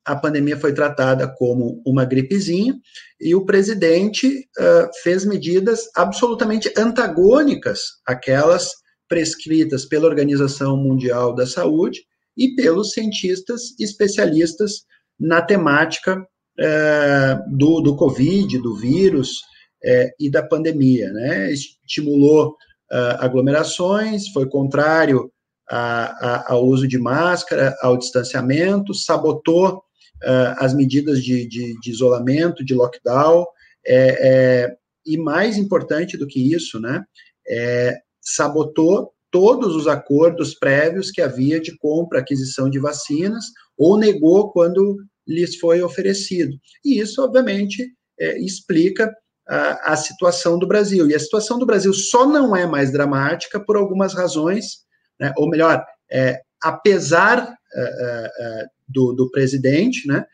a 0.05 0.15
pandemia 0.15 0.57
foi 0.57 0.73
tratada 0.73 1.27
como 1.27 1.81
uma 1.85 2.05
gripezinha 2.05 2.75
e 3.19 3.33
o 3.33 3.45
presidente 3.45 4.47
uh, 4.59 4.89
fez 5.01 5.25
medidas 5.25 5.89
absolutamente 5.95 6.71
antagônicas 6.77 7.79
àquelas 8.05 8.69
prescritas 9.07 9.85
pela 9.85 10.07
Organização 10.07 10.75
Mundial 10.75 11.33
da 11.33 11.47
Saúde 11.47 12.01
e 12.35 12.53
pelos 12.53 12.91
cientistas 12.91 13.79
especialistas 13.79 14.83
na 15.17 15.41
temática 15.41 16.25
uh, 16.59 17.57
do, 17.57 17.81
do 17.81 17.95
Covid, 17.95 18.57
do 18.59 18.75
vírus 18.75 19.39
uh, 19.83 20.09
e 20.19 20.29
da 20.29 20.43
pandemia. 20.43 21.11
Né? 21.11 21.51
Estimulou 21.51 22.49
uh, 22.49 23.17
aglomerações, 23.19 24.27
foi 24.29 24.47
contrário 24.47 25.31
a, 25.69 26.05
a, 26.49 26.53
ao 26.53 26.65
uso 26.65 26.87
de 26.87 26.97
máscara, 26.97 27.75
ao 27.81 27.97
distanciamento, 27.97 28.93
sabotou 28.93 29.77
uh, 29.77 30.55
as 30.57 30.73
medidas 30.73 31.23
de, 31.23 31.47
de, 31.47 31.79
de, 31.79 31.89
isolamento, 31.89 32.63
de 32.63 32.73
lockdown, 32.73 33.45
é, 33.85 34.65
é, 34.65 34.75
e 35.05 35.17
mais 35.17 35.57
importante 35.57 36.17
do 36.17 36.25
que 36.25 36.53
isso, 36.53 36.79
né, 36.79 37.03
é, 37.47 37.97
sabotou 38.21 39.11
todos 39.29 39.75
os 39.75 39.87
acordos 39.87 40.53
prévios 40.53 41.11
que 41.11 41.21
havia 41.21 41.59
de 41.59 41.75
compra, 41.77 42.19
aquisição 42.19 42.69
de 42.69 42.79
vacinas, 42.79 43.45
ou 43.77 43.97
negou 43.97 44.51
quando 44.51 44.97
lhes 45.27 45.57
foi 45.57 45.81
oferecido. 45.81 46.57
E 46.83 46.99
isso, 46.99 47.23
obviamente, 47.23 47.87
é, 48.19 48.37
explica 48.39 49.11
a, 49.47 49.93
a, 49.93 49.95
situação 49.95 50.57
do 50.57 50.67
Brasil. 50.67 51.09
E 51.09 51.15
a 51.15 51.19
situação 51.19 51.57
do 51.57 51.65
Brasil 51.65 51.93
só 51.93 52.25
não 52.25 52.55
é 52.55 52.65
mais 52.65 52.91
dramática 52.91 53.59
por 53.59 53.75
algumas 53.75 54.13
razões, 54.13 54.83
né, 55.19 55.33
ou 55.37 55.49
melhor, 55.49 55.83
é, 56.11 56.41
apesar 56.61 57.43
uh, 57.43 57.45
uh, 57.45 58.67
do, 58.87 59.13
do, 59.13 59.31
presidente, 59.31 60.07
né, 60.07 60.25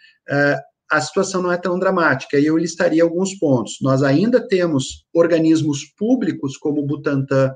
a 0.91 1.01
situação 1.01 1.41
não 1.41 1.51
é 1.51 1.57
tão 1.57 1.79
dramática. 1.79 2.37
E 2.37 2.45
eu 2.45 2.57
listaria 2.57 3.03
alguns 3.03 3.35
pontos. 3.35 3.77
Nós 3.81 4.03
ainda 4.03 4.45
temos 4.47 5.05
organismos 5.13 5.85
públicos 5.97 6.57
como 6.57 6.81
o 6.81 6.85
Butantan 6.85 7.53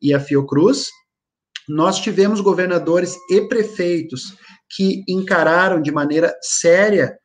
e 0.00 0.14
a 0.14 0.20
Fiocruz. 0.20 0.88
Nós 1.68 1.98
tivemos 1.98 2.40
governadores 2.40 3.16
e 3.30 3.40
prefeitos 3.42 4.36
que 4.70 5.04
encararam 5.08 5.80
de 5.80 5.92
maneira 5.92 6.34
séria 6.42 7.18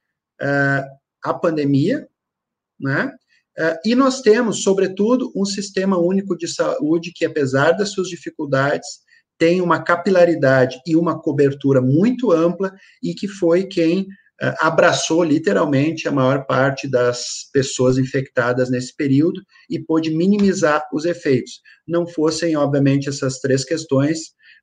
a 1.23 1.33
pandemia, 1.33 2.07
né? 2.79 3.11
Uh, 3.59 3.77
e 3.85 3.95
nós 3.95 4.21
temos, 4.21 4.63
sobretudo, 4.63 5.31
um 5.35 5.45
sistema 5.45 5.97
único 5.97 6.37
de 6.37 6.47
saúde 6.47 7.11
que, 7.13 7.25
apesar 7.25 7.73
das 7.73 7.91
suas 7.91 8.07
dificuldades, 8.07 8.87
tem 9.37 9.59
uma 9.61 9.83
capilaridade 9.83 10.79
e 10.85 10.95
uma 10.95 11.19
cobertura 11.19 11.81
muito 11.81 12.31
ampla 12.31 12.73
e 13.03 13.13
que 13.13 13.27
foi 13.27 13.65
quem 13.65 14.01
uh, 14.01 14.55
abraçou 14.61 15.23
literalmente 15.23 16.07
a 16.07 16.11
maior 16.11 16.45
parte 16.45 16.89
das 16.89 17.49
pessoas 17.51 17.97
infectadas 17.97 18.69
nesse 18.69 18.95
período 18.95 19.41
e 19.69 19.79
pôde 19.79 20.09
minimizar 20.11 20.87
os 20.93 21.03
efeitos. 21.03 21.59
Não 21.85 22.07
fossem, 22.07 22.55
obviamente, 22.55 23.09
essas 23.09 23.39
três 23.39 23.65
questões, 23.65 24.19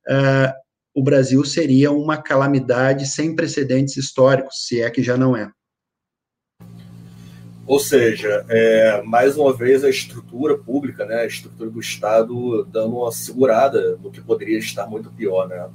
uh, 0.09 0.53
o 0.99 1.03
Brasil 1.03 1.45
seria 1.45 1.93
uma 1.93 2.17
calamidade 2.17 3.07
sem 3.07 3.33
precedentes 3.33 3.97
históricos, 3.97 4.67
se 4.67 4.83
é 4.83 4.91
que 4.91 5.01
já 5.01 5.17
não 5.17 5.37
é. 5.37 5.49
Ou 7.65 7.79
seja, 7.79 8.45
é, 8.49 9.01
mais 9.03 9.37
uma 9.37 9.55
vez 9.55 9.85
a 9.85 9.89
estrutura 9.89 10.59
pública, 10.59 11.07
né, 11.07 11.21
a 11.21 11.27
estrutura 11.27 11.71
do 11.71 11.79
Estado 11.79 12.65
dando 12.65 12.97
uma 12.97 13.13
segurada 13.13 13.97
no 14.03 14.11
que 14.11 14.21
poderia 14.21 14.59
estar 14.59 14.89
muito 14.89 15.09
pior. 15.13 15.47
Né? 15.47 15.69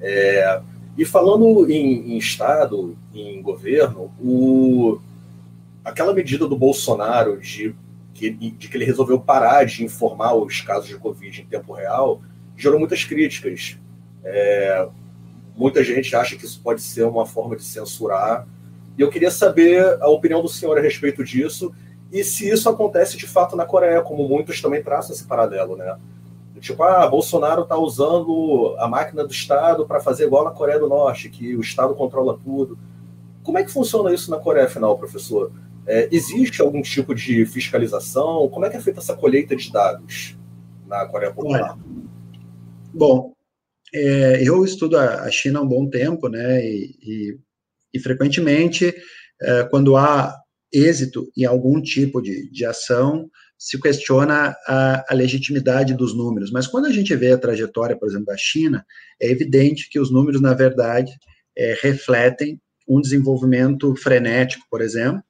É, 0.00 0.62
e 0.96 1.04
falando 1.04 1.68
em, 1.68 2.12
em, 2.12 2.16
Estado, 2.16 2.96
em 3.12 3.42
governo, 3.42 4.14
o, 4.20 5.00
aquela 5.84 6.14
medida 6.14 6.46
do 6.46 6.56
Bolsonaro 6.56 7.40
de 7.40 7.74
que, 8.14 8.30
de 8.30 8.68
que 8.68 8.76
ele 8.76 8.84
resolveu 8.84 9.18
parar 9.18 9.64
de 9.64 9.84
informar 9.84 10.36
os 10.36 10.60
casos 10.60 10.88
de 10.88 10.96
Covid 10.96 11.42
em 11.42 11.46
tempo 11.46 11.72
real 11.72 12.22
gerou 12.56 12.78
muitas 12.78 13.02
críticas. 13.02 13.76
É, 14.28 14.88
muita 15.56 15.84
gente 15.84 16.14
acha 16.16 16.36
que 16.36 16.44
isso 16.44 16.60
pode 16.60 16.82
ser 16.82 17.04
uma 17.04 17.24
forma 17.24 17.54
de 17.54 17.62
censurar 17.62 18.46
e 18.98 19.02
eu 19.02 19.08
queria 19.08 19.30
saber 19.30 20.02
a 20.02 20.08
opinião 20.08 20.42
do 20.42 20.48
senhor 20.48 20.76
a 20.76 20.80
respeito 20.80 21.22
disso 21.22 21.72
e 22.10 22.24
se 22.24 22.48
isso 22.48 22.68
acontece 22.68 23.16
de 23.16 23.26
fato 23.26 23.54
na 23.54 23.64
Coreia, 23.64 24.02
como 24.02 24.28
muitos 24.28 24.60
também 24.60 24.82
traçam 24.82 25.14
esse 25.14 25.24
paralelo, 25.24 25.76
né? 25.76 25.96
Tipo, 26.60 26.82
ah, 26.82 27.06
Bolsonaro 27.06 27.62
está 27.62 27.76
usando 27.76 28.74
a 28.78 28.88
máquina 28.88 29.24
do 29.24 29.32
Estado 29.32 29.86
para 29.86 30.00
fazer 30.00 30.24
igual 30.24 30.44
na 30.44 30.50
Coreia 30.50 30.78
do 30.78 30.88
Norte, 30.88 31.28
que 31.28 31.54
o 31.54 31.60
Estado 31.60 31.94
controla 31.94 32.38
tudo. 32.42 32.78
Como 33.42 33.58
é 33.58 33.62
que 33.62 33.70
funciona 33.70 34.12
isso 34.12 34.30
na 34.30 34.38
Coreia, 34.38 34.66
afinal, 34.66 34.98
professor? 34.98 35.52
É, 35.86 36.08
existe 36.10 36.60
algum 36.62 36.82
tipo 36.82 37.14
de 37.14 37.44
fiscalização? 37.46 38.48
Como 38.48 38.64
é 38.64 38.70
que 38.70 38.76
é 38.76 38.80
feita 38.80 39.00
essa 39.00 39.14
colheita 39.14 39.54
de 39.54 39.70
dados 39.70 40.36
na 40.86 41.04
Coreia 41.06 41.32
Popular? 41.32 41.78
Bom, 42.92 43.35
é, 43.96 44.42
eu 44.42 44.64
estudo 44.64 44.98
a 44.98 45.30
China 45.30 45.58
há 45.58 45.62
um 45.62 45.68
bom 45.68 45.88
tempo, 45.88 46.28
né? 46.28 46.64
E, 46.64 46.96
e 47.02 47.38
e 47.96 47.98
frequentemente, 47.98 48.94
é, 49.40 49.64
quando 49.64 49.96
há 49.96 50.36
êxito 50.72 51.30
em 51.36 51.44
algum 51.44 51.80
tipo 51.80 52.20
de, 52.20 52.50
de 52.50 52.64
ação, 52.66 53.30
se 53.58 53.80
questiona 53.80 54.54
a, 54.66 55.04
a, 55.08 55.14
legitimidade 55.14 55.94
dos 55.94 56.14
números. 56.14 56.50
Mas 56.50 56.66
quando 56.66 56.84
a 56.84 56.92
gente 56.92 57.14
vê 57.16 57.32
a 57.32 57.38
trajetória, 57.38 57.96
por 57.96 58.06
exemplo, 58.06 58.26
da 58.26 58.36
China, 58.36 58.84
é 59.20 59.30
evidente 59.30 59.88
que 59.88 59.98
os 59.98 60.10
números, 60.10 60.42
na 60.42 60.52
verdade, 60.52 61.10
é, 61.56 61.74
refletem 61.80 62.60
um 62.86 63.00
desenvolvimento 63.00 63.96
frenético, 63.96 64.66
por 64.70 64.82
exemplo, 64.82 65.22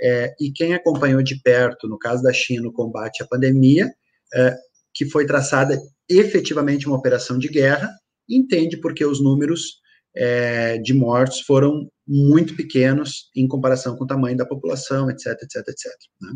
é, 0.00 0.32
e 0.40 0.52
quem 0.52 0.74
acompanhou 0.74 1.22
de 1.22 1.40
perto, 1.42 1.88
no 1.88 1.98
caso 1.98 2.22
da 2.22 2.32
China, 2.32 2.68
o 2.68 2.72
combate 2.72 3.22
à 3.22 3.26
pandemia, 3.26 3.92
é, 4.34 4.56
que 4.94 5.06
foi 5.06 5.26
traçada 5.26 5.76
efetivamente 6.08 6.86
uma 6.86 6.96
operação 6.96 7.36
de 7.36 7.48
guerra, 7.48 7.90
entende 8.36 8.76
porque 8.76 9.04
os 9.04 9.22
números 9.22 9.82
é, 10.14 10.78
de 10.78 10.92
mortos 10.92 11.40
foram 11.40 11.88
muito 12.06 12.54
pequenos 12.56 13.30
em 13.34 13.46
comparação 13.46 13.96
com 13.96 14.04
o 14.04 14.06
tamanho 14.06 14.36
da 14.36 14.46
população, 14.46 15.10
etc, 15.10 15.26
etc, 15.42 15.56
etc. 15.68 15.92
Né? 16.20 16.32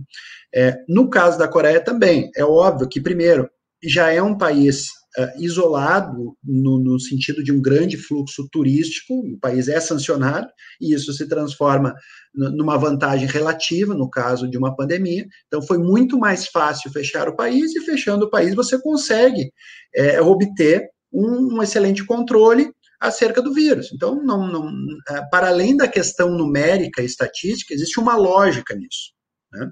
É, 0.55 0.77
no 0.89 1.11
caso 1.11 1.39
da 1.39 1.49
Coreia 1.49 1.81
também, 1.81 2.31
é 2.37 2.45
óbvio 2.45 2.89
que, 2.89 3.01
primeiro, 3.01 3.49
já 3.85 4.11
é 4.11 4.23
um 4.23 4.37
país 4.37 4.87
uh, 5.19 5.43
isolado 5.43 6.35
no, 6.43 6.79
no, 6.79 6.99
sentido 6.99 7.43
de 7.43 7.53
um 7.53 7.61
grande 7.61 7.97
fluxo 7.97 8.49
turístico, 8.51 9.15
o 9.15 9.39
país 9.39 9.69
é 9.69 9.79
sancionado, 9.81 10.49
e 10.81 10.95
isso 10.95 11.13
se 11.13 11.29
transforma 11.29 11.95
numa 12.35 12.77
vantagem 12.77 13.27
relativa 13.27 13.95
no 13.95 14.09
caso 14.09 14.49
de 14.49 14.57
uma 14.57 14.75
pandemia. 14.75 15.27
Então, 15.47 15.61
foi 15.61 15.79
muito 15.79 16.19
mais 16.19 16.47
fácil 16.47 16.91
fechar 16.91 17.29
o 17.29 17.37
país, 17.37 17.75
e 17.75 17.81
fechando 17.81 18.27
o 18.27 18.31
país 18.31 18.55
você 18.55 18.81
consegue 18.81 19.51
é, 19.95 20.21
obter 20.21 20.89
um, 21.13 21.57
um 21.57 21.63
excelente 21.63 22.05
controle 22.05 22.73
acerca 23.01 23.43
do 23.43 23.53
vírus. 23.53 23.91
Então, 23.93 24.23
não, 24.23 24.47
não, 24.47 24.71
é, 25.11 25.23
para 25.31 25.49
além 25.49 25.77
da 25.77 25.87
questão 25.89 26.31
numérica 26.31 27.03
e 27.03 27.07
estatística, 27.07 27.75
existe 27.75 28.01
uma 28.01 28.17
lógica 28.17 28.75
nisso. 28.75 29.13
Né? 29.53 29.71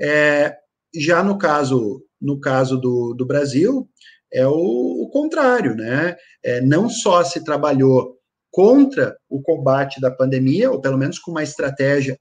É, 0.00 0.56
já 0.94 1.22
no 1.22 1.38
caso, 1.38 2.04
no 2.20 2.40
caso 2.40 2.76
do, 2.76 3.14
do 3.14 3.26
Brasil, 3.26 3.88
é 4.32 4.46
o, 4.46 5.02
o 5.02 5.10
contrário, 5.10 5.74
né? 5.74 6.16
É, 6.42 6.60
não 6.60 6.88
só 6.88 7.24
se 7.24 7.42
trabalhou 7.42 8.18
contra 8.50 9.16
o 9.28 9.40
combate 9.40 10.00
da 10.00 10.10
pandemia, 10.10 10.70
ou 10.70 10.80
pelo 10.80 10.98
menos 10.98 11.18
com 11.18 11.30
uma 11.30 11.42
estratégia 11.42 12.18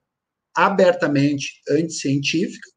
abertamente 0.55 1.61
anticientífica, 1.69 2.69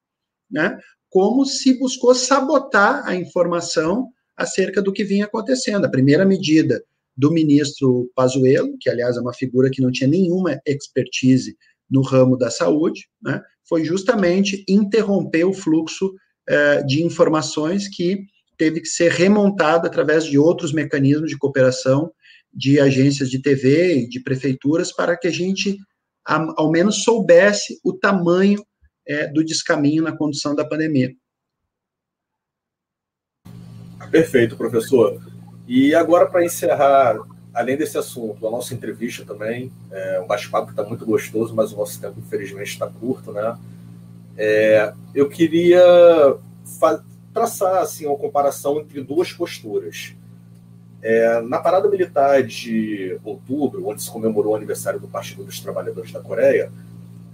né? 0.51 0.79
Como 1.09 1.45
se 1.45 1.79
buscou 1.79 2.15
sabotar 2.15 3.07
a 3.07 3.15
informação 3.15 4.09
acerca 4.41 4.81
do 4.81 4.93
que 4.93 5.05
vinha 5.05 5.27
acontecendo. 5.27 5.85
A 5.85 5.91
primeira 5.91 6.25
medida 6.25 6.83
do 7.15 7.31
ministro 7.31 8.11
Pazuello, 8.15 8.75
que 8.81 8.89
aliás 8.89 9.19
é 9.19 9.21
uma 9.21 9.35
figura 9.35 9.69
que 9.71 9.83
não 9.83 9.93
tinha 9.93 10.09
nenhuma 10.09 10.59
expertise 10.67 11.57
no 11.91 12.01
ramo 12.01 12.39
da 12.39 12.51
saúde, 12.51 13.07
né, 13.23 13.43
foi 13.69 13.85
justamente 13.85 14.65
interromper 14.67 15.45
o 15.45 15.53
fluxo 15.53 16.15
eh, 16.49 16.83
de 16.85 17.05
informações 17.05 17.87
que 17.89 18.25
teve 18.57 18.81
que 18.81 18.89
ser 18.89 19.11
remontado 19.11 19.87
através 19.87 20.25
de 20.25 20.39
outros 20.39 20.73
mecanismos 20.73 21.29
de 21.29 21.37
cooperação 21.37 22.11
de 22.53 22.81
agências 22.81 23.29
de 23.29 23.41
TV 23.43 23.99
e 23.99 24.09
de 24.09 24.21
prefeituras 24.21 24.91
para 24.91 25.17
que 25.17 25.29
a 25.29 25.31
gente 25.31 25.77
ao 26.25 26.71
menos 26.71 27.03
soubesse 27.03 27.79
o 27.85 27.93
tamanho 27.93 28.65
eh, 29.07 29.29
do 29.33 29.45
descaminho 29.45 30.03
na 30.03 30.17
condução 30.17 30.55
da 30.55 30.65
pandemia. 30.65 31.13
Perfeito, 34.09 34.57
professor. 34.57 35.21
E 35.67 35.95
agora, 35.95 36.27
para 36.27 36.45
encerrar, 36.45 37.19
além 37.53 37.77
desse 37.77 37.97
assunto, 37.99 38.47
a 38.47 38.51
nossa 38.51 38.75
entrevista 38.75 39.25
também, 39.25 39.71
é 39.91 40.21
um 40.21 40.27
bate-papo 40.27 40.67
que 40.67 40.73
está 40.73 40.83
muito 40.83 41.05
gostoso, 41.05 41.55
mas 41.55 41.73
o 41.73 41.77
nosso 41.77 42.01
tempo, 42.01 42.19
infelizmente, 42.19 42.71
está 42.71 42.87
curto, 42.87 43.33
né? 43.33 43.57
É, 44.37 44.93
eu 45.15 45.29
queria 45.29 45.83
traçar 47.33 47.83
assim, 47.83 48.07
uma 48.07 48.17
comparação 48.17 48.81
entre 48.81 49.03
duas 49.03 49.33
posturas. 49.33 50.15
É, 51.03 51.41
na 51.41 51.59
parada 51.59 51.89
militar 51.89 52.43
de 52.43 53.19
outubro, 53.25 53.87
onde 53.87 54.03
se 54.03 54.11
comemorou 54.11 54.53
o 54.53 54.57
aniversário 54.57 55.01
do 55.01 55.09
Partido 55.09 55.45
dos 55.45 55.61
Trabalhadores 55.61 56.13
da 56.13 56.21
Coreia, 56.21 56.71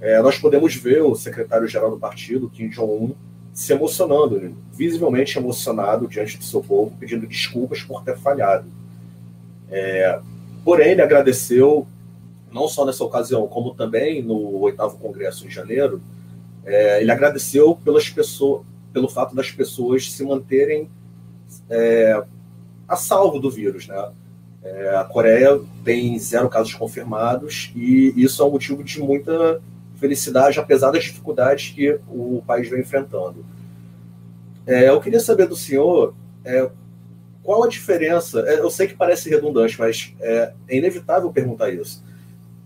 é, 0.00 0.20
nós 0.20 0.38
podemos 0.38 0.74
ver 0.76 1.02
o 1.02 1.14
secretário-geral 1.14 1.90
do 1.90 1.98
partido, 1.98 2.50
Kim 2.50 2.68
Jong-un, 2.68 3.14
se 3.56 3.72
emocionando, 3.72 4.38
né? 4.38 4.52
visivelmente 4.74 5.38
emocionado 5.38 6.06
diante 6.06 6.36
do 6.36 6.44
seu 6.44 6.62
povo, 6.62 6.94
pedindo 7.00 7.26
desculpas 7.26 7.80
por 7.80 8.04
ter 8.04 8.14
falhado. 8.18 8.66
É, 9.70 10.20
porém, 10.62 10.90
ele 10.90 11.00
agradeceu, 11.00 11.86
não 12.52 12.68
só 12.68 12.84
nessa 12.84 13.02
ocasião, 13.02 13.48
como 13.48 13.74
também 13.74 14.22
no 14.22 14.60
oitavo 14.60 14.98
congresso 14.98 15.46
em 15.46 15.50
janeiro, 15.50 16.02
é, 16.66 17.00
ele 17.00 17.10
agradeceu 17.10 17.74
pelas 17.82 18.10
pessoas, 18.10 18.60
pelo 18.92 19.08
fato 19.08 19.34
das 19.34 19.50
pessoas 19.50 20.12
se 20.12 20.22
manterem 20.22 20.90
é, 21.70 22.22
a 22.86 22.94
salvo 22.94 23.38
do 23.38 23.50
vírus, 23.50 23.88
né? 23.88 24.12
É, 24.62 24.96
a 24.96 25.04
Coreia 25.04 25.58
tem 25.82 26.18
zero 26.18 26.50
casos 26.50 26.74
confirmados 26.74 27.72
e 27.74 28.12
isso 28.16 28.42
é 28.42 28.44
um 28.44 28.50
motivo 28.50 28.84
de 28.84 29.00
muita 29.00 29.62
felicidade, 29.98 30.58
apesar 30.58 30.90
das 30.90 31.04
dificuldades 31.04 31.72
que 31.74 31.98
o 32.08 32.42
país 32.46 32.68
vem 32.68 32.80
enfrentando. 32.80 33.44
É, 34.66 34.88
eu 34.88 35.00
queria 35.00 35.20
saber 35.20 35.46
do 35.46 35.56
senhor 35.56 36.14
é, 36.44 36.68
qual 37.42 37.62
a 37.62 37.68
diferença. 37.68 38.40
É, 38.40 38.58
eu 38.58 38.70
sei 38.70 38.88
que 38.88 38.94
parece 38.94 39.30
redundante, 39.30 39.78
mas 39.78 40.12
é, 40.20 40.52
é 40.68 40.76
inevitável 40.76 41.30
perguntar 41.30 41.70
isso. 41.70 42.04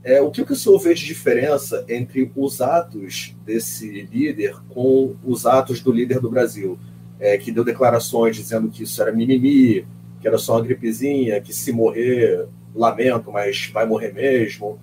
É, 0.02 0.20
o 0.20 0.30
que, 0.30 0.40
o 0.40 0.56
senhor 0.56 0.78
vê 0.78 0.94
de 0.94 1.04
diferença 1.04 1.84
entre 1.86 2.32
os 2.34 2.62
atos 2.62 3.36
desse 3.44 4.08
líder 4.10 4.56
com 4.70 5.14
os 5.22 5.44
atos 5.44 5.82
do 5.82 5.92
líder 5.92 6.20
do 6.20 6.30
Brasil, 6.30 6.78
é, 7.18 7.36
que 7.36 7.52
deu 7.52 7.62
declarações 7.62 8.34
dizendo 8.34 8.70
que 8.70 8.84
isso 8.84 9.00
era 9.02 9.12
mimimi, 9.12 9.86
que 10.22 10.26
era 10.26 10.38
só 10.38 10.54
uma 10.54 10.62
gripezinha, 10.62 11.38
que 11.42 11.52
se 11.52 11.70
morrer, 11.70 12.46
lamento, 12.74 13.30
mas 13.30 13.70
vai 13.72 13.84
morrer 13.84 14.14
mesmo. 14.14 14.78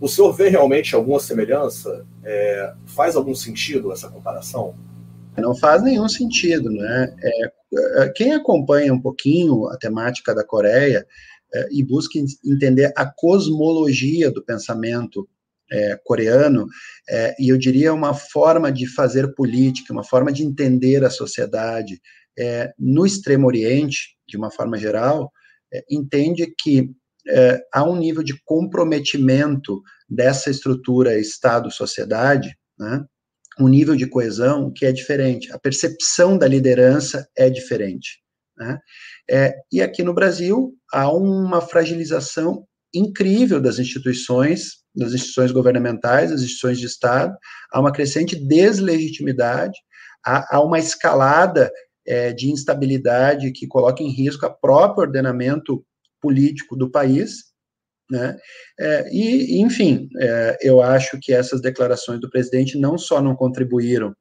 O 0.00 0.08
senhor 0.08 0.32
vê 0.32 0.48
realmente 0.48 0.94
alguma 0.94 1.18
semelhança? 1.18 2.06
É, 2.22 2.74
faz 2.86 3.16
algum 3.16 3.34
sentido 3.34 3.92
essa 3.92 4.08
comparação? 4.08 4.74
Não 5.38 5.54
faz 5.54 5.82
nenhum 5.82 6.08
sentido, 6.08 6.70
né? 6.70 7.14
É, 7.22 8.04
é 8.04 8.08
quem 8.10 8.32
acompanha 8.32 8.92
um 8.92 9.00
pouquinho 9.00 9.68
a 9.68 9.76
temática 9.76 10.34
da 10.34 10.44
Coreia 10.44 11.06
é, 11.54 11.68
e 11.70 11.82
busca 11.82 12.18
entender 12.44 12.92
a 12.96 13.06
cosmologia 13.06 14.30
do 14.30 14.44
pensamento 14.44 15.28
é, 15.70 15.98
coreano, 16.04 16.66
é, 17.08 17.34
e 17.38 17.48
eu 17.48 17.58
diria 17.58 17.92
uma 17.92 18.14
forma 18.14 18.70
de 18.70 18.86
fazer 18.86 19.34
política, 19.34 19.92
uma 19.92 20.04
forma 20.04 20.32
de 20.32 20.44
entender 20.44 21.04
a 21.04 21.10
sociedade 21.10 22.00
no 22.78 23.06
Extremo 23.06 23.46
Oriente, 23.46 24.14
de 24.28 24.36
uma 24.36 24.50
forma 24.50 24.76
geral, 24.76 25.32
entende 25.90 26.46
que 26.60 26.94
há 27.72 27.84
um 27.84 27.96
nível 27.96 28.22
de 28.22 28.40
comprometimento 28.44 29.82
dessa 30.08 30.50
estrutura 30.50 31.18
Estado-sociedade, 31.18 32.56
né, 32.78 33.04
um 33.58 33.68
nível 33.68 33.96
de 33.96 34.06
coesão 34.06 34.70
que 34.74 34.84
é 34.84 34.92
diferente, 34.92 35.50
a 35.52 35.58
percepção 35.58 36.36
da 36.36 36.46
liderança 36.46 37.26
é 37.36 37.48
diferente. 37.48 38.20
Né? 38.56 38.78
É, 39.30 39.54
e 39.72 39.82
aqui 39.82 40.02
no 40.02 40.14
Brasil 40.14 40.74
há 40.92 41.10
uma 41.10 41.60
fragilização 41.60 42.66
incrível 42.94 43.60
das 43.60 43.78
instituições, 43.78 44.78
das 44.94 45.12
instituições 45.12 45.52
governamentais, 45.52 46.30
das 46.30 46.40
instituições 46.40 46.78
de 46.78 46.86
Estado, 46.86 47.36
há 47.72 47.80
uma 47.80 47.92
crescente 47.92 48.36
deslegitimidade, 48.36 49.78
há, 50.24 50.56
há 50.56 50.62
uma 50.62 50.78
escalada 50.78 51.70
é, 52.06 52.32
de 52.32 52.50
instabilidade 52.50 53.52
que 53.52 53.66
coloca 53.66 54.02
em 54.02 54.10
risco 54.10 54.46
o 54.46 54.54
próprio 54.54 55.06
ordenamento 55.06 55.84
político 56.20 56.76
do 56.76 56.90
país, 56.90 57.44
né? 58.10 58.36
É, 58.78 59.08
e, 59.12 59.60
enfim, 59.60 60.08
é, 60.20 60.58
eu 60.62 60.80
acho 60.80 61.18
que 61.20 61.32
essas 61.32 61.60
declarações 61.60 62.20
do 62.20 62.30
presidente 62.30 62.78
não 62.78 62.96
só 62.96 63.20
não 63.20 63.34
contribuíram 63.34 64.14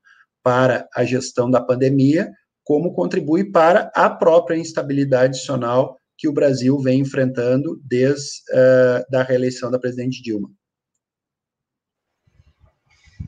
para 0.44 0.88
a 0.96 1.04
gestão 1.04 1.50
da 1.50 1.62
pandemia, 1.62 2.32
como 2.64 2.94
contribui 2.94 3.52
para 3.52 3.92
a 3.96 4.10
própria 4.10 4.58
instabilidade 4.58 5.38
adicional 5.38 5.98
que 6.18 6.28
o 6.28 6.34
Brasil 6.34 6.80
vem 6.80 7.02
enfrentando 7.02 7.80
desde 7.84 8.42
uh, 8.52 9.12
da 9.12 9.22
reeleição 9.22 9.70
da 9.70 9.80
presidente 9.80 10.22
Dilma. 10.22 10.50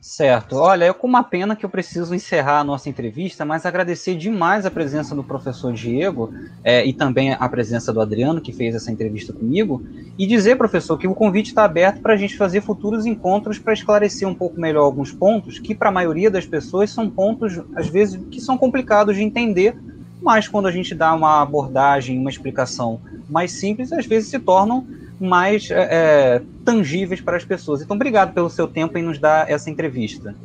Certo. 0.01 0.55
Olha, 0.57 0.85
é 0.85 0.93
com 0.93 1.07
uma 1.07 1.23
pena 1.23 1.55
que 1.55 1.65
eu 1.65 1.69
preciso 1.69 2.13
encerrar 2.13 2.59
a 2.59 2.63
nossa 2.63 2.89
entrevista, 2.89 3.43
mas 3.45 3.65
agradecer 3.65 4.15
demais 4.15 4.65
a 4.65 4.71
presença 4.71 5.15
do 5.15 5.23
professor 5.23 5.73
Diego 5.73 6.33
é, 6.63 6.85
e 6.85 6.93
também 6.93 7.33
a 7.33 7.49
presença 7.49 7.91
do 7.91 8.01
Adriano, 8.01 8.41
que 8.41 8.53
fez 8.53 8.75
essa 8.75 8.91
entrevista 8.91 9.33
comigo, 9.33 9.83
e 10.17 10.25
dizer, 10.25 10.57
professor, 10.57 10.97
que 10.97 11.07
o 11.07 11.15
convite 11.15 11.47
está 11.47 11.63
aberto 11.63 12.01
para 12.01 12.13
a 12.13 12.17
gente 12.17 12.37
fazer 12.37 12.61
futuros 12.61 13.05
encontros 13.05 13.59
para 13.59 13.73
esclarecer 13.73 14.27
um 14.27 14.35
pouco 14.35 14.59
melhor 14.59 14.83
alguns 14.83 15.11
pontos 15.11 15.59
que, 15.59 15.75
para 15.75 15.89
a 15.89 15.91
maioria 15.93 16.29
das 16.29 16.45
pessoas, 16.45 16.91
são 16.91 17.09
pontos, 17.09 17.59
às 17.75 17.87
vezes, 17.87 18.19
que 18.29 18.39
são 18.39 18.57
complicados 18.57 19.15
de 19.15 19.23
entender, 19.23 19.75
mas 20.21 20.47
quando 20.47 20.67
a 20.67 20.71
gente 20.71 20.95
dá 20.95 21.13
uma 21.13 21.41
abordagem, 21.41 22.17
uma 22.17 22.29
explicação 22.29 22.99
mais 23.29 23.51
simples, 23.51 23.91
às 23.91 24.05
vezes 24.05 24.29
se 24.29 24.39
tornam 24.39 24.85
mais 25.19 25.69
é, 25.71 25.75
é, 25.75 26.41
tangíveis 26.63 27.21
para 27.21 27.37
as 27.37 27.45
pessoas. 27.45 27.81
Então, 27.81 27.95
obrigado 27.95 28.33
pelo 28.33 28.49
seu 28.49 28.67
tempo 28.67 28.97
em 28.97 29.03
nos 29.03 29.19
dar 29.19 29.49
essa 29.49 29.69
entrevista. 29.69 30.35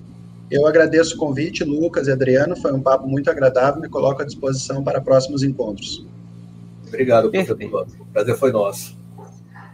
Eu 0.50 0.66
agradeço 0.66 1.16
o 1.16 1.18
convite, 1.18 1.64
Lucas 1.64 2.08
e 2.08 2.12
Adriano. 2.12 2.54
Foi 2.56 2.72
um 2.72 2.80
papo 2.80 3.06
muito 3.06 3.30
agradável. 3.30 3.80
Me 3.80 3.88
coloco 3.88 4.22
à 4.22 4.24
disposição 4.24 4.84
para 4.84 5.00
próximos 5.00 5.42
encontros. 5.42 6.04
Obrigado, 6.86 7.30
professor. 7.30 7.86
O 8.00 8.04
prazer 8.12 8.36
foi 8.36 8.52
nosso. 8.52 8.96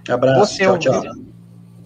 Abraço. 0.09 0.55
Você 0.55 0.62
tchau, 0.62 0.78
tchau. 0.78 1.28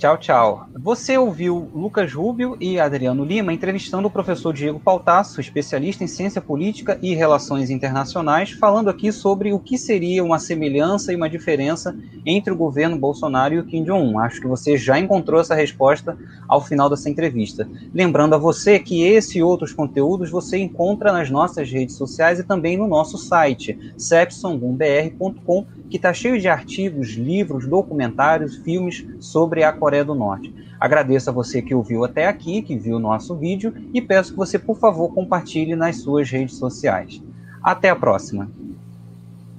Tchau, 0.03 0.19
tchau. 0.19 0.67
Você 0.81 1.17
ouviu 1.17 1.71
Lucas 1.73 2.13
Rubio 2.13 2.57
e 2.61 2.81
Adriano 2.81 3.25
Lima 3.25 3.53
entrevistando 3.53 4.09
o 4.09 4.11
professor 4.11 4.53
Diego 4.53 4.81
Pautasso, 4.81 5.41
especialista 5.41 6.03
em 6.03 6.09
ciência 6.09 6.41
política 6.41 6.99
e 7.01 7.15
relações 7.15 7.71
internacionais, 7.71 8.51
falando 8.51 8.91
aqui 8.91 9.13
sobre 9.13 9.53
o 9.53 9.61
que 9.61 9.79
seria 9.79 10.25
uma 10.25 10.41
semelhança 10.41 11.13
e 11.13 11.15
uma 11.15 11.31
diferença 11.31 11.97
entre 12.27 12.53
o 12.53 12.57
governo 12.57 12.99
Bolsonaro 12.99 13.55
e 13.55 13.61
o 13.61 13.65
Kim 13.65 13.85
Jong-un. 13.85 14.19
Acho 14.19 14.41
que 14.41 14.49
você 14.49 14.77
já 14.77 14.99
encontrou 14.99 15.41
essa 15.41 15.55
resposta 15.55 16.19
ao 16.49 16.61
final 16.61 16.91
dessa 16.91 17.09
entrevista. 17.09 17.69
Lembrando 17.95 18.35
a 18.35 18.39
você 18.39 18.81
que 18.81 19.05
esse 19.05 19.39
e 19.39 19.43
outros 19.45 19.73
conteúdos 19.73 20.31
você 20.31 20.59
encontra 20.59 21.13
nas 21.13 21.31
nossas 21.31 21.71
redes 21.71 21.95
sociais 21.95 22.41
e 22.41 22.43
também 22.43 22.77
no 22.77 22.89
nosso 22.89 23.17
site, 23.17 23.79
sepsongumbr.com, 23.97 25.65
que 25.93 25.99
está 25.99 26.15
cheio 26.15 26.41
de 26.41 26.49
artigos, 26.49 27.11
livros, 27.11 27.67
documentários, 27.67 28.57
filmes 28.57 29.07
sobre 29.21 29.63
a 29.63 29.71
Coreia 29.71 30.03
do 30.03 30.15
Norte. 30.15 30.51
Agradeço 30.81 31.29
a 31.29 31.33
você 31.35 31.61
que 31.61 31.75
ouviu 31.75 32.03
até 32.03 32.27
aqui, 32.27 32.63
que 32.63 32.79
viu 32.79 32.97
o 32.97 32.99
nosso 32.99 33.37
vídeo, 33.37 33.75
e 33.93 34.01
peço 34.01 34.31
que 34.31 34.39
você, 34.39 34.59
por 34.59 34.79
favor, 34.79 35.13
compartilhe 35.13 35.77
nas 35.77 35.97
suas 35.99 36.31
redes 36.31 36.57
sociais. 36.57 37.23
Até 37.63 37.91
a 37.91 37.95
próxima! 37.95 38.51